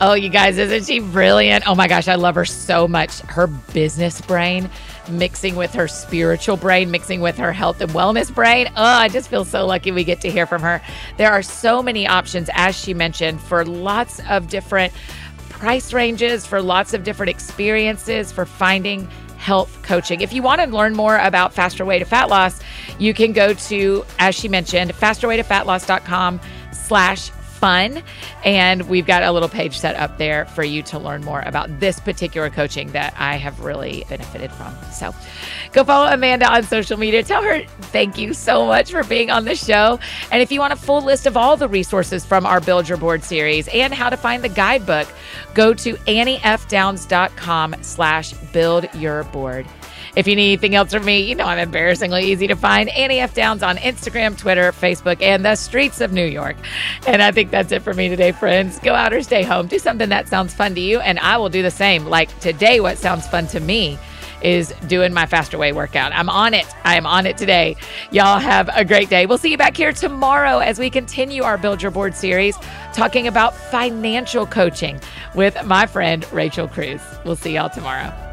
Oh, 0.01 0.13
you 0.13 0.29
guys, 0.29 0.57
isn't 0.57 0.85
she 0.85 0.99
brilliant? 0.99 1.67
Oh 1.67 1.75
my 1.75 1.87
gosh, 1.87 2.07
I 2.07 2.15
love 2.15 2.35
her 2.35 2.45
so 2.45 2.87
much. 2.87 3.19
Her 3.21 3.47
business 3.47 4.21
brain 4.21 4.69
mixing 5.11 5.55
with 5.55 5.73
her 5.73 5.87
spiritual 5.87 6.57
brain, 6.57 6.91
mixing 6.91 7.21
with 7.21 7.37
her 7.37 7.51
health 7.51 7.81
and 7.81 7.91
wellness 7.91 8.33
brain. 8.33 8.67
Oh, 8.75 8.83
I 8.83 9.09
just 9.09 9.29
feel 9.29 9.45
so 9.45 9.65
lucky 9.65 9.91
we 9.91 10.03
get 10.03 10.21
to 10.21 10.29
hear 10.29 10.45
from 10.45 10.61
her. 10.61 10.81
There 11.17 11.31
are 11.31 11.41
so 11.41 11.81
many 11.81 12.07
options, 12.07 12.49
as 12.53 12.75
she 12.75 12.93
mentioned, 12.93 13.41
for 13.41 13.65
lots 13.65 14.21
of 14.29 14.47
different 14.47 14.93
price 15.49 15.91
ranges, 15.93 16.45
for 16.45 16.61
lots 16.61 16.93
of 16.93 17.03
different 17.03 17.29
experiences, 17.29 18.31
for 18.31 18.45
finding 18.45 19.09
health 19.37 19.81
coaching. 19.83 20.21
If 20.21 20.33
you 20.33 20.41
want 20.41 20.61
to 20.61 20.67
learn 20.67 20.95
more 20.95 21.17
about 21.17 21.53
Faster 21.53 21.85
Way 21.85 21.99
to 21.99 22.05
Fat 22.05 22.29
Loss, 22.29 22.61
you 22.97 23.13
can 23.13 23.33
go 23.33 23.53
to, 23.53 24.05
as 24.19 24.35
she 24.35 24.47
mentioned, 24.47 24.93
fasterwaytofatloss.com 24.93 26.39
slash 26.71 27.31
fun. 27.59 28.01
And 28.43 28.89
we've 28.89 29.05
got 29.05 29.23
a 29.23 29.31
little 29.31 29.49
page 29.49 29.77
set 29.77 29.95
up 29.95 30.17
there 30.17 30.45
for 30.45 30.63
you 30.63 30.81
to 30.83 30.99
learn 30.99 31.23
more 31.23 31.41
about 31.41 31.79
this 31.79 31.99
particular 31.99 32.49
coaching 32.49 32.91
that 32.93 33.13
I 33.17 33.35
have 33.35 33.59
really 33.59 34.05
benefited 34.09 34.51
from. 34.51 34.73
So 34.91 35.13
go 35.73 35.83
follow 35.83 36.11
Amanda 36.11 36.51
on 36.51 36.63
social 36.63 36.97
media. 36.97 37.23
Tell 37.23 37.43
her 37.43 37.63
thank 37.91 38.17
you 38.17 38.33
so 38.33 38.65
much 38.65 38.91
for 38.91 39.03
being 39.03 39.29
on 39.29 39.45
the 39.45 39.55
show. 39.55 39.99
And 40.31 40.41
if 40.41 40.51
you 40.51 40.59
want 40.59 40.73
a 40.73 40.77
full 40.77 41.01
list 41.01 41.25
of 41.25 41.37
all 41.37 41.57
the 41.57 41.67
resources 41.67 42.25
from 42.25 42.45
our 42.45 42.61
Build 42.61 42.87
Your 42.87 42.97
Board 42.97 43.23
series 43.23 43.67
and 43.69 43.93
how 43.93 44.09
to 44.09 44.17
find 44.17 44.43
the 44.43 44.49
guidebook, 44.49 45.07
go 45.53 45.73
to 45.73 45.93
anniefdowns.com 45.93 47.75
slash 47.81 48.33
build 48.51 48.93
your 48.95 49.23
board. 49.25 49.65
If 50.15 50.27
you 50.27 50.35
need 50.35 50.53
anything 50.53 50.75
else 50.75 50.93
from 50.93 51.05
me, 51.05 51.21
you 51.21 51.35
know 51.35 51.45
I'm 51.45 51.59
embarrassingly 51.59 52.23
easy 52.31 52.47
to 52.47 52.55
find. 52.55 52.89
Annie 52.89 53.19
F. 53.19 53.33
Downs 53.33 53.63
on 53.63 53.77
Instagram, 53.77 54.37
Twitter, 54.37 54.71
Facebook, 54.71 55.21
and 55.21 55.45
the 55.45 55.55
streets 55.55 56.01
of 56.01 56.11
New 56.11 56.25
York. 56.25 56.55
And 57.07 57.21
I 57.21 57.31
think 57.31 57.51
that's 57.51 57.71
it 57.71 57.81
for 57.81 57.93
me 57.93 58.09
today, 58.09 58.31
friends. 58.31 58.79
Go 58.79 58.93
out 58.93 59.13
or 59.13 59.21
stay 59.21 59.43
home. 59.43 59.67
Do 59.67 59.79
something 59.79 60.09
that 60.09 60.27
sounds 60.27 60.53
fun 60.53 60.75
to 60.75 60.81
you, 60.81 60.99
and 60.99 61.19
I 61.19 61.37
will 61.37 61.49
do 61.49 61.61
the 61.61 61.71
same. 61.71 62.05
Like 62.05 62.37
today, 62.39 62.79
what 62.79 62.97
sounds 62.97 63.27
fun 63.27 63.47
to 63.47 63.59
me 63.59 63.97
is 64.41 64.73
doing 64.87 65.13
my 65.13 65.25
faster 65.25 65.57
way 65.57 65.71
workout. 65.71 66.13
I'm 66.13 66.29
on 66.29 66.53
it. 66.53 66.65
I 66.83 66.95
am 66.95 67.05
on 67.05 67.25
it 67.25 67.37
today. 67.37 67.75
Y'all 68.11 68.39
have 68.39 68.69
a 68.73 68.85
great 68.85 69.09
day. 69.09 69.25
We'll 69.25 69.37
see 69.37 69.51
you 69.51 69.57
back 69.57 69.75
here 69.75 69.91
tomorrow 69.91 70.59
as 70.59 70.79
we 70.79 70.89
continue 70.89 71.43
our 71.43 71.57
Build 71.57 71.81
Your 71.81 71.91
Board 71.91 72.15
series 72.15 72.57
talking 72.93 73.27
about 73.27 73.55
financial 73.55 74.45
coaching 74.45 74.99
with 75.35 75.57
my 75.65 75.85
friend 75.85 76.25
Rachel 76.31 76.67
Cruz. 76.67 77.01
We'll 77.25 77.35
see 77.35 77.55
y'all 77.55 77.69
tomorrow. 77.69 78.28